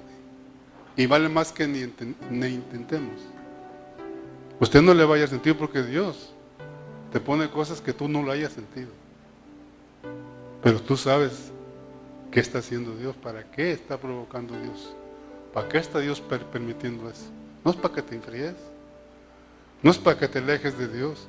Y 0.95 1.07
vale 1.07 1.30
más 1.30 1.53
que 1.53 1.66
ni, 1.66 1.80
intentemos. 1.80 3.22
Usted 4.61 4.82
no 4.82 4.93
le 4.93 5.05
va 5.05 5.12
a 5.12 5.14
hallar 5.14 5.28
sentido 5.30 5.57
porque 5.57 5.82
Dios 5.82 6.34
te 7.11 7.18
pone 7.18 7.49
cosas 7.49 7.80
que 7.80 7.95
tú 7.95 8.09
no 8.09 8.22
lo 8.22 8.30
hayas 8.30 8.53
sentido. 8.53 9.01
Pero 10.62 10.80
tú 10.80 10.96
sabes 10.96 11.50
qué 12.30 12.40
está 12.40 12.58
haciendo 12.58 12.94
Dios, 12.96 13.16
para 13.16 13.50
qué 13.50 13.72
está 13.72 13.98
provocando 13.98 14.58
Dios, 14.58 14.94
para 15.52 15.68
qué 15.68 15.78
está 15.78 15.98
Dios 15.98 16.20
permitiendo 16.20 17.08
eso. 17.10 17.26
No 17.64 17.70
es 17.70 17.76
para 17.76 17.94
que 17.94 18.02
te 18.02 18.14
enfríes, 18.14 18.54
no 19.82 19.90
es 19.90 19.98
para 19.98 20.18
que 20.18 20.28
te 20.28 20.38
alejes 20.38 20.78
de 20.78 20.88
Dios, 20.88 21.26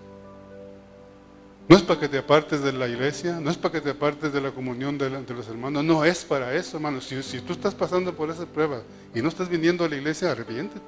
no 1.68 1.78
es 1.78 1.82
para 1.82 2.00
que 2.00 2.10
te 2.10 2.18
apartes 2.18 2.62
de 2.62 2.74
la 2.74 2.88
iglesia, 2.88 3.40
no 3.40 3.50
es 3.50 3.58
para 3.58 3.72
que 3.72 3.82
te 3.82 3.92
apartes 3.92 4.34
de 4.34 4.42
la 4.42 4.52
comunión 4.52 4.98
de, 4.98 5.10
los 5.10 5.48
hermanos, 5.48 5.84
no 5.84 6.04
es 6.04 6.26
para 6.26 6.54
eso, 6.54 6.78
hermano. 6.78 7.02
Si, 7.02 7.40
tú 7.42 7.54
estás 7.54 7.74
pasando 7.74 8.14
por 8.14 8.30
esa 8.30 8.46
prueba 8.46 8.82
y 9.16 9.22
no 9.22 9.30
estás 9.30 9.50
viniendo 9.50 9.86
a 9.86 9.90
la 9.90 9.96
iglesia, 9.96 10.32
arrepiéntete 10.32 10.82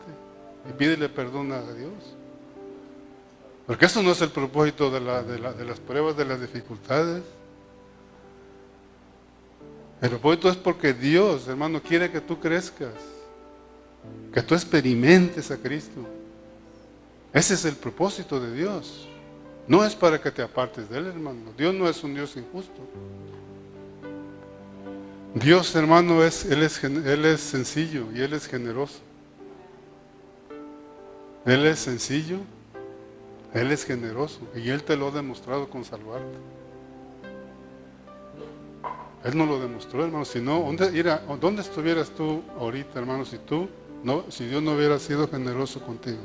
y 0.69 0.73
pídele 0.73 1.09
perdón 1.09 1.51
a 1.51 1.61
Dios. 1.61 1.93
Porque 3.65 3.85
eso 3.85 4.03
no 4.03 4.11
es 4.11 4.21
el 4.21 4.29
propósito 4.29 4.91
de 4.91 4.99
las 4.99 5.79
pruebas, 5.79 6.15
de 6.15 6.25
las 6.25 6.39
dificultades. 6.39 7.23
El 10.01 10.09
propósito 10.09 10.49
es 10.49 10.57
porque 10.57 10.93
Dios, 10.93 11.47
hermano, 11.47 11.81
quiere 11.81 12.11
que 12.11 12.21
tú 12.21 12.39
crezcas, 12.39 12.93
que 14.33 14.41
tú 14.41 14.53
experimentes 14.53 15.49
a 15.51 15.57
Cristo. 15.57 16.01
Ese 17.33 17.53
es 17.53 17.65
el 17.65 17.75
propósito 17.75 18.39
de 18.39 18.53
Dios. 18.53 19.07
No 19.67 19.83
es 19.83 19.95
para 19.95 20.21
que 20.21 20.31
te 20.31 20.41
apartes 20.41 20.89
de 20.89 20.99
Él, 20.99 21.07
hermano. 21.07 21.51
Dios 21.57 21.73
no 21.73 21.89
es 21.89 22.03
un 22.03 22.13
Dios 22.13 22.35
injusto. 22.37 22.81
Dios, 25.33 25.75
hermano, 25.75 26.23
es, 26.23 26.45
él, 26.45 26.63
es, 26.63 26.81
él 26.81 27.25
es 27.25 27.41
sencillo 27.41 28.05
y 28.15 28.21
Él 28.21 28.33
es 28.33 28.47
generoso. 28.47 28.99
Él 31.45 31.65
es 31.65 31.79
sencillo, 31.79 32.37
Él 33.53 33.71
es 33.71 33.83
generoso 33.83 34.39
y 34.55 34.69
Él 34.69 34.83
te 34.83 34.95
lo 34.95 35.09
ha 35.09 35.11
demostrado 35.11 35.69
con 35.69 35.83
salvarte. 35.83 36.37
Él 39.23 39.37
no 39.37 39.45
lo 39.45 39.59
demostró, 39.59 40.03
hermano. 40.03 40.25
Si 40.25 40.39
no, 40.39 40.59
¿dónde, 40.59 41.19
¿dónde 41.39 41.61
estuvieras 41.61 42.09
tú 42.11 42.43
ahorita, 42.59 42.99
hermano, 42.99 43.25
si 43.25 43.37
tú, 43.39 43.67
no, 44.03 44.25
si 44.29 44.45
Dios 44.45 44.61
no 44.61 44.73
hubiera 44.73 44.99
sido 44.99 45.27
generoso 45.27 45.81
contigo? 45.81 46.19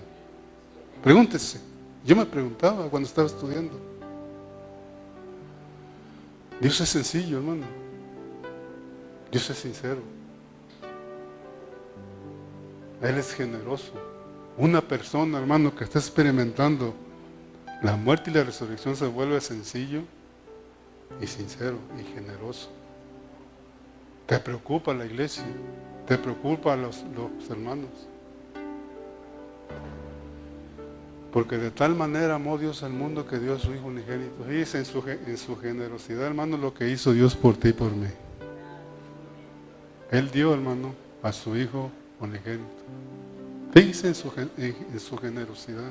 Pregúntese. 1.02 1.60
Yo 2.04 2.16
me 2.16 2.26
preguntaba 2.26 2.88
cuando 2.88 3.08
estaba 3.08 3.26
estudiando. 3.26 3.78
Dios 6.60 6.78
es 6.80 6.88
sencillo, 6.88 7.38
hermano. 7.38 7.64
Dios 9.30 9.48
es 9.48 9.58
sincero. 9.58 10.00
Él 13.00 13.16
es 13.16 13.32
generoso. 13.32 13.92
Una 14.58 14.82
persona, 14.82 15.38
hermano, 15.38 15.74
que 15.74 15.84
está 15.84 15.98
experimentando 15.98 16.94
la 17.82 17.96
muerte 17.96 18.30
y 18.30 18.34
la 18.34 18.44
resurrección 18.44 18.94
se 18.94 19.06
vuelve 19.06 19.40
sencillo 19.40 20.02
y 21.20 21.26
sincero 21.26 21.78
y 21.98 22.04
generoso. 22.14 22.68
Te 24.30 24.38
preocupa 24.38 24.94
la 24.94 25.04
iglesia, 25.06 25.42
te 26.06 26.16
preocupa 26.16 26.76
los, 26.76 27.02
los 27.16 27.50
hermanos. 27.50 27.90
Porque 31.32 31.58
de 31.58 31.72
tal 31.72 31.96
manera 31.96 32.36
amó 32.36 32.56
Dios 32.56 32.84
al 32.84 32.92
mundo 32.92 33.26
que 33.26 33.40
dio 33.40 33.56
a 33.56 33.58
su 33.58 33.74
Hijo 33.74 33.88
unigénito. 33.88 34.44
Fíjese 34.44 34.78
en 34.78 34.84
su, 34.84 35.02
en 35.08 35.36
su 35.36 35.56
generosidad, 35.56 36.26
hermano, 36.26 36.56
lo 36.56 36.72
que 36.72 36.88
hizo 36.88 37.12
Dios 37.12 37.34
por 37.34 37.56
ti 37.56 37.70
y 37.70 37.72
por 37.72 37.90
mí. 37.90 38.06
Él 40.12 40.30
dio, 40.30 40.54
hermano, 40.54 40.94
a 41.24 41.32
su 41.32 41.56
Hijo 41.56 41.90
unigénito. 42.20 42.84
Fíjese 43.72 44.06
en 44.06 44.14
su, 44.14 44.32
en 44.36 45.00
su 45.00 45.18
generosidad 45.18 45.90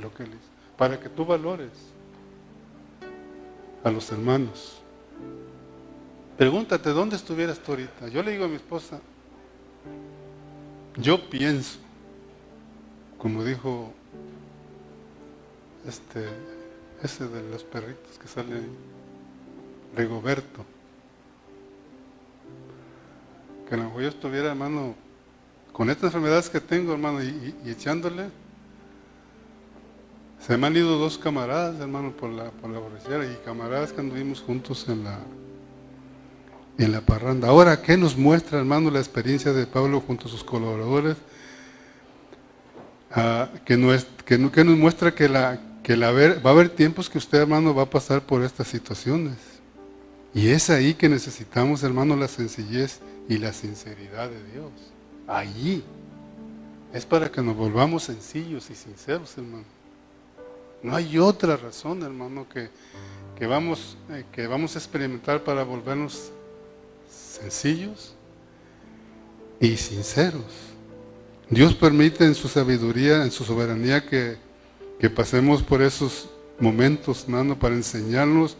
lo 0.00 0.14
que 0.14 0.22
Él 0.22 0.28
hizo. 0.28 0.50
Para 0.78 1.00
que 1.00 1.08
tú 1.08 1.26
valores 1.26 1.72
a 3.82 3.90
los 3.90 4.12
hermanos. 4.12 4.81
Pregúntate, 6.42 6.90
¿dónde 6.90 7.14
estuvieras 7.14 7.60
tú 7.60 7.70
ahorita? 7.70 8.08
Yo 8.08 8.20
le 8.20 8.32
digo 8.32 8.46
a 8.46 8.48
mi 8.48 8.56
esposa, 8.56 8.98
yo 10.96 11.30
pienso, 11.30 11.78
como 13.16 13.44
dijo 13.44 13.92
este, 15.86 16.26
ese 17.00 17.28
de 17.28 17.48
los 17.48 17.62
perritos 17.62 18.18
que 18.20 18.26
sale 18.26 18.60
Rigoberto, 19.96 20.64
que 23.68 23.74
a 23.76 23.78
lo 23.78 23.84
mejor 23.84 24.02
yo 24.02 24.08
estuviera, 24.08 24.48
hermano, 24.48 24.96
con 25.72 25.90
estas 25.90 26.06
enfermedades 26.06 26.50
que 26.50 26.60
tengo, 26.60 26.92
hermano, 26.92 27.22
y, 27.22 27.54
echándole, 27.66 28.30
se 30.44 30.56
me 30.56 30.66
han 30.66 30.76
ido 30.76 30.98
dos 30.98 31.18
camaradas, 31.18 31.78
hermano, 31.78 32.10
por 32.10 32.30
la, 32.30 32.50
por 32.50 32.68
la 32.68 32.80
borrachera, 32.80 33.26
y 33.26 33.36
camaradas 33.44 33.92
que 33.92 34.00
anduvimos 34.00 34.40
juntos 34.40 34.88
en 34.88 35.04
la, 35.04 35.20
en 36.82 36.92
la 36.92 37.00
parranda. 37.00 37.48
Ahora, 37.48 37.80
¿qué 37.82 37.96
nos 37.96 38.16
muestra, 38.16 38.58
hermano, 38.58 38.90
la 38.90 38.98
experiencia 38.98 39.52
de 39.52 39.66
Pablo 39.66 40.00
junto 40.00 40.26
a 40.26 40.30
sus 40.30 40.44
colaboradores? 40.44 41.16
Ah, 43.10 43.48
que, 43.64 43.76
nos, 43.76 44.04
que, 44.24 44.50
que 44.50 44.64
nos 44.64 44.76
muestra 44.76 45.14
que 45.14 45.28
la, 45.28 45.60
que 45.82 45.96
va 45.96 46.06
a 46.06 46.52
haber 46.52 46.70
tiempos 46.70 47.10
que 47.10 47.18
usted, 47.18 47.38
hermano, 47.40 47.74
va 47.74 47.82
a 47.82 47.90
pasar 47.90 48.22
por 48.22 48.42
estas 48.42 48.68
situaciones. 48.68 49.36
Y 50.34 50.48
es 50.48 50.70
ahí 50.70 50.94
que 50.94 51.08
necesitamos, 51.08 51.82
hermano, 51.82 52.16
la 52.16 52.28
sencillez 52.28 53.00
y 53.28 53.38
la 53.38 53.52
sinceridad 53.52 54.30
de 54.30 54.52
Dios. 54.52 54.70
Allí. 55.26 55.84
Es 56.92 57.06
para 57.06 57.30
que 57.30 57.42
nos 57.42 57.56
volvamos 57.56 58.04
sencillos 58.04 58.68
y 58.70 58.74
sinceros, 58.74 59.36
hermano. 59.36 59.64
No 60.82 60.94
hay 60.94 61.18
otra 61.18 61.56
razón, 61.56 62.02
hermano, 62.02 62.46
que, 62.48 62.68
que 63.38 63.46
vamos, 63.46 63.96
eh, 64.10 64.24
que 64.32 64.46
vamos 64.46 64.74
a 64.74 64.78
experimentar 64.78 65.42
para 65.44 65.62
volvernos 65.62 66.32
sencillos 67.32 68.14
y 69.60 69.76
sinceros. 69.76 70.44
Dios 71.48 71.74
permite 71.74 72.24
en 72.24 72.34
su 72.34 72.48
sabiduría, 72.48 73.22
en 73.22 73.30
su 73.30 73.44
soberanía, 73.44 74.06
que 74.06 74.36
que 75.02 75.10
pasemos 75.10 75.64
por 75.64 75.82
esos 75.82 76.28
momentos, 76.60 77.24
hermano, 77.24 77.58
para 77.58 77.74
enseñarnos 77.74 78.56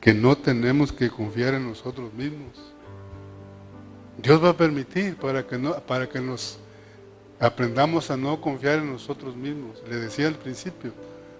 que 0.00 0.12
no 0.12 0.36
tenemos 0.36 0.92
que 0.92 1.08
confiar 1.08 1.54
en 1.54 1.68
nosotros 1.68 2.12
mismos. 2.14 2.58
Dios 4.18 4.42
va 4.42 4.48
a 4.48 4.56
permitir 4.56 5.14
para 5.14 5.46
que, 5.46 5.56
no, 5.56 5.72
para 5.82 6.08
que 6.08 6.20
nos 6.20 6.58
aprendamos 7.38 8.10
a 8.10 8.16
no 8.16 8.40
confiar 8.40 8.80
en 8.80 8.90
nosotros 8.90 9.36
mismos. 9.36 9.80
Le 9.88 9.94
decía 9.94 10.26
al 10.26 10.34
principio, 10.34 10.92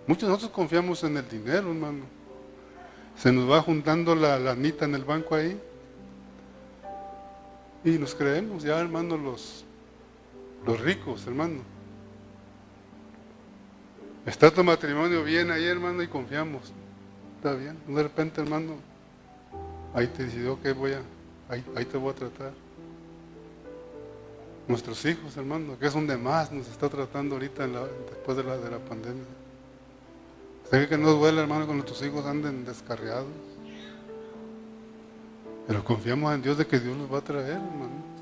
muchos 0.07 0.23
de 0.23 0.29
nosotros 0.29 0.53
confiamos 0.53 1.03
en 1.03 1.17
el 1.17 1.29
dinero, 1.29 1.71
hermano. 1.71 2.05
Se 3.19 3.33
nos 3.33 3.51
va 3.51 3.61
juntando 3.61 4.15
la 4.15 4.39
lanita 4.39 4.85
en 4.85 4.95
el 4.95 5.03
banco 5.03 5.35
ahí. 5.35 5.61
Y 7.85 7.99
nos 7.99 8.15
creemos 8.15 8.63
ya, 8.63 8.81
hermano, 8.81 9.17
los, 9.19 9.65
los 10.67 10.81
ricos, 10.81 11.27
hermano. 11.27 11.61
Está 14.25 14.51
tu 14.51 14.65
matrimonio 14.65 15.23
bien 15.23 15.51
ahí, 15.51 15.67
hermano, 15.67 16.03
y 16.03 16.09
confiamos. 16.09 16.73
Está 17.37 17.53
bien. 17.53 17.77
De 17.87 18.03
repente, 18.03 18.41
hermano, 18.41 18.77
ahí 19.93 20.07
te 20.07 20.25
decidió 20.25 20.61
que 20.63 20.73
voy 20.73 20.93
a, 20.93 21.03
ahí, 21.51 21.85
te 21.85 21.99
voy 21.99 22.13
a 22.13 22.15
tratar. 22.15 22.53
Nuestros 24.67 25.05
hijos, 25.05 25.37
hermano, 25.37 25.79
que 25.79 25.87
es 25.87 25.93
donde 25.93 26.17
más 26.17 26.51
nos 26.51 26.67
está 26.69 26.89
tratando 26.89 27.35
ahorita 27.35 27.67
después 27.67 28.35
de 28.39 28.45
la, 28.45 28.57
de 28.57 28.71
la 28.71 28.79
pandemia. 28.79 29.25
Sé 30.71 30.89
que 30.89 30.97
no 30.97 31.11
duele, 31.13 31.43
hermano, 31.43 31.67
que 31.67 31.75
nuestros 31.75 32.03
hijos 32.03 32.25
anden 32.25 32.65
descarriados. 32.65 33.54
Pero 35.67 35.85
confiamos 35.85 36.35
en 36.35 36.43
Dios 36.43 36.59
de 36.59 36.67
que 36.67 36.79
Dios 36.79 36.97
los 36.97 37.13
va 37.13 37.19
a 37.19 37.23
traer, 37.23 37.53
hermano. 37.53 38.15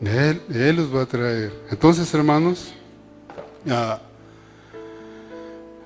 Él, 0.00 0.42
Él 0.54 0.76
los 0.76 0.94
va 0.94 1.02
a 1.02 1.06
traer. 1.06 1.52
Entonces, 1.70 2.12
hermanos, 2.14 2.72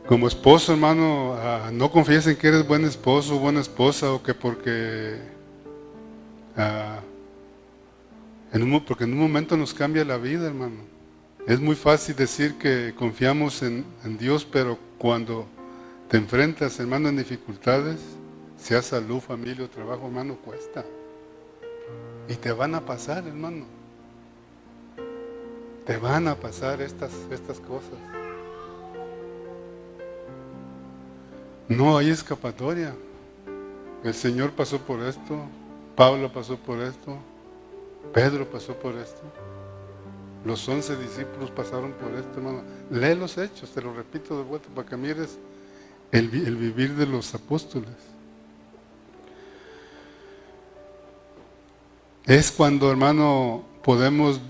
como 0.07 0.28
esposo, 0.28 0.72
hermano, 0.72 1.37
no 1.72 1.91
confíes 1.91 2.26
en 2.28 2.37
que 2.37 2.49
eres 2.49 2.66
buen 2.66 2.85
esposo 2.85 3.37
o 3.37 3.39
buena 3.41 3.61
esposa 3.61 4.12
o 4.12 4.22
que 4.22 4.35
porque, 4.35 5.18
en 8.53 8.62
un, 8.62 8.85
porque 8.85 9.05
en 9.05 9.12
un 9.14 9.18
momento 9.18 9.57
nos 9.57 9.74
cambia 9.74 10.05
la 10.05 10.16
vida, 10.16 10.47
hermano. 10.47 10.95
Es 11.49 11.59
muy 11.61 11.74
fácil 11.74 12.14
decir 12.14 12.55
que 12.55 12.95
confiamos 12.97 13.62
en, 13.62 13.85
en 14.05 14.16
Dios, 14.16 14.47
pero 14.51 14.78
cuando 14.97 15.47
te 16.09 16.16
enfrentas, 16.16 16.78
hermano, 16.78 17.09
en 17.09 17.16
dificultades, 17.16 17.99
sea 18.59 18.83
salud, 18.83 19.21
familia 19.21 19.65
o 19.65 19.69
trabajo, 19.69 20.07
hermano, 20.07 20.37
cuesta. 20.37 20.85
Y 22.29 22.35
te 22.35 22.53
van 22.53 22.75
a 22.75 22.81
pasar, 22.81 23.27
hermano. 23.27 23.67
Te 25.85 25.97
van 25.99 26.29
a 26.29 26.35
pasar 26.35 26.81
estas, 26.81 27.13
estas 27.31 27.61
cosas. 27.61 27.99
No 31.69 31.99
hay 31.99 32.11
escapatoria. 32.11 32.95
El 34.03 34.15
Señor 34.15 34.53
pasó 34.53 34.79
por 34.79 35.01
esto, 35.03 35.39
Pablo 35.97 36.31
pasó 36.31 36.59
por 36.59 36.79
esto, 36.81 37.17
Pedro 38.13 38.47
pasó 38.47 38.75
por 38.75 38.95
esto, 38.97 39.23
los 40.45 40.69
once 40.69 40.95
discípulos 40.97 41.51
pasaron 41.51 41.93
por 41.93 42.13
esto, 42.13 42.37
hermano. 42.37 42.63
Lee 42.91 43.15
los 43.15 43.39
hechos, 43.39 43.71
te 43.71 43.81
lo 43.81 43.95
repito 43.95 44.37
de 44.37 44.45
vuelta 44.45 44.69
para 44.75 44.87
que 44.87 44.97
mires 44.99 45.39
el, 46.13 46.25
el 46.47 46.57
vivir 46.57 46.95
de 46.97 47.07
los 47.07 47.35
apóstoles. 47.35 48.14
Es 52.27 52.51
cuando, 52.51 52.91
hermano, 52.91 53.62
podemos 53.83 54.41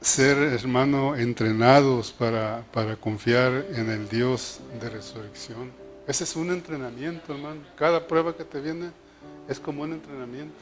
ser, 0.00 0.38
hermano, 0.38 1.16
entrenados 1.16 2.12
para, 2.12 2.64
para 2.72 2.94
confiar 2.94 3.66
en 3.74 3.90
el 3.90 4.08
Dios 4.08 4.60
de 4.80 4.88
resurrección. 4.88 5.72
Ese 6.06 6.22
es 6.22 6.36
un 6.36 6.52
entrenamiento, 6.52 7.34
hermano. 7.34 7.60
Cada 7.74 8.06
prueba 8.06 8.36
que 8.36 8.44
te 8.44 8.60
viene 8.60 8.92
es 9.48 9.58
como 9.58 9.82
un 9.82 9.94
entrenamiento. 9.94 10.54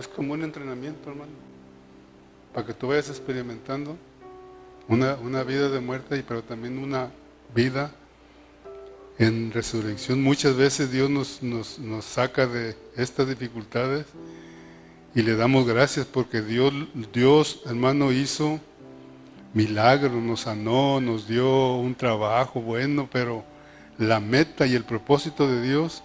Es 0.00 0.08
como 0.08 0.32
un 0.32 0.42
entrenamiento, 0.42 1.08
hermano. 1.08 1.30
Para 2.52 2.66
que 2.66 2.74
tú 2.74 2.88
vayas 2.88 3.08
experimentando 3.08 3.96
una, 4.88 5.14
una 5.14 5.44
vida 5.44 5.68
de 5.68 5.78
muerte, 5.78 6.24
pero 6.26 6.42
también 6.42 6.76
una 6.78 7.12
vida 7.54 7.92
en 9.22 9.52
resurrección. 9.52 10.20
Muchas 10.20 10.56
veces 10.56 10.90
Dios 10.90 11.10
nos, 11.42 11.78
saca 12.04 12.46
de 12.46 12.76
estas 12.96 13.28
dificultades 13.28 14.06
y 15.14 15.22
le 15.22 15.36
damos 15.36 15.66
gracias 15.66 16.06
porque 16.06 16.42
Dios, 16.42 16.72
Dios, 17.12 17.62
hermano, 17.66 18.10
hizo 18.10 18.58
milagros, 19.54 20.20
nos 20.20 20.40
sanó, 20.40 21.00
nos 21.00 21.28
dio 21.28 21.76
un 21.76 21.94
trabajo 21.94 22.60
bueno, 22.60 23.08
pero 23.12 23.44
la 23.98 24.18
meta 24.18 24.66
y 24.66 24.74
el 24.74 24.84
propósito 24.84 25.46
de 25.46 25.62
Dios 25.62 26.02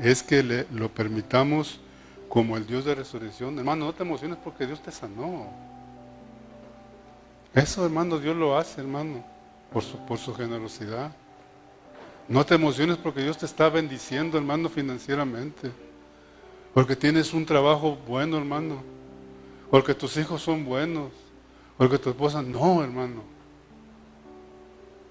es 0.00 0.24
que 0.24 0.42
le, 0.42 0.66
lo 0.72 0.92
permitamos 0.92 1.78
como 2.28 2.56
el 2.56 2.66
Dios 2.66 2.84
de 2.84 2.96
resurrección. 2.96 3.56
Hermano, 3.58 3.86
no 3.86 3.92
te 3.92 4.02
emociones 4.02 4.38
porque 4.42 4.66
Dios 4.66 4.82
te 4.82 4.90
sanó. 4.90 5.46
Eso, 7.54 7.84
hermano, 7.84 8.18
Dios 8.18 8.36
lo 8.36 8.58
hace, 8.58 8.80
hermano, 8.80 9.24
por 9.72 9.84
su, 9.84 9.96
por 10.04 10.18
su 10.18 10.34
generosidad. 10.34 11.12
No 12.28 12.44
te 12.44 12.54
emociones 12.54 12.96
porque 12.96 13.22
Dios 13.22 13.38
te 13.38 13.46
está 13.46 13.68
bendiciendo, 13.68 14.36
hermano, 14.36 14.68
financieramente. 14.68 15.70
Porque 16.74 16.96
tienes 16.96 17.32
un 17.32 17.46
trabajo 17.46 17.96
bueno, 18.06 18.36
hermano. 18.36 18.82
Porque 19.70 19.94
tus 19.94 20.16
hijos 20.16 20.42
son 20.42 20.64
buenos. 20.64 21.12
Porque 21.78 21.98
tu 21.98 22.10
esposa, 22.10 22.42
no, 22.42 22.82
hermano. 22.82 23.22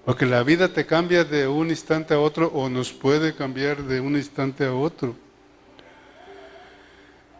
Porque 0.04 0.26
la 0.26 0.42
vida 0.42 0.68
te 0.68 0.86
cambia 0.86 1.24
de 1.24 1.48
un 1.48 1.70
instante 1.70 2.14
a 2.14 2.20
otro 2.20 2.46
o 2.54 2.68
nos 2.68 2.92
puede 2.92 3.34
cambiar 3.34 3.82
de 3.82 4.00
un 4.00 4.14
instante 4.16 4.64
a 4.64 4.72
otro. 4.72 5.16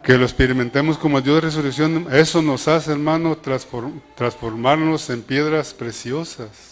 Que 0.03 0.17
lo 0.17 0.23
experimentemos 0.23 0.97
como 0.97 1.21
Dios 1.21 1.35
de 1.35 1.41
resurrección, 1.41 2.07
eso 2.11 2.41
nos 2.41 2.67
hace, 2.67 2.91
hermano, 2.91 3.37
transformarnos 4.15 5.09
en 5.09 5.21
piedras 5.21 5.73
preciosas. 5.73 6.66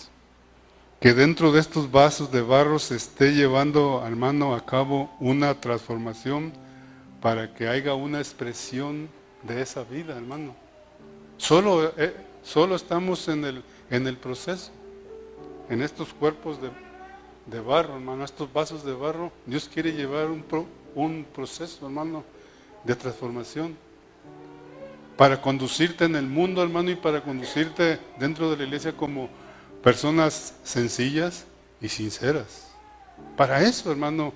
Que 1.05 1.13
dentro 1.13 1.51
de 1.51 1.59
estos 1.59 1.91
vasos 1.91 2.31
de 2.31 2.41
barro 2.41 2.79
se 2.79 2.95
esté 2.95 3.35
llevando, 3.35 4.03
hermano, 4.07 4.55
a 4.55 4.65
cabo 4.65 5.11
una 5.19 5.53
transformación 5.61 6.51
para 7.21 7.53
que 7.53 7.67
haya 7.67 7.93
una 7.93 8.17
expresión 8.17 9.07
de 9.43 9.61
esa 9.61 9.83
vida, 9.83 10.17
hermano. 10.17 10.55
Solo, 11.37 11.93
eh, 11.95 12.11
solo 12.41 12.75
estamos 12.75 13.27
en 13.27 13.45
el, 13.45 13.63
en 13.91 14.07
el 14.07 14.17
proceso 14.17 14.71
en 15.69 15.83
estos 15.83 16.11
cuerpos 16.11 16.57
de, 16.59 17.59
barro, 17.59 17.93
hermano, 17.93 18.25
estos 18.25 18.51
vasos 18.51 18.83
de 18.83 18.93
barro, 18.95 19.31
Dios 19.45 19.69
quiere 19.71 19.93
llevar 19.93 20.25
un, 20.25 20.43
un 20.95 21.23
proceso, 21.35 21.85
hermano, 21.85 22.23
de 22.83 22.95
transformación. 22.95 23.77
Para 25.15 25.39
conducirte 25.39 26.05
en 26.05 26.15
el 26.15 26.25
mundo, 26.25 26.63
hermano, 26.63 26.89
y 26.89 26.95
para 26.95 27.21
conducirte 27.21 27.99
dentro 28.17 28.49
de 28.49 28.57
la 28.57 28.63
iglesia 28.63 28.97
como 28.97 29.29
personas 29.85 30.55
sencillas 30.63 31.45
y 31.79 31.89
sinceras. 31.89 32.71
Para 33.37 33.61
eso, 33.61 33.91
hermano, 33.91 34.33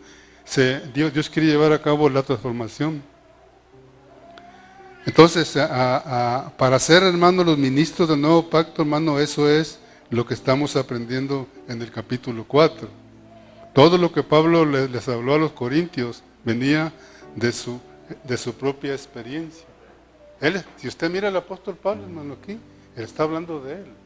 Dios 0.93 1.27
quiere 1.27 1.47
llevar 1.47 1.73
a 1.73 1.81
cabo 1.81 2.07
la 2.07 2.21
transformación. 2.21 3.01
Entonces, 5.07 5.53
para 6.55 6.77
ser, 6.77 7.01
hermano, 7.01 7.43
los 7.43 7.57
ministros 7.57 8.07
del 8.07 8.21
nuevo 8.21 8.47
pacto, 8.47 8.83
hermano, 8.83 9.19
eso 9.19 9.49
es 9.49 9.79
lo 10.11 10.23
que 10.23 10.35
estamos 10.35 10.75
aprendiendo 10.75 11.47
en 11.67 11.81
el 11.81 11.91
capítulo 11.91 12.45
4. 12.47 12.87
Todo 13.73 13.97
lo 13.97 14.11
que 14.11 14.21
Pablo 14.21 14.63
les, 14.65 15.07
habló 15.07 15.33
a 15.33 15.39
los 15.39 15.53
corintios 15.53 16.21
venía 16.45 16.93
de 17.35 17.51
su, 17.51 17.79
de 18.23 18.37
su 18.37 18.53
propia 18.53 18.93
experiencia. 18.93 19.65
Él, 20.41 20.63
si 20.77 20.87
usted 20.87 21.09
mira 21.09 21.29
al 21.29 21.37
apóstol 21.37 21.75
Pablo, 21.75 22.03
hermano, 22.03 22.37
aquí, 22.39 22.51
él 22.95 23.03
está 23.03 23.23
hablando 23.23 23.59
de 23.61 23.73
él. 23.73 23.98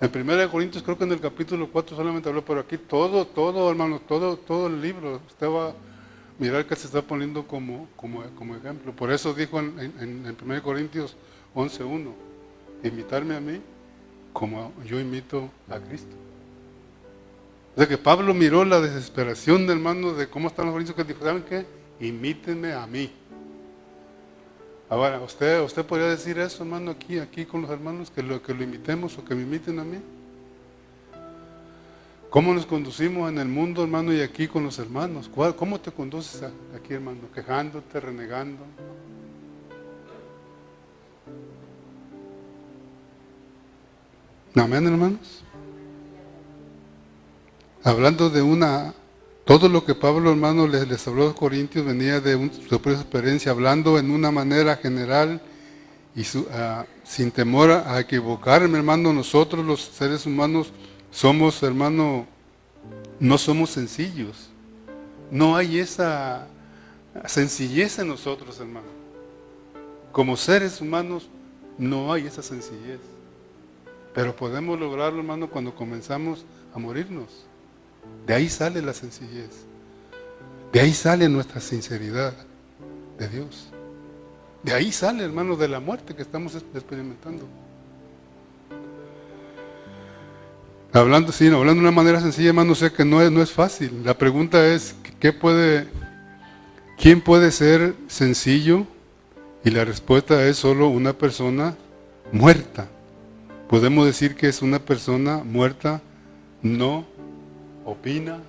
En 0.00 0.10
1 0.28 0.50
Corintios, 0.50 0.82
creo 0.82 0.96
que 0.96 1.04
en 1.04 1.12
el 1.12 1.20
capítulo 1.20 1.68
4 1.70 1.94
solamente 1.94 2.28
habló, 2.28 2.42
pero 2.42 2.60
aquí 2.60 2.78
todo, 2.78 3.26
todo, 3.26 3.70
hermano, 3.70 4.00
todo, 4.00 4.38
todo 4.38 4.68
el 4.68 4.80
libro, 4.80 5.20
usted 5.28 5.46
va 5.46 5.68
a 5.68 5.74
mirar 6.38 6.64
que 6.64 6.74
se 6.74 6.86
está 6.86 7.02
poniendo 7.02 7.46
como, 7.46 7.86
como, 7.96 8.22
como 8.34 8.56
ejemplo. 8.56 8.92
Por 8.92 9.12
eso 9.12 9.34
dijo 9.34 9.58
en, 9.58 9.78
en, 9.78 10.26
en 10.26 10.36
1 10.42 10.62
Corintios 10.62 11.16
11.1, 11.54 12.12
imitarme 12.82 13.36
a 13.36 13.40
mí 13.40 13.60
como 14.32 14.72
yo 14.86 14.98
imito 14.98 15.50
a 15.68 15.78
Cristo. 15.78 16.16
O 17.74 17.78
sea 17.78 17.86
que 17.86 17.98
Pablo 17.98 18.32
miró 18.32 18.64
la 18.64 18.80
desesperación 18.80 19.66
del 19.66 19.76
hermano 19.78 20.14
de 20.14 20.28
cómo 20.28 20.48
están 20.48 20.66
los 20.66 20.72
corintios 20.72 20.96
que 20.96 21.04
dijo, 21.04 21.24
¿saben 21.24 21.42
qué? 21.42 21.66
Imítenme 22.00 22.72
a 22.72 22.86
mí. 22.86 23.10
Ahora, 24.90 25.20
¿usted, 25.20 25.62
usted 25.62 25.86
podría 25.86 26.08
decir 26.08 26.36
eso, 26.40 26.64
hermano, 26.64 26.90
aquí, 26.90 27.20
aquí 27.20 27.46
con 27.46 27.62
los 27.62 27.70
hermanos, 27.70 28.10
que 28.10 28.24
lo, 28.24 28.42
que 28.42 28.52
lo 28.52 28.64
imitemos 28.64 29.16
o 29.16 29.24
que 29.24 29.36
me 29.36 29.42
imiten 29.42 29.78
a 29.78 29.84
mí. 29.84 29.98
¿Cómo 32.28 32.52
nos 32.52 32.66
conducimos 32.66 33.30
en 33.30 33.38
el 33.38 33.46
mundo, 33.46 33.84
hermano, 33.84 34.12
y 34.12 34.20
aquí 34.20 34.48
con 34.48 34.64
los 34.64 34.80
hermanos? 34.80 35.30
¿Cómo 35.56 35.78
te 35.78 35.92
conduces 35.92 36.42
aquí, 36.74 36.94
hermano? 36.94 37.20
¿Quejándote, 37.32 38.00
renegando? 38.00 38.64
Amén, 44.56 44.86
hermanos. 44.88 45.44
Hablando 47.84 48.28
de 48.28 48.42
una, 48.42 48.92
todo 49.44 49.68
lo 49.68 49.84
que 49.84 49.94
Pablo, 49.94 50.30
hermano, 50.30 50.66
les, 50.66 50.86
les 50.88 51.06
habló 51.08 51.22
a 51.22 51.26
los 51.26 51.34
corintios 51.34 51.84
venía 51.84 52.20
de 52.20 52.50
su 52.52 52.78
propia 52.80 52.92
experiencia, 52.92 53.52
hablando 53.52 53.98
en 53.98 54.10
una 54.10 54.30
manera 54.30 54.76
general 54.76 55.40
y 56.14 56.22
ah, 56.52 56.84
sin 57.04 57.30
temor 57.30 57.70
a 57.70 57.98
equivocarme, 58.00 58.78
hermano, 58.78 59.12
nosotros 59.12 59.64
los 59.64 59.80
seres 59.80 60.26
humanos 60.26 60.72
somos, 61.10 61.62
hermano, 61.62 62.26
no 63.18 63.38
somos 63.38 63.70
sencillos. 63.70 64.50
No 65.30 65.56
hay 65.56 65.78
esa 65.78 66.46
sencillez 67.26 67.98
en 67.98 68.08
nosotros, 68.08 68.58
hermano. 68.58 68.88
Como 70.12 70.36
seres 70.36 70.80
humanos 70.80 71.28
no 71.78 72.12
hay 72.12 72.26
esa 72.26 72.42
sencillez. 72.42 73.00
Pero 74.14 74.34
podemos 74.34 74.78
lograrlo, 74.78 75.20
hermano, 75.20 75.48
cuando 75.48 75.74
comenzamos 75.74 76.44
a 76.74 76.78
morirnos. 76.78 77.46
De 78.26 78.34
ahí 78.34 78.48
sale 78.48 78.82
la 78.82 78.92
sencillez. 78.92 79.50
De 80.72 80.80
ahí 80.80 80.92
sale 80.92 81.28
nuestra 81.28 81.60
sinceridad 81.60 82.34
de 83.18 83.28
Dios. 83.28 83.68
De 84.62 84.72
ahí 84.72 84.92
sale, 84.92 85.24
hermano, 85.24 85.56
de 85.56 85.68
la 85.68 85.80
muerte 85.80 86.14
que 86.14 86.22
estamos 86.22 86.54
experimentando. 86.54 87.46
Hablando, 90.92 91.32
sí, 91.32 91.46
hablando 91.46 91.74
de 91.74 91.80
una 91.80 91.90
manera 91.90 92.20
sencilla, 92.20 92.48
hermano, 92.48 92.74
sé 92.74 92.92
que 92.92 93.04
no 93.04 93.22
es, 93.22 93.30
no 93.30 93.42
es 93.42 93.52
fácil. 93.52 94.02
La 94.04 94.18
pregunta 94.18 94.66
es, 94.66 94.94
¿qué 95.18 95.32
puede, 95.32 95.86
¿quién 96.98 97.20
puede 97.20 97.52
ser 97.52 97.94
sencillo? 98.08 98.86
Y 99.64 99.70
la 99.70 99.84
respuesta 99.84 100.44
es 100.46 100.56
solo 100.56 100.88
una 100.88 101.12
persona 101.12 101.76
muerta. 102.32 102.88
Podemos 103.68 104.04
decir 104.04 104.34
que 104.34 104.48
es 104.48 104.62
una 104.62 104.80
persona 104.80 105.44
muerta, 105.44 106.02
no 106.62 107.06
opina, 107.84 108.40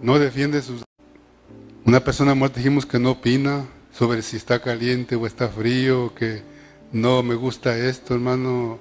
no 0.00 0.18
defiende 0.18 0.62
sus... 0.62 0.82
Una 1.84 2.00
persona 2.00 2.34
muerta 2.34 2.58
dijimos 2.58 2.86
que 2.86 2.98
no 2.98 3.12
opina 3.12 3.66
sobre 3.92 4.22
si 4.22 4.36
está 4.36 4.60
caliente 4.60 5.16
o 5.16 5.26
está 5.26 5.48
frío, 5.48 6.14
que 6.14 6.42
no 6.92 7.22
me 7.22 7.34
gusta 7.34 7.76
esto, 7.76 8.14
hermano. 8.14 8.78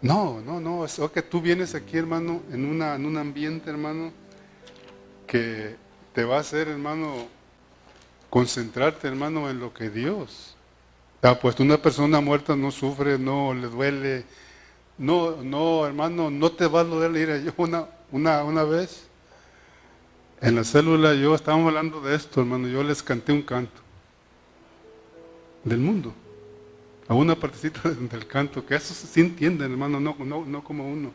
No, 0.00 0.40
no, 0.40 0.60
no, 0.60 0.84
es 0.84 1.00
que 1.12 1.22
tú 1.22 1.40
vienes 1.40 1.74
aquí, 1.74 1.96
hermano, 1.96 2.42
en, 2.52 2.64
una, 2.64 2.94
en 2.94 3.06
un 3.06 3.16
ambiente, 3.16 3.70
hermano, 3.70 4.12
que 5.26 5.76
te 6.12 6.24
va 6.24 6.36
a 6.36 6.40
hacer, 6.40 6.68
hermano, 6.68 7.26
concentrarte, 8.30 9.08
hermano, 9.08 9.50
en 9.50 9.58
lo 9.58 9.74
que 9.74 9.90
Dios 9.90 10.56
Ah, 11.20 11.36
pues 11.40 11.58
una 11.58 11.76
persona 11.78 12.20
muerta 12.20 12.54
no 12.54 12.70
sufre, 12.70 13.18
no 13.18 13.52
le 13.52 13.66
duele. 13.66 14.24
No, 14.98 15.42
no, 15.42 15.84
hermano, 15.84 16.30
no 16.30 16.52
te 16.52 16.66
va 16.68 16.80
a 16.80 16.84
doler. 16.84 17.10
Mira, 17.10 17.38
yo 17.38 17.52
una, 17.62 17.86
una, 18.10 18.44
una 18.44 18.64
vez 18.64 19.08
en 20.40 20.54
la 20.54 20.64
célula, 20.64 21.14
yo 21.14 21.34
estábamos 21.34 21.68
hablando 21.68 22.00
de 22.00 22.14
esto, 22.14 22.40
hermano. 22.40 22.68
Yo 22.68 22.82
les 22.82 23.02
canté 23.02 23.32
un 23.32 23.42
canto 23.42 23.80
del 25.64 25.78
mundo. 25.78 26.14
A 27.08 27.14
una 27.14 27.34
partecita 27.34 27.88
del 27.90 28.26
canto, 28.26 28.64
que 28.64 28.74
eso 28.74 28.94
sí 28.94 29.20
entienden, 29.20 29.72
hermano, 29.72 29.98
no, 29.98 30.16
no, 30.18 30.44
no 30.44 30.64
como 30.64 30.88
uno. 30.90 31.12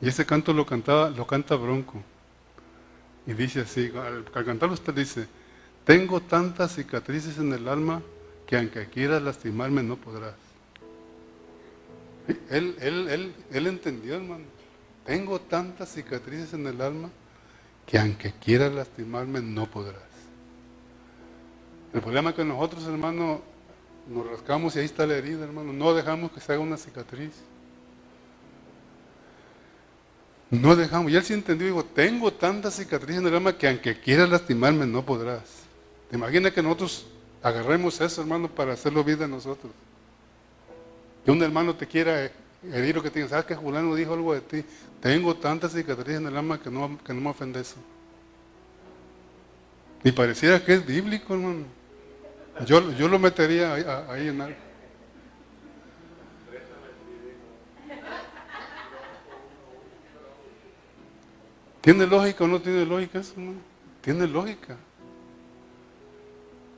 Y 0.00 0.08
ese 0.08 0.24
canto 0.24 0.52
lo 0.52 0.64
cantaba, 0.64 1.10
lo 1.10 1.26
canta 1.26 1.56
Bronco. 1.56 2.02
Y 3.26 3.32
dice 3.32 3.60
así, 3.60 3.90
al, 3.94 4.24
al 4.32 4.44
cantarlo 4.44 4.74
usted 4.74 4.94
dice, 4.94 5.26
tengo 5.84 6.20
tantas 6.20 6.74
cicatrices 6.74 7.38
en 7.38 7.52
el 7.52 7.68
alma 7.68 8.02
que 8.46 8.56
aunque 8.56 8.86
quieras 8.86 9.22
lastimarme 9.22 9.82
no 9.82 9.96
podrás. 9.96 10.34
Él, 12.48 12.76
él, 12.80 13.08
él, 13.08 13.34
él 13.50 13.66
entendió, 13.66 14.14
hermano. 14.14 14.44
Tengo 15.10 15.40
tantas 15.40 15.88
cicatrices 15.88 16.54
en 16.54 16.64
el 16.68 16.80
alma 16.80 17.10
que 17.84 17.98
aunque 17.98 18.30
quieras 18.30 18.72
lastimarme 18.72 19.40
no 19.40 19.68
podrás. 19.68 20.04
El 21.92 22.00
problema 22.00 22.30
es 22.30 22.36
que 22.36 22.44
nosotros, 22.44 22.86
hermano, 22.86 23.40
nos 24.08 24.30
rascamos 24.30 24.76
y 24.76 24.78
ahí 24.78 24.84
está 24.84 25.04
la 25.08 25.16
herida, 25.16 25.42
hermano. 25.42 25.72
No 25.72 25.94
dejamos 25.94 26.30
que 26.30 26.38
se 26.38 26.52
haga 26.52 26.60
una 26.62 26.76
cicatriz. 26.76 27.32
No 30.48 30.76
dejamos. 30.76 31.10
Y 31.10 31.16
él 31.16 31.24
sí 31.24 31.34
entendió, 31.34 31.66
digo, 31.66 31.84
tengo 31.84 32.32
tantas 32.32 32.76
cicatrices 32.76 33.20
en 33.20 33.26
el 33.26 33.34
alma 33.34 33.58
que 33.58 33.66
aunque 33.66 33.98
quieras 33.98 34.28
lastimarme 34.28 34.86
no 34.86 35.04
podrás. 35.04 35.64
¿Te 36.08 36.14
imaginas 36.14 36.52
que 36.52 36.62
nosotros 36.62 37.08
Agarremos 37.42 38.00
eso, 38.00 38.20
hermano, 38.20 38.48
para 38.48 38.74
hacerlo 38.74 39.02
vida 39.02 39.24
a 39.24 39.28
nosotros. 39.28 39.72
Que 41.24 41.30
un 41.30 41.42
hermano 41.42 41.74
te 41.74 41.86
quiera 41.86 42.30
herir 42.62 42.94
lo 42.94 43.02
que 43.02 43.10
te 43.10 43.26
¿sabes 43.28 43.44
que 43.44 43.54
Julano 43.54 43.94
dijo 43.94 44.12
algo 44.12 44.34
de 44.34 44.40
ti? 44.40 44.64
Tengo 45.00 45.34
tantas 45.36 45.72
cicatrices 45.72 46.20
en 46.20 46.26
el 46.26 46.36
alma 46.36 46.60
que 46.60 46.70
no, 46.70 46.98
que 47.04 47.14
no 47.14 47.20
me 47.20 47.30
ofende 47.30 47.60
eso. 47.60 47.76
Y 50.04 50.12
pareciera 50.12 50.62
que 50.64 50.74
es 50.74 50.86
bíblico, 50.86 51.34
hermano. 51.34 51.64
Yo, 52.66 52.92
yo 52.92 53.08
lo 53.08 53.18
metería 53.18 53.74
ahí, 53.74 53.84
ahí 54.08 54.28
en 54.28 54.40
algo. 54.40 54.56
¿Tiene 61.80 62.06
lógica 62.06 62.44
o 62.44 62.46
no 62.46 62.60
tiene 62.60 62.84
lógica 62.84 63.20
eso? 63.20 63.34
No? 63.36 63.54
Tiene 64.02 64.26
lógica. 64.26 64.76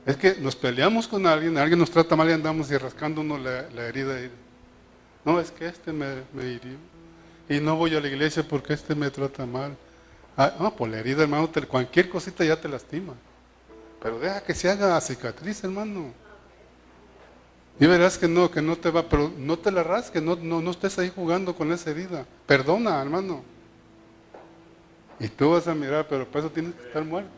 Es 0.05 0.17
que 0.17 0.35
nos 0.35 0.55
peleamos 0.55 1.07
con 1.07 1.25
alguien, 1.25 1.57
alguien 1.57 1.79
nos 1.79 1.91
trata 1.91 2.15
mal 2.15 2.29
y 2.29 2.33
andamos 2.33 2.69
y 2.71 2.77
rascándonos 2.77 3.39
la, 3.39 3.69
la 3.69 3.87
herida. 3.87 4.15
No, 5.25 5.39
es 5.39 5.51
que 5.51 5.67
este 5.67 5.93
me, 5.93 6.23
hirió. 6.35 6.77
Y 7.49 7.59
no 7.59 7.75
voy 7.75 7.95
a 7.95 8.01
la 8.01 8.07
iglesia 8.07 8.43
porque 8.47 8.73
este 8.73 8.95
me 8.95 9.09
trata 9.09 9.45
mal. 9.45 9.75
Ah, 10.35 10.53
no, 10.59 10.75
por 10.75 10.89
la 10.89 10.99
herida, 10.99 11.23
hermano, 11.23 11.49
cualquier 11.67 12.09
cosita 12.09 12.43
ya 12.43 12.59
te 12.59 12.67
lastima. 12.67 13.13
Pero 14.01 14.19
deja 14.19 14.41
que 14.43 14.53
se 14.53 14.69
haga 14.69 14.99
cicatriz, 14.99 15.63
hermano. 15.63 16.11
Y 17.79 17.85
verás 17.85 18.17
que 18.17 18.27
no, 18.27 18.51
que 18.51 18.61
no 18.61 18.75
te 18.75 18.91
va, 18.91 19.07
pero 19.07 19.31
no 19.37 19.57
te 19.57 19.71
la 19.71 19.83
rasques, 19.83 20.21
no, 20.21 20.35
no, 20.35 20.61
no 20.61 20.71
estés 20.71 20.99
ahí 20.99 21.11
jugando 21.13 21.55
con 21.55 21.71
esa 21.71 21.91
herida. 21.91 22.25
Perdona, 22.45 23.01
hermano. 23.01 23.43
Y 25.19 25.27
tú 25.27 25.51
vas 25.51 25.67
a 25.67 25.73
mirar, 25.73 26.07
pero 26.07 26.27
por 26.27 26.39
eso 26.39 26.51
tienes 26.51 26.73
que 26.75 26.87
estar 26.87 27.03
muerto. 27.03 27.29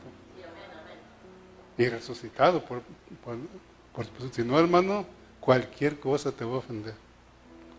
Y 1.78 1.88
resucitado. 1.88 2.64
Por, 2.64 2.82
por, 3.24 4.06
si 4.32 4.44
no, 4.44 4.60
hermano, 4.60 5.06
cualquier 5.40 6.00
cosa 6.00 6.32
te 6.32 6.44
va 6.44 6.56
a 6.56 6.58
ofender. 6.58 7.05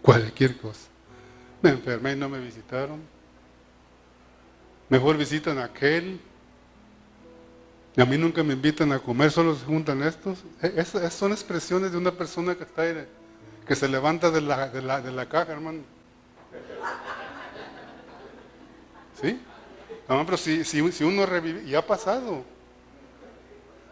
Cualquier 0.07 0.57
cosa. 0.57 0.87
Me 1.61 1.71
enfermé 1.71 2.13
y 2.13 2.17
no 2.17 2.29
me 2.29 2.39
visitaron. 2.39 3.01
Mejor 4.89 5.17
visitan 5.17 5.59
a 5.59 5.65
aquel. 5.65 6.21
Y 7.97 8.01
a 8.01 8.05
mí 8.05 8.17
nunca 8.17 8.45
me 8.45 8.53
invitan 8.53 8.93
a 8.93 9.01
comer, 9.01 9.33
solo 9.33 9.57
se 9.57 9.65
juntan 9.65 10.05
estos. 10.05 10.39
E, 10.63 10.75
esas 10.77 11.13
son 11.13 11.33
expresiones 11.33 11.91
de 11.91 11.99
una 11.99 12.13
persona 12.13 12.55
que 12.55 12.63
está 12.63 12.83
ahí, 12.83 13.05
que 13.67 13.75
se 13.75 13.89
levanta 13.89 14.31
de 14.31 14.43
la, 14.43 14.69
de 14.69 14.81
la, 14.81 15.01
de 15.01 15.11
la 15.11 15.29
caja, 15.29 15.51
hermano. 15.51 15.81
¿Sí? 19.21 19.41
Pero 20.07 20.37
si, 20.37 20.63
si, 20.63 21.03
uno 21.03 21.27
revive, 21.27 21.65
y 21.65 21.75
ha 21.75 21.85
pasado. 21.85 22.45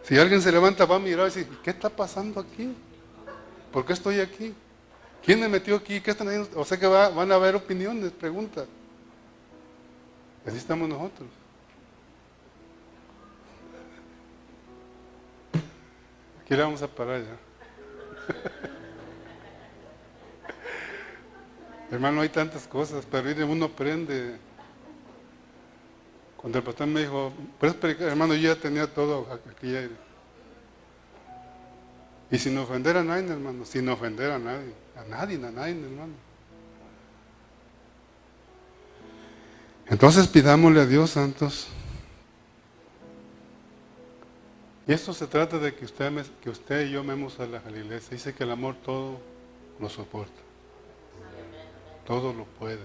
Si 0.05 0.17
alguien 0.17 0.41
se 0.41 0.53
levanta, 0.53 0.85
va 0.87 0.95
a 0.95 1.01
mirar 1.01 1.27
y 1.27 1.41
dice, 1.41 1.49
¿qué 1.65 1.71
está 1.71 1.89
pasando 1.89 2.39
aquí? 2.39 2.73
¿Por 3.73 3.85
qué 3.85 3.95
estoy 3.95 4.21
aquí? 4.21 4.55
¿Quién 5.25 5.41
me 5.41 5.49
metió 5.49 5.77
aquí? 5.77 6.01
¿Qué 6.01 6.11
están 6.11 6.29
haciendo? 6.29 6.61
O 6.61 6.65
sea 6.65 6.79
que 6.79 6.87
van 6.87 7.33
a 7.33 7.35
haber 7.35 7.55
opiniones, 7.55 8.13
preguntas. 8.13 8.67
Así 10.47 10.59
estamos 10.59 10.87
nosotros. 10.89 11.29
Aquí 16.43 16.55
le 16.55 16.63
vamos 16.63 16.83
a 16.83 16.89
parar 16.89 17.23
ya. 17.23 17.39
Hermano, 21.91 22.21
hay 22.21 22.29
tantas 22.29 22.67
cosas, 22.67 23.07
pero 23.11 23.47
uno 23.47 23.65
aprende. 23.65 24.37
Cuando 26.37 26.59
el 26.59 26.65
pastor 26.65 26.87
me 26.87 27.01
dijo, 27.01 27.33
hermano, 28.01 28.35
yo 28.35 28.55
ya 28.55 28.61
tenía 28.61 28.87
todo 28.87 29.27
aquí. 29.33 29.75
Y 32.35 32.39
sin 32.41 32.59
ofender 32.59 32.97
a 32.97 33.05
nadie, 33.05 33.29
hermano, 33.29 33.65
sin 33.65 33.89
ofender 33.89 34.33
a 34.33 34.41
nadie, 34.41 34.73
a 34.97 35.05
nadie, 35.05 35.37
a 35.37 35.53
nadie, 35.53 35.81
hermano. 35.81 36.15
Entonces 39.87 40.27
pidámosle 40.27 40.81
a 40.81 40.87
Dios, 40.87 41.11
santos. 41.11 41.69
Y 44.89 44.93
esto 44.93 45.15
se 45.15 45.29
trata 45.29 45.61
de 45.61 45.77
que 45.77 45.85
usted, 45.85 46.27
que 46.43 46.51
usted 46.51 46.89
y 46.89 46.91
yo 46.91 47.03
amemos 47.03 47.39
a 47.39 47.47
la 47.47 47.61
iglesia. 47.71 48.09
Dice 48.11 48.35
que 48.35 48.43
el 48.43 48.51
amor 48.51 48.75
todo 48.85 49.21
lo 49.79 49.89
soporta. 49.89 50.43
Todo 52.05 52.33
lo 52.33 52.47
puede. 52.47 52.83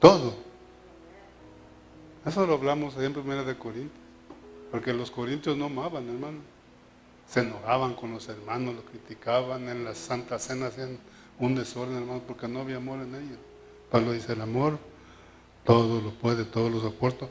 Todo. 0.00 0.34
Eso 2.26 2.44
lo 2.44 2.54
hablamos 2.54 2.96
ahí 2.96 3.06
en 3.06 3.12
Primera 3.12 3.44
de 3.44 3.56
Corintios. 3.56 4.02
Porque 4.72 4.92
los 4.92 5.12
corintios 5.12 5.56
no 5.56 5.66
amaban, 5.66 6.08
hermano. 6.08 6.55
Se 7.28 7.40
enojaban 7.40 7.94
con 7.94 8.12
los 8.12 8.28
hermanos, 8.28 8.74
lo 8.74 8.84
criticaban, 8.84 9.68
en 9.68 9.84
las 9.84 9.98
santas 9.98 10.42
cenas 10.42 10.72
hacían 10.72 10.98
un 11.38 11.54
desorden, 11.54 11.96
hermano, 11.96 12.22
porque 12.26 12.48
no 12.48 12.60
había 12.60 12.76
amor 12.76 13.00
en 13.00 13.14
ellos. 13.14 13.38
Pablo 13.90 14.12
dice, 14.12 14.32
el 14.32 14.40
amor 14.40 14.78
todo 15.64 16.00
lo 16.00 16.10
puede, 16.12 16.44
todo 16.44 16.70
lo 16.70 16.80
soporta, 16.80 17.26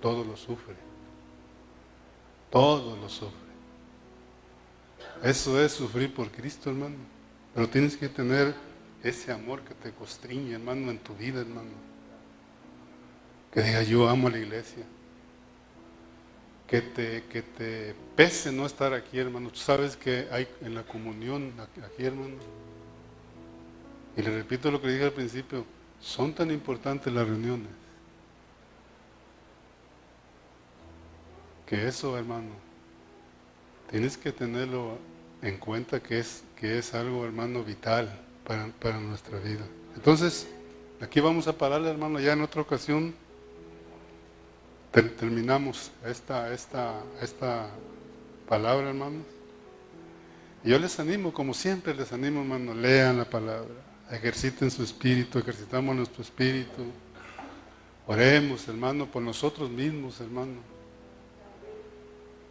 todo 0.00 0.24
lo 0.24 0.36
sufre. 0.36 0.76
Todo 2.50 2.96
lo 2.96 3.08
sufre. 3.08 3.50
Eso 5.22 5.62
es 5.62 5.72
sufrir 5.72 6.14
por 6.14 6.30
Cristo, 6.30 6.70
hermano. 6.70 6.96
Pero 7.54 7.68
tienes 7.68 7.96
que 7.96 8.08
tener 8.08 8.54
ese 9.02 9.32
amor 9.32 9.62
que 9.62 9.74
te 9.74 9.92
constriñe, 9.92 10.54
hermano, 10.54 10.90
en 10.90 10.98
tu 10.98 11.14
vida, 11.14 11.40
hermano 11.40 11.90
que 13.52 13.62
diga 13.62 13.82
yo 13.82 14.08
amo 14.08 14.28
a 14.28 14.30
la 14.30 14.38
iglesia. 14.38 14.84
Que 16.70 16.80
te, 16.80 17.24
que 17.24 17.42
te 17.42 17.94
pese 18.14 18.52
no 18.52 18.64
estar 18.64 18.94
aquí, 18.94 19.18
hermano. 19.18 19.50
Tú 19.50 19.58
sabes 19.58 19.96
que 19.96 20.28
hay 20.30 20.48
en 20.62 20.74
la 20.76 20.84
comunión 20.84 21.52
aquí, 21.58 22.04
hermano. 22.04 22.36
Y 24.16 24.22
le 24.22 24.30
repito 24.30 24.70
lo 24.70 24.80
que 24.80 24.88
dije 24.88 25.04
al 25.04 25.12
principio, 25.12 25.64
son 26.00 26.32
tan 26.32 26.50
importantes 26.50 27.12
las 27.12 27.26
reuniones. 27.26 27.68
Que 31.66 31.86
eso, 31.86 32.16
hermano, 32.16 32.50
tienes 33.90 34.16
que 34.16 34.32
tenerlo 34.32 34.98
en 35.42 35.56
cuenta 35.58 36.00
que 36.00 36.18
es, 36.18 36.44
que 36.56 36.78
es 36.78 36.94
algo, 36.94 37.24
hermano, 37.24 37.64
vital 37.64 38.10
para, 38.46 38.66
para 38.80 39.00
nuestra 39.00 39.38
vida. 39.38 39.64
Entonces, 39.96 40.48
aquí 41.00 41.20
vamos 41.20 41.48
a 41.48 41.56
parar, 41.56 41.82
hermano, 41.84 42.20
ya 42.20 42.32
en 42.32 42.42
otra 42.42 42.62
ocasión 42.62 43.14
terminamos 44.92 45.90
esta, 46.04 46.52
esta, 46.52 47.00
esta 47.20 47.70
palabra, 48.48 48.88
hermanos. 48.88 49.24
Y 50.64 50.70
yo 50.70 50.78
les 50.78 50.98
animo, 50.98 51.32
como 51.32 51.54
siempre 51.54 51.94
les 51.94 52.12
animo, 52.12 52.40
hermanos, 52.40 52.76
lean 52.76 53.18
la 53.18 53.24
palabra, 53.24 53.74
ejerciten 54.10 54.70
su 54.70 54.82
espíritu, 54.82 55.38
ejercitamos 55.38 55.94
nuestro 55.94 56.22
espíritu. 56.22 56.84
Oremos, 58.06 58.66
hermano, 58.68 59.06
por 59.06 59.22
nosotros 59.22 59.70
mismos, 59.70 60.20
hermano. 60.20 60.58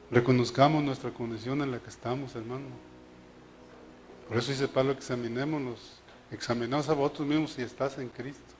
Reconozcamos 0.09 0.83
nuestra 0.83 1.11
condición 1.11 1.61
en 1.61 1.71
la 1.71 1.79
que 1.79 1.89
estamos, 1.89 2.35
hermano. 2.35 2.67
Por 4.27 4.37
eso 4.37 4.51
dice 4.51 4.67
Pablo, 4.67 4.93
examinémonos, 4.93 5.99
examinaos 6.31 6.87
a 6.89 6.93
vosotros 6.93 7.27
mismos 7.27 7.51
si 7.51 7.61
estás 7.61 7.97
en 7.97 8.09
Cristo. 8.09 8.58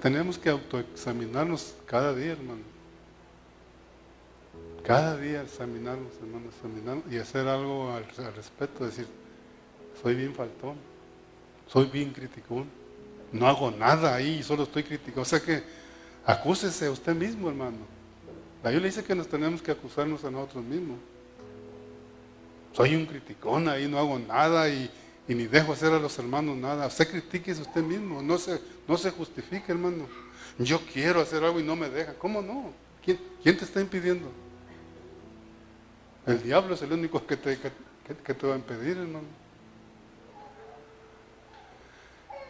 Tenemos 0.00 0.38
que 0.38 0.48
autoexaminarnos 0.48 1.74
cada 1.86 2.14
día, 2.14 2.32
hermano. 2.32 2.60
Cada 4.84 5.16
día 5.16 5.42
examinarnos, 5.42 6.12
hermano, 6.20 6.46
examinarnos 6.48 7.04
y 7.12 7.18
hacer 7.18 7.46
algo 7.48 7.92
al, 7.92 8.04
respecto, 8.34 8.84
decir, 8.84 9.06
soy 10.00 10.14
bien 10.14 10.34
faltón, 10.34 10.76
soy 11.66 11.86
bien 11.86 12.12
criticón, 12.12 12.66
no 13.32 13.46
hago 13.46 13.70
nada 13.70 14.14
ahí, 14.14 14.42
solo 14.42 14.64
estoy 14.64 14.84
criticando. 14.84 15.22
O 15.22 15.24
sea 15.24 15.40
que 15.40 15.62
acúsese 16.24 16.86
a 16.86 16.90
usted 16.90 17.14
mismo, 17.14 17.48
hermano. 17.48 17.78
La 18.62 18.70
Biblia 18.70 18.88
dice 18.88 19.04
que 19.04 19.14
nos 19.14 19.28
tenemos 19.28 19.62
que 19.62 19.72
acusarnos 19.72 20.24
a 20.24 20.30
nosotros 20.30 20.64
mismos. 20.64 20.98
Soy 22.72 22.94
un 22.94 23.06
criticón 23.06 23.68
ahí, 23.68 23.88
no 23.88 23.98
hago 23.98 24.18
nada 24.18 24.68
y 24.68 24.90
y 25.28 25.34
ni 25.34 25.46
dejo 25.46 25.72
hacer 25.72 25.92
a 25.92 25.98
los 25.98 26.18
hermanos 26.18 26.56
nada. 26.56 26.86
Usted 26.86 27.08
critique 27.08 27.52
usted 27.52 27.82
mismo, 27.82 28.22
no 28.22 28.38
se, 28.38 28.60
no 28.88 28.96
se 28.96 29.10
justifique, 29.10 29.70
hermano. 29.70 30.06
Yo 30.58 30.80
quiero 30.92 31.20
hacer 31.20 31.44
algo 31.44 31.60
y 31.60 31.62
no 31.62 31.76
me 31.76 31.88
deja. 31.88 32.14
¿Cómo 32.14 32.42
no? 32.42 32.72
¿Quién, 33.04 33.18
quién 33.42 33.56
te 33.56 33.64
está 33.64 33.80
impidiendo? 33.80 34.30
El 36.26 36.42
diablo 36.42 36.74
es 36.74 36.82
el 36.82 36.92
único 36.92 37.24
que 37.26 37.36
te, 37.36 37.58
que, 37.58 38.34
te 38.34 38.46
va 38.46 38.54
a 38.54 38.56
impedir, 38.56 38.96
hermano. 38.96 39.26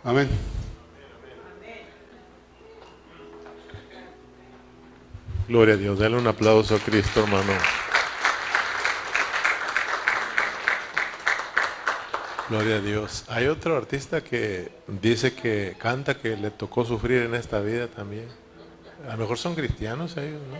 Amén. 0.04 0.28
Gloria 5.48 5.74
a 5.74 5.76
Dios. 5.76 5.98
Dale 5.98 6.16
un 6.16 6.26
aplauso 6.26 6.74
a 6.74 6.78
Cristo, 6.78 7.20
hermano. 7.20 7.52
Gloria 12.52 12.76
a 12.76 12.80
Dios. 12.80 13.24
Hay 13.28 13.46
otro 13.46 13.78
artista 13.78 14.22
que 14.22 14.70
dice 14.86 15.32
que 15.32 15.74
canta 15.78 16.18
que 16.18 16.36
le 16.36 16.50
tocó 16.50 16.84
sufrir 16.84 17.22
en 17.22 17.34
esta 17.34 17.60
vida 17.60 17.88
también. 17.88 18.26
A 19.08 19.12
lo 19.12 19.22
mejor 19.22 19.38
son 19.38 19.54
cristianos 19.54 20.18
ellos, 20.18 20.42
¿no? 20.50 20.58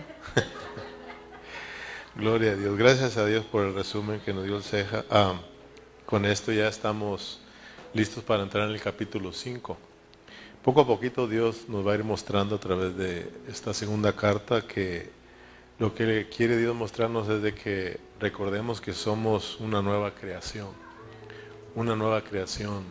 Gloria 2.19 2.53
a 2.53 2.55
Dios. 2.55 2.75
Gracias 2.79 3.17
a 3.17 3.27
Dios 3.27 3.45
por 3.45 3.67
el 3.67 3.75
resumen 3.75 4.19
que 4.21 4.33
nos 4.33 4.43
dio 4.45 4.57
el 4.57 4.63
Ceja. 4.63 5.05
Ah, 5.11 5.35
con 6.07 6.25
esto 6.25 6.51
ya 6.51 6.67
estamos 6.67 7.41
listos 7.93 8.23
para 8.23 8.41
entrar 8.41 8.67
en 8.67 8.73
el 8.73 8.81
capítulo 8.81 9.31
5. 9.31 9.77
Poco 10.63 10.81
a 10.81 10.87
poquito 10.87 11.27
Dios 11.27 11.69
nos 11.69 11.85
va 11.85 11.91
a 11.91 11.95
ir 11.95 12.03
mostrando 12.03 12.55
a 12.55 12.59
través 12.59 12.97
de 12.97 13.31
esta 13.47 13.71
segunda 13.71 14.15
carta 14.15 14.65
que 14.65 15.11
lo 15.77 15.93
que 15.93 16.27
quiere 16.27 16.57
Dios 16.57 16.75
mostrarnos 16.75 17.29
es 17.29 17.43
de 17.43 17.53
que 17.53 17.99
recordemos 18.19 18.81
que 18.81 18.93
somos 18.93 19.59
una 19.59 19.83
nueva 19.83 20.15
creación 20.15 20.82
una 21.75 21.95
nueva 21.95 22.21
creación 22.21 22.83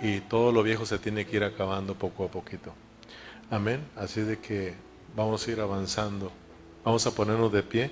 y 0.00 0.20
todo 0.20 0.52
lo 0.52 0.62
viejo 0.62 0.86
se 0.86 0.98
tiene 0.98 1.26
que 1.26 1.36
ir 1.36 1.44
acabando 1.44 1.94
poco 1.94 2.24
a 2.24 2.28
poquito. 2.28 2.72
Amén. 3.50 3.86
Así 3.96 4.20
de 4.20 4.38
que 4.38 4.74
vamos 5.14 5.46
a 5.46 5.50
ir 5.50 5.60
avanzando. 5.60 6.32
Vamos 6.84 7.06
a 7.06 7.10
ponernos 7.12 7.52
de 7.52 7.62
pie. 7.62 7.90